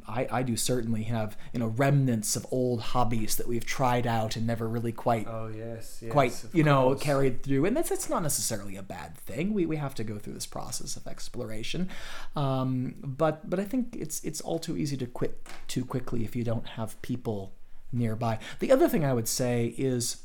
I, 0.06 0.26
I 0.30 0.42
do 0.42 0.56
certainly 0.56 1.04
have 1.04 1.36
you 1.52 1.60
know 1.60 1.68
remnants 1.68 2.36
of 2.36 2.46
old 2.50 2.80
hobbies 2.80 3.36
that 3.36 3.46
we've 3.48 3.64
tried 3.64 4.06
out 4.06 4.36
and 4.36 4.46
never 4.46 4.68
really 4.68 4.92
quite 4.92 5.26
Oh 5.28 5.48
yes. 5.54 5.98
yes 6.02 6.12
quite 6.12 6.44
you 6.52 6.64
know 6.64 6.94
carried 6.94 7.42
through. 7.42 7.64
And 7.66 7.76
that's 7.76 7.90
that's 7.90 8.08
not 8.08 8.22
necessarily 8.22 8.76
a 8.76 8.82
bad 8.82 9.16
thing. 9.16 9.52
We, 9.52 9.66
we 9.66 9.76
have 9.76 9.94
to 9.96 10.04
go 10.04 10.18
through 10.18 10.34
this 10.34 10.46
process 10.46 10.96
of 10.96 11.06
exploration. 11.06 11.88
Um, 12.36 12.94
but 13.02 13.48
but 13.48 13.58
I 13.58 13.64
think 13.64 13.96
it's 13.98 14.22
it's 14.24 14.40
all 14.40 14.58
too 14.58 14.76
easy 14.76 14.96
to 14.98 15.06
quit 15.06 15.46
too 15.68 15.84
quickly 15.84 16.24
if 16.24 16.34
you 16.36 16.44
don't 16.44 16.66
have 16.66 17.00
people 17.02 17.52
nearby. 17.92 18.38
The 18.60 18.70
other 18.72 18.88
thing 18.88 19.04
I 19.04 19.12
would 19.12 19.28
say 19.28 19.74
is 19.76 20.22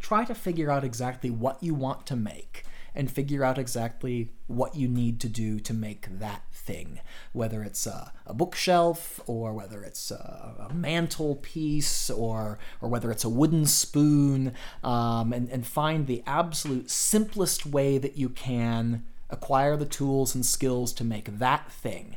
try 0.00 0.24
to 0.24 0.34
figure 0.34 0.70
out 0.70 0.84
exactly 0.84 1.30
what 1.30 1.62
you 1.62 1.74
want 1.74 2.06
to 2.06 2.16
make 2.16 2.64
and 2.94 3.10
figure 3.10 3.44
out 3.44 3.58
exactly 3.58 4.30
what 4.46 4.74
you 4.74 4.88
need 4.88 5.20
to 5.20 5.28
do 5.28 5.60
to 5.60 5.74
make 5.74 6.06
that 6.18 6.42
thing 6.66 7.00
whether 7.32 7.62
it's 7.62 7.86
a, 7.86 8.12
a 8.26 8.34
bookshelf 8.34 9.20
or 9.26 9.52
whether 9.52 9.82
it's 9.82 10.10
a, 10.10 10.68
a 10.68 10.74
mantelpiece 10.74 12.10
or 12.10 12.58
or 12.80 12.88
whether 12.88 13.10
it's 13.10 13.24
a 13.24 13.28
wooden 13.28 13.64
spoon 13.64 14.52
um, 14.82 15.32
and, 15.32 15.48
and 15.50 15.66
find 15.66 16.06
the 16.06 16.22
absolute 16.26 16.90
simplest 16.90 17.64
way 17.64 17.98
that 17.98 18.18
you 18.18 18.28
can 18.28 19.04
acquire 19.30 19.76
the 19.76 19.86
tools 19.86 20.34
and 20.34 20.46
skills 20.46 20.92
to 20.92 21.04
make 21.04 21.38
that 21.38 21.70
thing. 21.70 22.16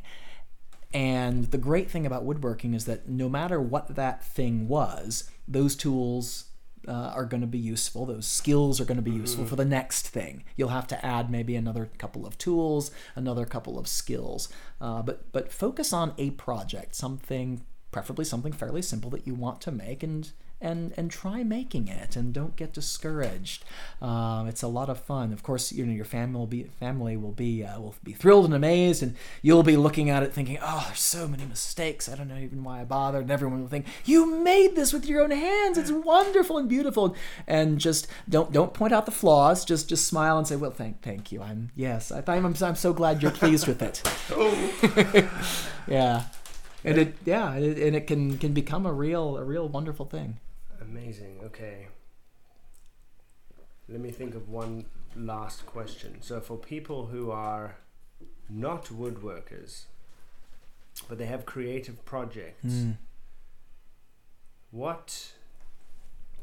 And 0.92 1.44
the 1.46 1.58
great 1.58 1.90
thing 1.90 2.06
about 2.06 2.24
woodworking 2.24 2.74
is 2.74 2.84
that 2.86 3.08
no 3.08 3.28
matter 3.28 3.60
what 3.60 3.94
that 3.94 4.24
thing 4.24 4.66
was, 4.68 5.30
those 5.46 5.76
tools 5.76 6.49
uh, 6.90 7.12
are 7.14 7.24
going 7.24 7.40
to 7.40 7.46
be 7.46 7.58
useful. 7.58 8.04
Those 8.04 8.26
skills 8.26 8.80
are 8.80 8.84
going 8.84 8.96
to 8.96 9.02
be 9.02 9.12
useful 9.12 9.46
for 9.46 9.54
the 9.54 9.64
next 9.64 10.08
thing. 10.08 10.42
You'll 10.56 10.70
have 10.70 10.88
to 10.88 11.06
add 11.06 11.30
maybe 11.30 11.54
another 11.54 11.88
couple 11.98 12.26
of 12.26 12.36
tools, 12.36 12.90
another 13.14 13.46
couple 13.46 13.78
of 13.78 13.86
skills, 13.86 14.48
uh, 14.80 15.00
but 15.02 15.30
but 15.30 15.52
focus 15.52 15.92
on 15.92 16.14
a 16.18 16.30
project, 16.30 16.96
something 16.96 17.64
preferably 17.90 18.24
something 18.24 18.52
fairly 18.52 18.82
simple 18.82 19.10
that 19.10 19.26
you 19.26 19.34
want 19.34 19.60
to 19.62 19.72
make, 19.72 20.02
and 20.02 20.32
and 20.60 20.92
and 20.96 21.10
try 21.10 21.42
making 21.42 21.88
it, 21.88 22.16
and 22.16 22.32
don't 22.34 22.54
get 22.56 22.72
discouraged. 22.72 23.64
Um, 24.02 24.46
it's 24.46 24.62
a 24.62 24.68
lot 24.68 24.90
of 24.90 25.00
fun. 25.00 25.32
Of 25.32 25.42
course, 25.42 25.72
you 25.72 25.86
know 25.86 25.92
your 25.92 26.04
family 26.04 26.38
will 26.38 26.46
be 26.46 26.64
family 26.64 27.16
will 27.16 27.32
be 27.32 27.64
uh, 27.64 27.80
will 27.80 27.94
be 28.04 28.12
thrilled 28.12 28.44
and 28.44 28.54
amazed, 28.54 29.02
and 29.02 29.16
you'll 29.42 29.62
be 29.62 29.76
looking 29.76 30.10
at 30.10 30.22
it 30.22 30.32
thinking, 30.32 30.58
"Oh, 30.60 30.84
there's 30.86 31.00
so 31.00 31.26
many 31.26 31.46
mistakes. 31.46 32.08
I 32.08 32.14
don't 32.14 32.28
know 32.28 32.36
even 32.36 32.62
why 32.62 32.80
I 32.80 32.84
bothered." 32.84 33.22
And 33.22 33.30
everyone 33.30 33.62
will 33.62 33.68
think, 33.68 33.86
"You 34.04 34.26
made 34.26 34.76
this 34.76 34.92
with 34.92 35.06
your 35.06 35.22
own 35.22 35.30
hands. 35.30 35.78
It's 35.78 35.90
wonderful 35.90 36.58
and 36.58 36.68
beautiful." 36.68 37.16
And 37.46 37.78
just 37.78 38.06
don't 38.28 38.52
don't 38.52 38.74
point 38.74 38.92
out 38.92 39.06
the 39.06 39.12
flaws. 39.12 39.64
Just 39.64 39.88
just 39.88 40.06
smile 40.06 40.36
and 40.36 40.46
say, 40.46 40.56
"Well, 40.56 40.70
thank 40.70 41.00
thank 41.00 41.32
you. 41.32 41.40
I'm 41.42 41.70
yes. 41.74 42.12
I, 42.12 42.22
I'm 42.26 42.44
I'm 42.44 42.76
so 42.76 42.92
glad 42.92 43.22
you're 43.22 43.30
pleased 43.30 43.66
with 43.66 43.82
it." 43.82 44.02
Oh. 44.32 45.28
yeah, 45.88 46.24
and 46.84 46.98
it 46.98 47.14
yeah, 47.24 47.54
it, 47.54 47.78
and 47.78 47.96
it 47.96 48.06
can 48.06 48.38
can 48.38 48.52
become 48.52 48.86
a 48.86 48.92
real 48.92 49.36
a 49.36 49.44
real 49.44 49.68
wonderful 49.68 50.06
thing. 50.06 50.38
Amazing. 50.80 51.38
Okay. 51.44 51.88
Let 53.88 54.00
me 54.00 54.10
think 54.10 54.34
of 54.34 54.48
one 54.48 54.86
last 55.16 55.66
question. 55.66 56.18
So, 56.22 56.40
for 56.40 56.56
people 56.56 57.06
who 57.06 57.30
are 57.30 57.76
not 58.48 58.86
woodworkers, 58.86 59.84
but 61.08 61.18
they 61.18 61.26
have 61.26 61.44
creative 61.44 62.04
projects, 62.04 62.64
Mm. 62.66 62.96
what 64.70 65.32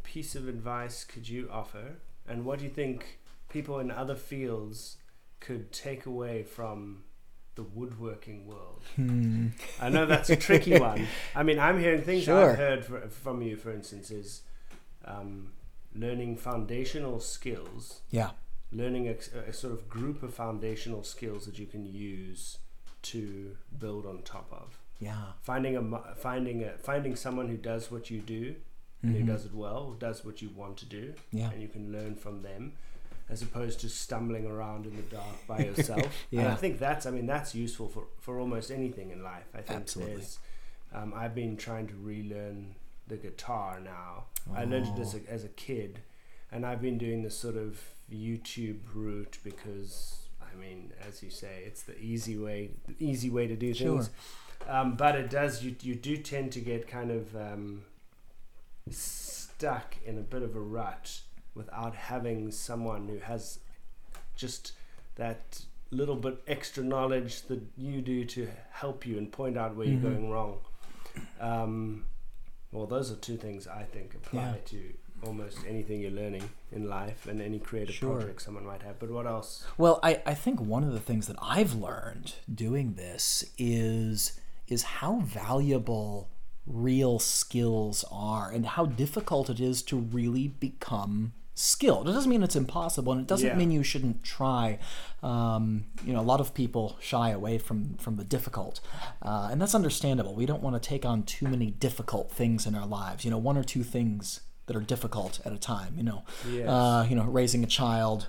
piece 0.03 0.35
of 0.35 0.47
advice 0.47 1.03
could 1.03 1.27
you 1.29 1.49
offer? 1.51 1.95
And 2.27 2.43
what 2.45 2.59
do 2.59 2.65
you 2.65 2.71
think 2.71 3.19
people 3.49 3.79
in 3.79 3.91
other 3.91 4.15
fields 4.15 4.97
could 5.39 5.71
take 5.71 6.05
away 6.05 6.43
from 6.43 7.03
the 7.58 7.64
woodworking 7.64 8.47
world? 8.47 8.84
Hmm. 8.95 9.47
I 9.82 9.89
know 9.89 10.05
that's 10.05 10.30
a 10.30 10.36
tricky 10.38 10.80
one. 10.89 11.05
I 11.36 11.43
mean, 11.43 11.60
I'm 11.60 11.80
hearing 11.80 12.01
things 12.03 12.24
Sure. 12.24 12.51
I've 12.51 12.58
heard 12.58 12.86
fr- 12.86 13.08
from 13.10 13.41
you, 13.41 13.58
for 13.58 13.72
instance, 13.72 14.10
is 14.10 14.43
um, 15.03 15.51
learning 15.93 16.38
foundational 16.38 17.20
skills, 17.20 18.01
Yeah. 18.12 18.30
learning 18.72 19.10
a, 19.10 19.16
a 19.49 19.53
sort 19.53 19.74
of 19.74 19.89
group 19.89 20.24
of 20.24 20.34
foundational 20.34 21.03
skills 21.03 21.45
that 21.45 21.60
you 21.60 21.66
can 21.66 21.86
use 21.86 22.60
to 23.03 23.55
build 23.78 24.05
on 24.05 24.22
top 24.24 24.47
of. 24.51 24.78
Yeah. 24.99 25.34
Finding 25.43 25.76
a 25.78 26.16
finding 26.16 26.64
a 26.64 26.72
finding 26.78 27.16
someone 27.16 27.47
who 27.49 27.58
does 27.58 27.91
what 27.91 28.10
you 28.10 28.20
do 28.22 28.55
and 29.03 29.14
Mhm. 29.16 29.20
who 29.20 29.26
does 29.28 29.45
it 29.45 29.53
well, 29.53 29.91
does 29.99 30.26
what 30.26 30.41
you 30.41 30.49
want 30.55 30.78
to 30.78 30.86
do, 30.86 31.14
Yeah. 31.32 31.51
and 31.51 31.62
you 31.62 31.68
can 31.68 31.91
learn 31.91 32.16
from 32.16 32.41
them, 32.41 32.74
as 33.30 33.41
opposed 33.41 33.80
to 33.82 33.89
stumbling 33.89 34.45
around 34.45 34.86
in 34.86 34.95
the 34.95 35.01
dark 35.03 35.47
by 35.47 35.59
yourself. 35.65 36.03
And 36.32 36.41
Yeah. 36.41 36.51
I 36.53 36.55
think 36.55 36.80
that's, 36.80 37.05
I 37.05 37.11
mean, 37.11 37.25
that's 37.25 37.53
useful 37.53 37.88
for, 37.89 38.05
for 38.19 38.39
almost 38.39 38.71
anything 38.71 39.11
in 39.11 39.21
life. 39.23 39.47
I 39.53 39.61
think 39.61 39.82
Absolutely. 39.82 40.15
there's, 40.15 40.39
um, 40.93 41.13
I've 41.15 41.36
been 41.36 41.57
trying 41.57 41.88
to 41.88 41.95
relearn 41.95 42.75
the 43.07 43.17
guitar 43.17 43.80
now. 43.84 44.25
I 44.55 44.63
learned 44.63 44.88
it 44.97 45.01
as 45.01 45.13
Oh. 45.15 45.19
a, 45.28 45.32
as 45.32 45.43
a 45.43 45.49
kid, 45.49 45.99
and 46.51 46.65
I've 46.65 46.82
been 46.82 46.97
doing 46.97 47.23
this 47.23 47.36
sort 47.38 47.57
of 47.57 47.82
YouTube 48.09 48.80
route 48.93 49.38
because, 49.43 50.19
I 50.41 50.55
mean, 50.55 50.93
as 51.05 51.21
you 51.21 51.30
say, 51.30 51.63
it's 51.65 51.84
the 51.84 51.99
easy 51.99 52.38
way, 52.38 52.71
the 52.88 52.95
easy 53.05 53.30
way 53.30 53.47
to 53.47 53.55
do 53.57 53.73
Sure. 53.73 54.01
things. 54.01 54.09
Um, 54.67 54.95
but 54.95 55.15
it 55.15 55.30
does, 55.30 55.63
you, 55.63 55.75
you 55.82 55.95
do 55.95 56.15
tend 56.17 56.53
to 56.53 56.61
get 56.61 56.88
kind 56.88 57.11
of 57.11 57.36
um, 57.36 57.84
stuck 58.89 59.95
in 60.05 60.17
a 60.17 60.21
bit 60.21 60.41
of 60.43 60.55
a 60.55 60.59
rut 60.61 61.21
without 61.58 61.95
having 61.95 62.51
someone 62.51 63.08
who 63.08 63.18
has 63.20 63.60
just 64.36 64.74
that 65.16 65.62
little 65.91 66.16
bit 66.16 66.38
extra 66.47 66.84
knowledge 66.84 67.41
that 67.43 67.62
you 67.78 68.01
do 68.01 68.24
to 68.26 68.47
help 68.72 69.05
you 69.05 69.18
and 69.18 69.32
point 69.32 69.58
out 69.58 69.76
where 69.76 69.88
Mhm. 69.88 69.91
you're 70.01 70.12
going 70.12 70.30
wrong. 70.30 70.60
Um, 71.39 72.05
well, 72.72 72.86
those 72.86 73.12
are 73.12 73.16
two 73.16 73.38
things 73.38 73.68
I 73.68 73.84
think 73.84 74.14
apply 74.14 74.41
Yeah. 74.49 74.55
to 74.66 74.93
almost 75.26 75.58
anything 75.68 75.99
you're 76.01 76.12
learning 76.12 76.47
in 76.72 76.88
life 76.88 77.26
and 77.26 77.41
any 77.41 77.58
creative 77.58 77.95
Sure. 77.95 78.18
project 78.18 78.41
someone 78.43 78.66
might 78.66 78.84
have. 78.84 78.99
But 78.99 79.10
what 79.10 79.26
else? 79.26 79.66
Well, 79.78 79.99
I, 80.03 80.22
I 80.28 80.36
think 80.36 80.60
one 80.62 80.84
of 80.84 80.93
the 80.93 80.99
things 80.99 81.26
that 81.28 81.38
I've 81.41 81.74
learned 81.74 82.36
doing 82.53 82.93
this 82.93 83.43
is 83.58 84.39
is 84.68 84.84
how 84.84 85.20
valuable 85.22 86.28
real 86.68 87.18
skills 87.20 88.03
are 88.12 88.51
and 88.51 88.66
how 88.66 88.86
difficult 88.86 89.49
it 89.49 89.62
is 89.62 89.82
to 89.82 89.95
really 89.97 90.49
become 90.49 91.32
skilled. 91.58 92.08
It 92.08 92.12
doesn't 92.14 92.30
mean 92.30 92.43
it's 92.43 92.55
impossible, 92.55 93.12
and 93.12 93.22
it 93.22 93.28
doesn't 93.28 93.47
Yeah. 93.47 93.55
mean 93.55 93.72
you 93.72 93.84
shouldn't 93.84 94.24
try. 94.24 94.80
Um, 95.24 95.86
you 96.05 96.14
know, 96.14 96.20
a 96.20 96.30
lot 96.34 96.39
of 96.39 96.53
people 96.53 96.95
shy 97.01 97.30
away 97.32 97.58
from 97.58 97.95
from 97.95 98.16
the 98.18 98.24
difficult, 98.24 98.80
uh, 99.22 99.49
and 99.51 99.60
that's 99.62 99.74
understandable. 99.76 100.36
We 100.36 100.45
don't 100.45 100.62
want 100.62 100.82
to 100.82 100.89
take 100.89 101.05
on 101.05 101.24
too 101.24 101.47
many 101.47 101.72
difficult 101.72 102.32
things 102.32 102.66
in 102.68 102.76
our 102.76 102.86
lives. 102.86 103.26
You 103.26 103.32
know, 103.32 103.38
one 103.39 103.58
or 103.58 103.64
two 103.64 103.84
things 103.84 104.41
that 104.68 104.76
are 104.76 104.82
difficult 104.82 105.39
at 105.45 105.51
a 105.53 105.58
time. 105.58 105.93
You 105.97 106.03
know, 106.03 106.24
Yes. 106.49 106.68
uh, 106.70 107.05
you 107.10 107.16
know, 107.16 107.24
raising 107.24 107.64
a 107.64 107.68
child, 107.68 108.28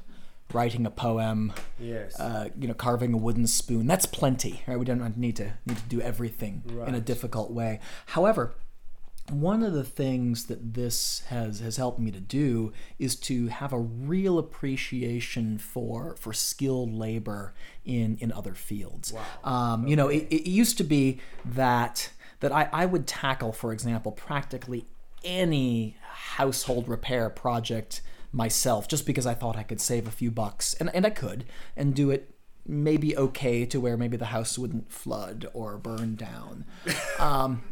writing 0.55 0.87
a 0.87 0.91
poem, 0.91 1.53
Yes. 1.79 2.18
uh, 2.18 2.49
you 2.59 2.66
know, 2.68 2.74
carving 2.74 3.12
a 3.12 3.18
wooden 3.18 3.47
spoon. 3.47 3.87
That's 3.87 4.07
plenty, 4.07 4.62
right? 4.66 4.79
We 4.79 4.85
don't 4.87 5.16
need 5.18 5.37
to 5.37 5.53
need 5.66 5.76
to 5.76 5.83
do 5.89 6.01
everything 6.01 6.62
in 6.87 6.95
a 6.95 7.01
difficult 7.01 7.51
way. 7.51 7.81
However, 8.07 8.55
one 9.31 9.62
of 9.62 9.72
the 9.72 9.85
things 9.85 10.47
that 10.47 10.74
this 10.74 11.20
has 11.29 11.61
has 11.61 11.76
helped 11.76 11.99
me 11.99 12.11
to 12.11 12.20
do 12.20 12.72
is 12.99 13.16
to 13.16 13.49
have 13.49 13.72
a 13.72 13.79
real 13.79 14.39
appreciation 14.39 15.59
for 15.59 16.16
for 16.16 16.33
skilled 16.33 16.93
labor 16.93 17.55
in 17.85 18.16
in 18.20 18.33
other 18.33 18.55
fields. 18.55 19.12
Um, 19.45 19.87
You 19.87 19.97
know, 19.97 20.09
it, 20.09 20.26
it 20.31 20.49
used 20.49 20.79
to 20.79 20.85
be 20.85 21.20
that 21.45 22.11
that 22.41 22.53
I, 22.53 22.68
I 22.72 22.87
would 22.87 23.07
tackle, 23.07 23.53
for 23.53 23.72
example, 23.72 24.12
practically 24.12 24.87
any 25.24 25.97
household 26.03 26.89
repair 26.89 27.29
project 27.29 28.01
myself 28.33 28.87
just 28.89 29.07
because 29.07 29.26
I 29.26 29.35
thought 29.35 29.57
I 29.57 29.62
could 29.62 29.81
save 29.81 30.07
a 30.07 30.11
few 30.11 30.31
bucks 30.31 30.74
and, 30.74 30.95
and 30.95 31.07
I 31.07 31.11
could 31.11 31.45
and 31.76 31.95
do 31.95 32.11
it 32.11 32.35
maybe 32.68 33.16
okay 33.16 33.64
to 33.64 33.80
where 33.80 33.96
maybe 33.96 34.18
the 34.18 34.26
house 34.26 34.58
wouldn't 34.58 34.92
flood 34.92 35.48
or 35.54 35.78
burn 35.78 36.14
down. 36.14 36.64
Um, 37.18 37.62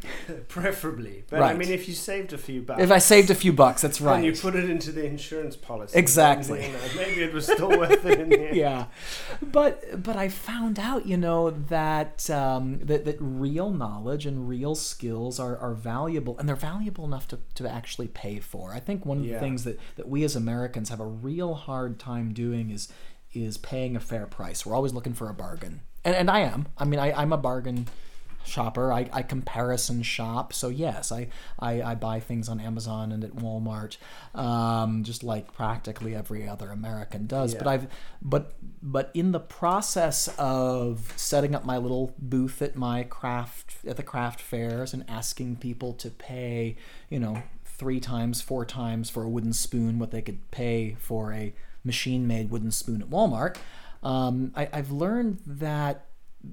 Preferably. 0.49 1.23
But 1.31 1.41
I 1.41 1.55
mean, 1.55 1.71
if 1.71 1.87
you 1.87 1.95
saved 1.95 2.33
a 2.33 2.39
few 2.39 2.63
bucks. 2.63 2.83
if 2.83 2.91
I 2.91 2.99
saved 2.99 3.31
a 3.31 3.35
few 3.35 3.53
bucks, 3.53 3.81
that's 3.81 4.01
right. 4.01 4.17
And 4.17 4.25
you 4.25 4.33
put 4.33 4.57
it 4.57 4.69
into 4.69 4.91
the 4.91 5.07
insurance 5.07 5.55
policy. 5.55 5.97
Exactly. 5.97 6.63
then, 6.63 6.73
you 6.73 6.77
know, 6.77 6.83
maybe 6.97 7.23
it 7.23 7.33
was 7.33 7.47
still 7.47 7.69
worth 7.69 8.05
it 8.05 8.19
in 8.19 8.31
the 8.31 8.41
end. 8.49 8.57
yeah, 8.57 8.87
but 9.41 10.03
but 10.03 10.17
I 10.17 10.29
found 10.29 10.81
out, 10.81 11.07
you 11.07 11.17
know, 11.17 11.51
that 11.51 12.29
um, 12.29 12.81
that 12.83 13.05
that 13.05 13.19
real 13.21 13.71
knowledge 13.71 14.27
and 14.27 14.49
real 14.49 14.75
skills 14.75 15.39
are, 15.39 15.57
are 15.59 15.75
valuable, 15.75 16.37
and 16.39 16.49
they're 16.49 16.57
valuable 16.57 17.05
enough 17.05 17.29
to, 17.29 17.39
to 17.55 17.71
actually 17.71 18.09
pay 18.09 18.41
for. 18.41 18.73
I 18.73 18.81
think 18.81 19.07
one 19.07 19.19
of 19.19 19.29
the 19.29 19.39
things 19.39 19.63
that, 19.63 19.79
that 19.95 20.09
we 20.09 20.25
as 20.25 20.35
Americans 20.35 20.89
have 20.89 21.01
a 21.01 21.07
real 21.07 21.55
hard 21.55 22.01
time 22.01 22.33
doing 22.33 22.71
is 22.71 22.89
is 23.45 23.59
paying 23.59 23.97
a 23.97 24.01
fair 24.01 24.27
price. 24.27 24.65
We're 24.65 24.75
always 24.75 24.93
looking 24.93 25.15
for 25.15 25.29
a 25.29 25.35
bargain, 25.35 25.81
and 26.05 26.15
and 26.15 26.31
I 26.31 26.41
am. 26.41 26.69
I 26.79 26.85
mean, 26.85 27.01
I, 27.01 27.13
I'm 27.13 27.33
a 27.33 27.39
bargain 27.39 27.87
shopper. 28.47 28.93
I, 28.93 29.09
I 29.13 29.23
comparison 29.23 30.03
shop. 30.03 30.53
So 30.53 30.69
yes, 30.69 31.13
I, 31.13 31.29
I, 31.59 31.83
I 31.83 31.95
buy 31.95 32.21
things 32.21 32.49
on 32.49 32.61
Amazon 32.61 33.13
and 33.13 33.25
at 33.25 33.33
Walmart, 33.33 33.97
um, 34.35 35.05
just 35.05 35.23
like 35.23 35.53
practically 35.53 36.15
every 36.15 36.49
other 36.49 36.71
American 36.71 37.27
does. 37.27 37.55
But 37.55 37.67
I've 37.67 37.87
but 38.23 38.55
but 38.83 39.11
in 39.15 39.33
the 39.33 39.41
process 39.41 40.29
of 40.39 41.13
setting 41.17 41.55
up 41.55 41.65
my 41.65 41.77
little 41.77 42.15
booth 42.19 42.63
at 42.63 42.77
my 42.77 43.05
craft 43.05 43.77
at 43.87 43.97
the 43.97 44.03
craft 44.03 44.41
fairs 44.41 44.95
and 44.95 45.05
asking 45.09 45.57
people 45.57 45.93
to 45.95 46.11
pay, 46.11 46.77
you 47.11 47.19
know, 47.19 47.43
three 47.65 48.01
times, 48.01 48.41
four 48.41 48.65
times 48.65 49.11
for 49.11 49.23
a 49.23 49.29
wooden 49.29 49.53
spoon 49.53 49.99
what 49.99 50.11
they 50.11 50.23
could 50.23 50.51
pay 50.51 50.97
for 50.99 51.33
a 51.33 51.53
machine 51.87 52.27
made 52.27 52.51
wooden 52.51 52.71
spoon 52.71 53.01
at 53.01 53.09
Walmart, 53.09 53.57
um, 54.03 54.53
I, 54.55 54.69
I've 54.73 54.91
learned 54.91 55.41
that 55.47 56.07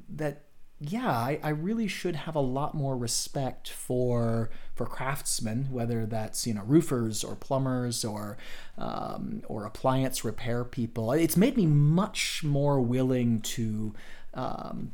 that 0.10 0.44
yeah, 0.80 1.10
I, 1.10 1.40
I 1.42 1.50
really 1.50 1.88
should 1.88 2.16
have 2.16 2.36
a 2.36 2.42
lot 2.42 2.74
more 2.74 2.98
respect 2.98 3.70
for 3.70 4.50
for 4.76 4.86
craftsmen, 4.86 5.68
whether 5.72 6.06
that's 6.06 6.46
you 6.46 6.54
know 6.54 6.64
roofers 6.64 7.24
or 7.24 7.36
plumbers 7.36 8.04
or 8.04 8.38
um, 8.78 9.44
or 9.48 9.66
appliance 9.66 10.26
repair 10.26 10.64
people. 10.64 11.12
It's 11.12 11.38
made 11.38 11.58
me 11.58 11.66
much 11.66 12.44
more 12.44 12.82
willing 12.82 13.42
to. 13.42 13.94
Um, 14.34 14.92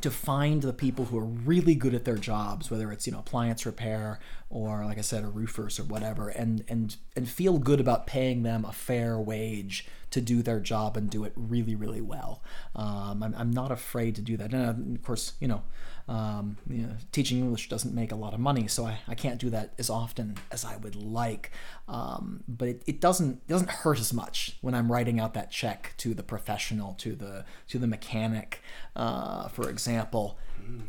to 0.00 0.10
find 0.10 0.62
the 0.62 0.72
people 0.72 1.06
who 1.06 1.18
are 1.18 1.24
really 1.24 1.74
good 1.74 1.94
at 1.94 2.04
their 2.04 2.16
jobs, 2.16 2.70
whether 2.70 2.92
it's 2.92 3.06
you 3.06 3.12
know 3.12 3.20
appliance 3.20 3.64
repair 3.66 4.18
or 4.50 4.84
like 4.84 4.98
I 4.98 5.02
said, 5.02 5.24
a 5.24 5.28
roofers 5.28 5.78
or 5.80 5.84
whatever, 5.84 6.28
and 6.28 6.64
and 6.68 6.96
and 7.16 7.28
feel 7.28 7.58
good 7.58 7.80
about 7.80 8.06
paying 8.06 8.42
them 8.42 8.64
a 8.64 8.72
fair 8.72 9.18
wage 9.18 9.86
to 10.10 10.20
do 10.20 10.42
their 10.42 10.60
job 10.60 10.96
and 10.96 11.10
do 11.10 11.24
it 11.24 11.32
really 11.34 11.74
really 11.74 12.00
well. 12.00 12.42
Um, 12.76 13.22
I'm, 13.22 13.34
I'm 13.36 13.50
not 13.50 13.72
afraid 13.72 14.14
to 14.16 14.22
do 14.22 14.36
that. 14.36 14.52
And 14.52 14.92
uh, 14.92 14.94
of 14.94 15.02
course, 15.02 15.32
you 15.40 15.48
know, 15.48 15.62
um, 16.06 16.56
you 16.68 16.82
know, 16.82 16.96
teaching 17.12 17.38
English 17.38 17.68
doesn't 17.68 17.94
make 17.94 18.12
a 18.12 18.16
lot 18.16 18.34
of 18.34 18.40
money, 18.40 18.68
so 18.68 18.84
I, 18.86 18.98
I 19.08 19.14
can't 19.14 19.40
do 19.40 19.48
that 19.50 19.72
as 19.78 19.88
often 19.88 20.36
as 20.50 20.64
I 20.64 20.76
would 20.76 20.96
like. 20.96 21.50
Um, 21.88 22.44
but 22.46 22.68
it, 22.68 22.82
it 22.86 23.00
doesn't 23.00 23.42
it 23.46 23.48
doesn't 23.48 23.70
hurt 23.70 23.98
as 23.98 24.12
much 24.12 24.56
when 24.60 24.74
I'm 24.74 24.92
writing 24.92 25.18
out 25.18 25.32
that 25.34 25.50
check 25.50 25.94
to 25.98 26.12
the 26.14 26.22
professional, 26.22 26.94
to 26.94 27.14
the 27.14 27.44
to 27.68 27.78
the 27.78 27.86
mechanic, 27.86 28.60
uh, 28.96 29.48
for 29.48 29.70
example, 29.70 30.38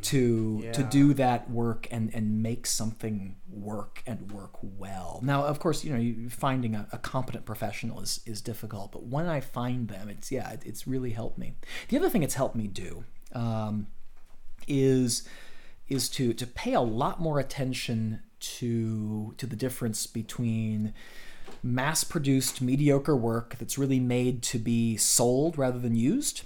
to 0.02 0.62
to 0.74 0.82
Yeah. 0.82 0.90
do 0.90 1.14
that 1.14 1.50
work 1.50 1.88
and 1.92 2.14
and 2.14 2.42
make 2.44 2.68
something 2.68 3.38
work 3.50 4.04
and 4.06 4.32
work 4.32 4.54
well. 4.62 5.20
Now, 5.24 5.46
of 5.46 5.60
course, 5.60 5.84
you 5.86 5.94
know, 5.94 6.00
you, 6.00 6.30
finding 6.30 6.76
a, 6.76 6.88
a 6.92 6.98
competent 6.98 7.46
professional 7.46 8.02
is 8.02 8.20
is 8.26 8.42
difficult, 8.42 8.92
but 8.92 9.04
when 9.06 9.28
I 9.28 9.40
find 9.40 9.88
them, 9.88 10.10
it's 10.10 10.32
yeah, 10.32 10.52
it, 10.52 10.62
it's 10.66 10.86
really 10.88 11.12
helped 11.12 11.38
me. 11.38 11.56
The 11.90 11.98
other 11.98 12.10
thing 12.10 12.24
it's 12.24 12.36
helped 12.36 12.56
me 12.56 12.68
do. 12.68 13.06
Um, 13.34 13.88
is 14.68 15.28
is 15.90 16.10
to 16.10 16.34
to 16.34 16.48
pay 16.48 16.74
a 16.74 16.82
lot 16.82 17.20
more 17.20 17.40
attention 17.40 18.22
to 18.40 19.34
to 19.38 19.46
the 19.46 19.56
difference 19.56 20.08
between 20.08 20.94
mass 21.64 22.04
produced 22.04 22.62
mediocre 22.62 23.16
work 23.16 23.56
that's 23.60 23.78
really 23.78 24.00
made 24.00 24.42
to 24.42 24.58
be 24.60 24.98
sold 24.98 25.58
rather 25.58 25.80
than 25.80 25.96
used 25.96 26.42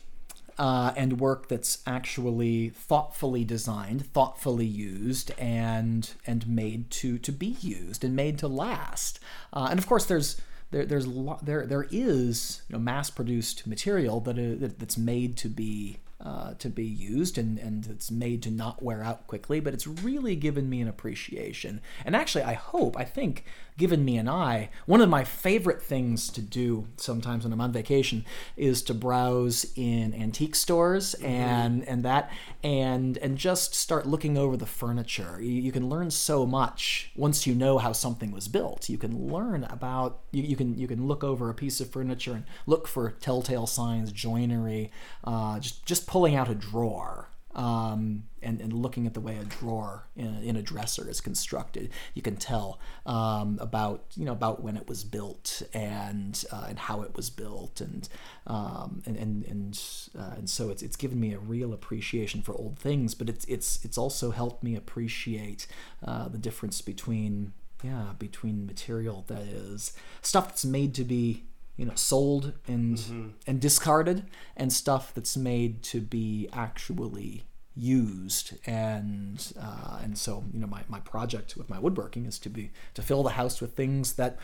uh, 0.58 0.92
and 0.98 1.22
work 1.22 1.48
that's 1.48 1.80
actually 1.88 2.70
thoughtfully 2.70 3.46
designed 3.46 4.06
thoughtfully 4.08 4.66
used 4.66 5.32
and 5.40 6.12
and 6.28 6.46
made 6.48 6.90
to 6.92 7.18
to 7.18 7.32
be 7.32 7.56
used 7.62 8.04
and 8.04 8.14
made 8.16 8.38
to 8.38 8.48
last. 8.48 9.20
Uh, 9.54 9.68
and 9.70 9.80
of 9.80 9.88
course 9.88 10.06
there's 10.06 10.42
there, 10.72 10.86
there's 10.86 11.08
lo- 11.08 11.40
there 11.42 11.66
there 11.66 11.88
is 11.92 12.62
you 12.68 12.74
know, 12.74 12.80
mass 12.80 13.10
produced 13.10 13.66
material 13.66 14.20
is, 14.28 14.60
that- 14.60 14.80
that's 14.80 14.98
made 14.98 15.38
to 15.38 15.48
be 15.48 15.98
uh, 16.22 16.54
to 16.56 16.70
be 16.70 16.86
used 16.86 17.38
and, 17.38 17.58
and 17.58 17.88
it's 17.88 18.12
made 18.12 18.44
to 18.44 18.52
not 18.52 18.84
wear 18.84 19.02
out 19.02 19.26
quickly, 19.28 19.60
but 19.60 19.74
it's 19.74 19.88
really 19.88 20.36
given 20.36 20.70
me 20.70 20.82
an 20.82 20.88
appreciation. 20.88 21.82
And 22.04 22.16
actually, 22.16 22.44
I 22.44 22.54
hope, 22.54 22.98
I 22.98 23.06
think, 23.06 23.46
given 23.80 24.06
me 24.06 24.18
an 24.18 24.28
eye, 24.28 24.70
one 24.86 25.02
of 25.02 25.10
my 25.10 25.24
favorite 25.24 25.82
things 25.82 26.30
to 26.30 26.42
do 26.42 26.88
sometimes 26.98 27.46
when 27.46 27.54
I'm 27.54 27.62
on 27.62 27.72
vacation 27.72 28.26
is 28.58 28.84
to 28.84 28.94
browse 28.94 29.66
in 29.76 30.14
antique 30.14 30.54
stores 30.54 31.16
and 31.16 31.88
and 31.88 32.04
that 32.04 32.30
and 32.62 33.18
and 33.18 33.38
just 33.38 33.74
start 33.74 34.06
looking 34.06 34.38
over 34.38 34.58
the 34.58 34.66
furniture. 34.68 35.40
You, 35.42 35.54
you 35.54 35.72
can 35.72 35.90
learn 35.90 36.12
so 36.12 36.46
much 36.46 37.12
once 37.16 37.48
you 37.48 37.56
know 37.56 37.78
how 37.78 37.94
something 37.94 38.32
was 38.32 38.50
built. 38.50 38.90
You 38.90 38.98
can 38.98 39.32
learn 39.32 39.64
about 39.64 40.20
you, 40.32 40.44
you 40.44 40.58
can 40.58 40.78
you 40.78 40.88
can 40.88 41.08
look 41.08 41.24
over 41.24 41.50
a 41.50 41.54
piece 41.56 41.80
of 41.80 41.90
furniture 41.90 42.34
and 42.34 42.44
look 42.68 42.86
for 42.88 43.12
telltale 43.12 43.66
signs, 43.66 44.12
joinery, 44.12 44.92
uh, 45.24 45.60
just 45.60 45.86
just 45.86 46.06
pulling 46.06 46.36
out 46.36 46.50
a 46.50 46.56
drawer 46.56 47.30
um, 47.56 48.24
and, 48.42 48.62
and 48.62 48.72
looking 48.72 49.08
at 49.08 49.14
the 49.14 49.20
way 49.20 49.38
a 49.38 49.44
drawer 49.44 50.08
in 50.16 50.28
a, 50.28 50.42
in 50.42 50.56
a 50.56 50.62
dresser 50.62 51.10
is 51.10 51.20
constructed, 51.20 51.90
you 52.14 52.22
can 52.22 52.36
tell 52.36 52.80
um, 53.06 53.58
about 53.60 54.04
you 54.16 54.26
know 54.26 54.32
about 54.32 54.62
when 54.62 54.78
it 54.78 54.88
was 54.88 55.04
built 55.04 55.62
and 55.74 56.44
uh, 56.52 56.66
and 56.70 56.80
how 56.80 57.02
it 57.02 57.16
was 57.16 57.30
built 57.30 57.82
and 57.82 58.08
um, 58.48 59.02
and 59.06 59.18
and 59.18 59.46
and, 59.46 59.82
uh, 60.18 60.36
and 60.38 60.50
so 60.50 60.70
it's 60.70 60.84
it's 60.84 60.96
given 60.96 61.20
me 61.20 61.34
a 61.34 61.40
real 61.40 61.74
appreciation 61.74 62.42
for 62.42 62.54
old 62.54 62.78
things, 62.78 63.16
but 63.16 63.30
it's 63.30 63.46
it's 63.46 63.84
it's 63.84 63.98
also 63.98 64.32
helped 64.32 64.64
me 64.64 64.76
appreciate 64.76 65.66
uh, 66.06 66.28
the 66.30 66.38
difference 66.38 66.82
between 66.82 67.54
yeah 67.84 68.14
between 68.20 68.66
material 68.66 69.24
that 69.28 69.42
is 69.42 69.94
stuff 70.22 70.50
that's 70.50 70.66
made 70.66 70.94
to 70.94 71.04
be 71.04 71.46
you 71.80 71.86
know 71.86 71.96
sold 71.96 72.52
and 72.68 73.34
and 73.48 73.62
discarded 73.62 74.26
and 74.58 74.72
stuff 74.74 75.14
that's 75.14 75.38
made 75.38 75.82
to 75.82 76.02
be 76.02 76.50
actually 76.52 77.46
used. 77.74 78.58
And 78.66 79.54
uh, 79.58 80.00
and 80.04 80.18
so 80.18 80.44
you 80.54 80.60
know 80.60 80.68
my, 80.68 80.82
my 80.90 81.00
project 81.00 81.56
with 81.56 81.70
my 81.70 81.80
woodworking 81.80 82.26
is 82.26 82.38
to 82.40 82.50
be 82.50 82.72
to 82.96 83.02
fill 83.02 83.24
the 83.24 83.32
house 83.32 83.62
with 83.62 83.78
things 83.78 84.14
that 84.14 84.38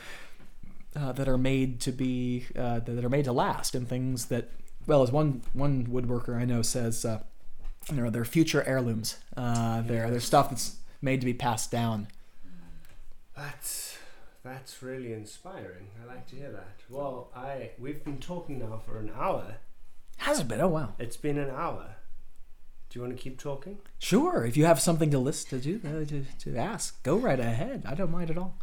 uh, 0.95 1.11
that 1.11 1.27
are 1.27 1.37
made 1.37 1.81
to 1.81 1.91
be 1.91 2.45
uh, 2.57 2.79
that 2.79 3.03
are 3.03 3.09
made 3.09 3.25
to 3.25 3.33
last 3.33 3.75
and 3.75 3.85
things 3.85 4.27
that 4.27 4.49
well 4.87 5.03
as 5.03 5.11
one 5.11 5.41
one 5.51 5.87
woodworker 5.87 6.39
I 6.39 6.45
know 6.45 6.61
says 6.61 7.03
uh, 7.03 7.19
you 7.91 7.97
know 7.97 8.09
they're 8.09 8.23
future 8.23 8.63
heirlooms. 8.63 9.17
Uh, 9.35 9.81
they're 9.81 10.09
they're 10.09 10.21
stuff 10.21 10.51
that's 10.51 10.77
made 11.01 11.19
to 11.19 11.25
be 11.25 11.33
passed 11.33 11.69
down. 11.69 12.07
That's 13.35 13.94
that's 14.45 14.81
really 14.81 15.11
inspiring. 15.11 15.87
I 16.01 16.05
like 16.07 16.27
to 16.27 16.35
hear 16.35 16.51
that. 16.51 16.77
Well, 16.89 17.29
I 17.35 17.71
we've 17.79 18.03
been 18.03 18.19
talking 18.19 18.59
now 18.59 18.79
for 18.85 18.97
an 18.99 19.11
hour. 19.17 19.57
has 20.17 20.39
it 20.39 20.47
been 20.47 20.61
oh 20.61 20.67
wow 20.69 20.93
It's 20.99 21.17
been 21.17 21.37
an 21.37 21.49
hour. 21.49 21.95
Do 22.89 22.99
you 22.99 23.03
want 23.05 23.17
to 23.17 23.21
keep 23.21 23.39
talking? 23.39 23.79
Sure, 23.99 24.45
if 24.45 24.55
you 24.55 24.65
have 24.65 24.79
something 24.79 25.09
to 25.11 25.19
list 25.19 25.49
to 25.49 25.57
do 25.59 25.81
uh, 25.83 26.05
to, 26.05 26.25
to 26.43 26.55
ask, 26.57 27.01
go 27.03 27.17
right 27.17 27.39
ahead. 27.39 27.83
I 27.85 27.95
don't 27.95 28.11
mind 28.11 28.29
at 28.29 28.37
all. 28.37 28.55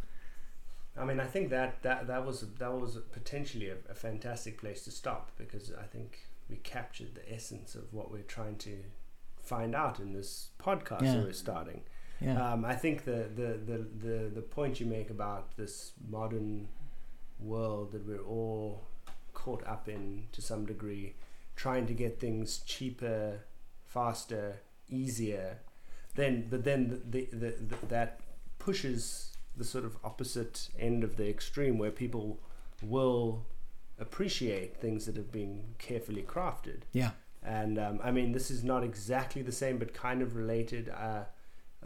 I 0.97 1.05
mean, 1.05 1.19
I 1.19 1.25
think 1.25 1.49
that 1.49 1.81
that 1.83 2.07
that 2.07 2.25
was 2.25 2.41
that 2.59 2.73
was 2.73 2.97
potentially 3.11 3.69
a, 3.69 3.75
a 3.89 3.93
fantastic 3.95 4.59
place 4.59 4.83
to 4.85 4.91
stop 4.91 5.31
because 5.37 5.71
I 5.79 5.83
think 5.83 6.19
we 6.49 6.55
captured 6.57 7.15
the 7.15 7.33
essence 7.33 7.75
of 7.75 7.93
what 7.93 8.11
we're 8.11 8.21
trying 8.37 8.55
to 8.57 8.77
find 9.41 9.75
out 9.75 9.99
in 9.99 10.13
this 10.13 10.49
podcast 10.59 11.03
Yeah. 11.03 11.15
that 11.15 11.23
we're 11.25 11.33
starting. 11.33 11.81
Yeah, 12.21 12.53
Um, 12.53 12.63
I 12.65 12.75
think 12.75 13.03
the, 13.03 13.29
the, 13.35 13.59
the, 13.65 13.85
the, 14.07 14.31
the 14.35 14.41
point 14.41 14.79
you 14.79 14.85
make 14.85 15.09
about 15.09 15.57
this 15.57 15.91
modern 16.09 16.67
world 17.39 17.91
that 17.91 18.07
we're 18.07 18.23
all 18.23 18.87
caught 19.33 19.65
up 19.67 19.89
in 19.89 20.27
to 20.31 20.41
some 20.41 20.65
degree, 20.65 21.15
trying 21.55 21.85
to 21.87 21.93
get 21.93 22.19
things 22.19 22.59
cheaper, 22.59 23.39
faster, 23.85 24.61
easier. 24.89 25.59
Then, 26.15 26.47
but 26.49 26.63
then 26.63 27.01
the, 27.09 27.27
the, 27.31 27.35
the, 27.35 27.75
the 27.75 27.85
that 27.87 28.19
pushes 28.59 29.35
the 29.57 29.63
sort 29.65 29.83
of 29.83 29.97
opposite 30.03 30.69
end 30.79 31.03
of 31.03 31.17
the 31.17 31.29
extreme 31.29 31.77
where 31.77 31.91
people 31.91 32.39
will 32.81 33.45
appreciate 33.99 34.77
things 34.77 35.05
that 35.05 35.15
have 35.15 35.31
been 35.31 35.75
carefully 35.77 36.23
crafted. 36.23 36.81
Yeah. 36.91 37.11
And 37.43 37.77
um, 37.77 37.99
I 38.03 38.11
mean, 38.11 38.31
this 38.31 38.49
is 38.49 38.63
not 38.63 38.83
exactly 38.83 39.41
the 39.41 39.51
same, 39.51 39.77
but 39.77 39.93
kind 39.93 40.21
of 40.21 40.35
related. 40.35 40.89
Uh, 40.89 41.23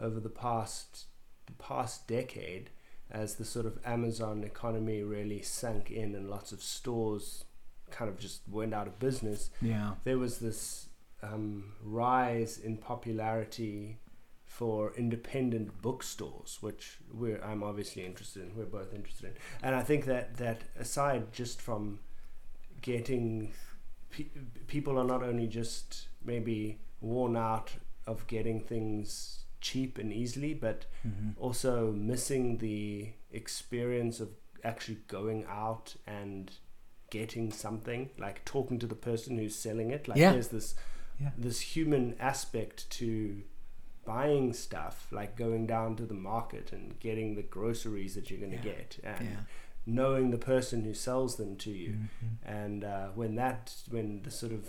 over 0.00 0.20
the 0.20 0.28
past 0.28 1.06
the 1.46 1.52
past 1.54 2.06
decade, 2.06 2.70
as 3.10 3.36
the 3.36 3.44
sort 3.44 3.64
of 3.66 3.78
Amazon 3.84 4.44
economy 4.44 5.02
really 5.02 5.40
sank 5.42 5.90
in 5.90 6.14
and 6.14 6.28
lots 6.28 6.52
of 6.52 6.62
stores 6.62 7.44
kind 7.90 8.10
of 8.10 8.18
just 8.18 8.42
went 8.48 8.74
out 8.74 8.86
of 8.86 8.98
business, 8.98 9.48
Yeah. 9.62 9.94
there 10.04 10.18
was 10.18 10.38
this 10.40 10.88
um, 11.22 11.72
rise 11.82 12.58
in 12.58 12.76
popularity 12.76 13.98
for 14.44 14.92
independent 14.96 15.80
bookstores, 15.80 16.58
which 16.60 16.98
we're 17.12 17.42
I'm 17.42 17.62
obviously 17.62 18.04
interested 18.04 18.42
in. 18.42 18.54
We're 18.56 18.66
both 18.66 18.92
interested 18.94 19.26
in, 19.30 19.32
and 19.62 19.74
I 19.74 19.82
think 19.82 20.04
that 20.04 20.36
that 20.36 20.60
aside 20.78 21.32
just 21.32 21.60
from 21.62 22.00
getting 22.82 23.52
pe- 24.10 24.26
people 24.66 24.98
are 24.98 25.04
not 25.04 25.22
only 25.22 25.46
just 25.46 26.08
maybe 26.24 26.78
worn 27.00 27.36
out 27.36 27.72
of 28.06 28.26
getting 28.26 28.60
things 28.60 29.44
cheap 29.60 29.98
and 29.98 30.12
easily, 30.12 30.54
but 30.54 30.86
Mhm. 31.06 31.34
also 31.38 31.92
missing 31.92 32.58
the 32.58 33.12
experience 33.30 34.20
of 34.20 34.30
actually 34.64 34.98
going 35.08 35.44
out 35.44 35.96
and 36.06 36.50
getting 37.10 37.50
something 37.52 38.10
like 38.18 38.44
talking 38.44 38.78
to 38.78 38.86
the 38.86 38.94
person 38.94 39.38
who's 39.38 39.54
selling 39.56 39.90
it 39.90 40.08
like 40.08 40.18
Yeah. 40.18 40.32
there's 40.32 40.48
this 40.48 40.74
Yeah. 41.20 41.30
this 41.38 41.60
human 41.60 42.14
aspect 42.20 42.90
to 42.90 43.42
buying 44.04 44.52
stuff 44.52 45.06
like 45.12 45.36
going 45.36 45.66
down 45.66 45.96
to 45.96 46.06
the 46.06 46.14
market 46.14 46.72
and 46.72 46.98
getting 47.00 47.34
the 47.34 47.42
groceries 47.42 48.14
that 48.14 48.30
you're 48.30 48.40
going 48.40 48.50
to 48.52 48.56
Yeah. 48.58 48.62
get 48.76 48.98
and 49.04 49.46
knowing 49.86 50.30
the 50.30 50.38
person 50.38 50.84
who 50.84 50.92
sells 50.94 51.36
them 51.36 51.56
to 51.56 51.70
you 51.70 51.90
Mhm. 51.94 52.36
and 52.42 52.84
uh, 52.84 53.08
when 53.10 53.34
that 53.36 53.74
when 53.90 54.22
the 54.22 54.30
sort 54.30 54.52
of 54.52 54.68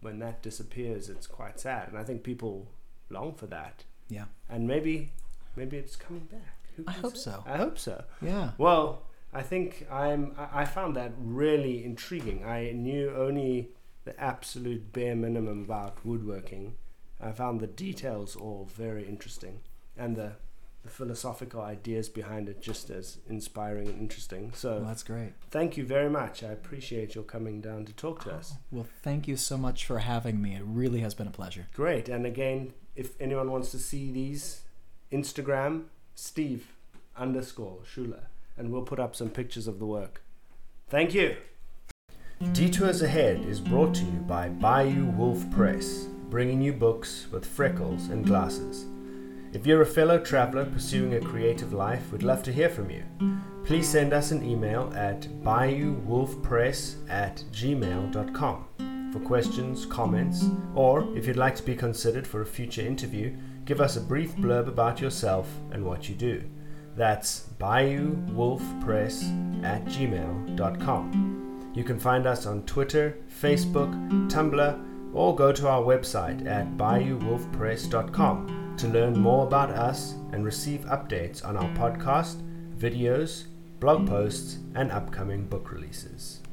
when 0.00 0.18
that 0.20 0.42
disappears 0.42 1.08
it's 1.08 1.26
quite 1.26 1.58
sad 1.58 1.88
and 1.88 1.98
i 1.98 2.04
think 2.04 2.22
people 2.22 2.68
long 3.08 3.34
for 3.34 3.46
that 3.46 3.84
Yeah. 4.08 4.24
and 4.48 4.66
maybe 4.66 5.12
maybe 5.56 5.76
it's 5.76 5.96
coming 5.96 6.24
back 6.30 6.56
Who 6.76 6.84
I 6.86 6.92
hope 6.92 7.16
say? 7.16 7.30
so. 7.30 7.44
i 7.46 7.56
hope 7.56 7.78
so 7.78 8.04
Yeah. 8.22 8.50
well 8.58 9.02
i 9.32 9.42
think 9.42 9.86
i'm 9.90 10.34
i 10.52 10.64
found 10.64 10.96
that 10.96 11.12
really 11.18 11.84
intriguing 11.84 12.44
i 12.44 12.70
knew 12.72 13.12
only 13.16 13.70
the 14.04 14.18
absolute 14.20 14.92
bare 14.92 15.16
minimum 15.16 15.62
about 15.64 16.04
woodworking 16.04 16.74
i 17.20 17.32
found 17.32 17.60
the 17.60 17.66
details 17.66 18.36
all 18.36 18.68
very 18.72 19.04
interesting 19.08 19.60
and 19.96 20.14
the 20.16 20.32
the 20.84 20.92
philosophical 20.92 21.60
ideas 21.62 22.08
behind 22.08 22.48
it 22.48 22.62
just 22.62 22.90
as 22.90 23.18
inspiring 23.28 23.88
and 23.88 23.98
interesting 23.98 24.52
so 24.54 24.76
Well, 24.76 24.84
that's 24.84 25.02
great. 25.02 25.32
Thank 25.50 25.76
you 25.76 25.84
very 25.84 26.08
much. 26.08 26.44
I 26.44 26.52
appreciate 26.52 27.16
your 27.16 27.24
coming 27.24 27.60
down 27.60 27.86
to 27.86 27.92
talk 27.92 28.22
to 28.22 28.30
oh, 28.32 28.36
us. 28.36 28.54
Well, 28.70 28.86
thank 29.02 29.26
you 29.26 29.36
so 29.36 29.58
much 29.58 29.84
for 29.84 29.98
having 29.98 30.40
me. 30.40 30.54
It 30.54 30.62
really 30.64 31.00
has 31.00 31.12
been 31.12 31.26
a 31.26 31.32
pleasure. 31.32 31.66
Great. 31.74 32.08
And 32.08 32.24
again, 32.24 32.72
if 32.96 33.20
anyone 33.20 33.50
wants 33.50 33.70
to 33.72 33.78
see 33.78 34.10
these, 34.10 34.62
Instagram, 35.12 35.84
Steve 36.14 36.72
underscore 37.16 37.78
Schuler, 37.84 38.28
and 38.56 38.72
we'll 38.72 38.82
put 38.82 38.98
up 38.98 39.14
some 39.14 39.30
pictures 39.30 39.66
of 39.66 39.78
the 39.78 39.86
work. 39.86 40.22
Thank 40.88 41.14
you. 41.14 41.36
Detours 42.52 43.02
Ahead 43.02 43.44
is 43.46 43.60
brought 43.60 43.94
to 43.94 44.04
you 44.04 44.20
by 44.20 44.48
Bayou 44.48 45.06
Wolf 45.06 45.50
Press, 45.50 46.06
bringing 46.28 46.60
you 46.60 46.72
books 46.72 47.26
with 47.30 47.46
freckles 47.46 48.08
and 48.08 48.26
glasses. 48.26 48.86
If 49.52 49.66
you're 49.66 49.82
a 49.82 49.86
fellow 49.86 50.18
traveler 50.18 50.66
pursuing 50.66 51.14
a 51.14 51.20
creative 51.20 51.72
life, 51.72 52.12
we'd 52.12 52.22
love 52.22 52.42
to 52.42 52.52
hear 52.52 52.68
from 52.68 52.90
you. 52.90 53.04
Please 53.64 53.88
send 53.88 54.12
us 54.12 54.32
an 54.32 54.44
email 54.44 54.92
at 54.94 55.22
bayouwolfpress 55.42 57.08
at 57.08 57.42
gmail.com 57.52 58.95
for 59.16 59.24
questions, 59.24 59.86
comments, 59.86 60.44
or 60.74 61.06
if 61.16 61.26
you'd 61.26 61.36
like 61.36 61.56
to 61.56 61.62
be 61.62 61.74
considered 61.74 62.26
for 62.26 62.42
a 62.42 62.46
future 62.46 62.82
interview, 62.82 63.34
give 63.64 63.80
us 63.80 63.96
a 63.96 64.00
brief 64.00 64.36
blurb 64.36 64.68
about 64.68 65.00
yourself 65.00 65.48
and 65.70 65.82
what 65.84 66.08
you 66.08 66.14
do. 66.14 66.44
That's 66.96 67.48
bayouwolfpress 67.58 69.64
at 69.64 69.84
gmail.com. 69.86 71.72
You 71.74 71.84
can 71.84 71.98
find 71.98 72.26
us 72.26 72.46
on 72.46 72.62
Twitter, 72.64 73.18
Facebook, 73.42 73.92
Tumblr, 74.30 75.14
or 75.14 75.34
go 75.34 75.52
to 75.52 75.68
our 75.68 75.82
website 75.82 76.46
at 76.46 76.76
bayouwolfpress.com 76.76 78.76
to 78.76 78.88
learn 78.88 79.18
more 79.18 79.46
about 79.46 79.70
us 79.70 80.12
and 80.32 80.44
receive 80.44 80.80
updates 80.80 81.42
on 81.44 81.56
our 81.56 81.70
podcast, 81.74 82.42
videos, 82.76 83.44
blog 83.80 84.06
posts, 84.06 84.58
and 84.74 84.92
upcoming 84.92 85.46
book 85.46 85.72
releases. 85.72 86.40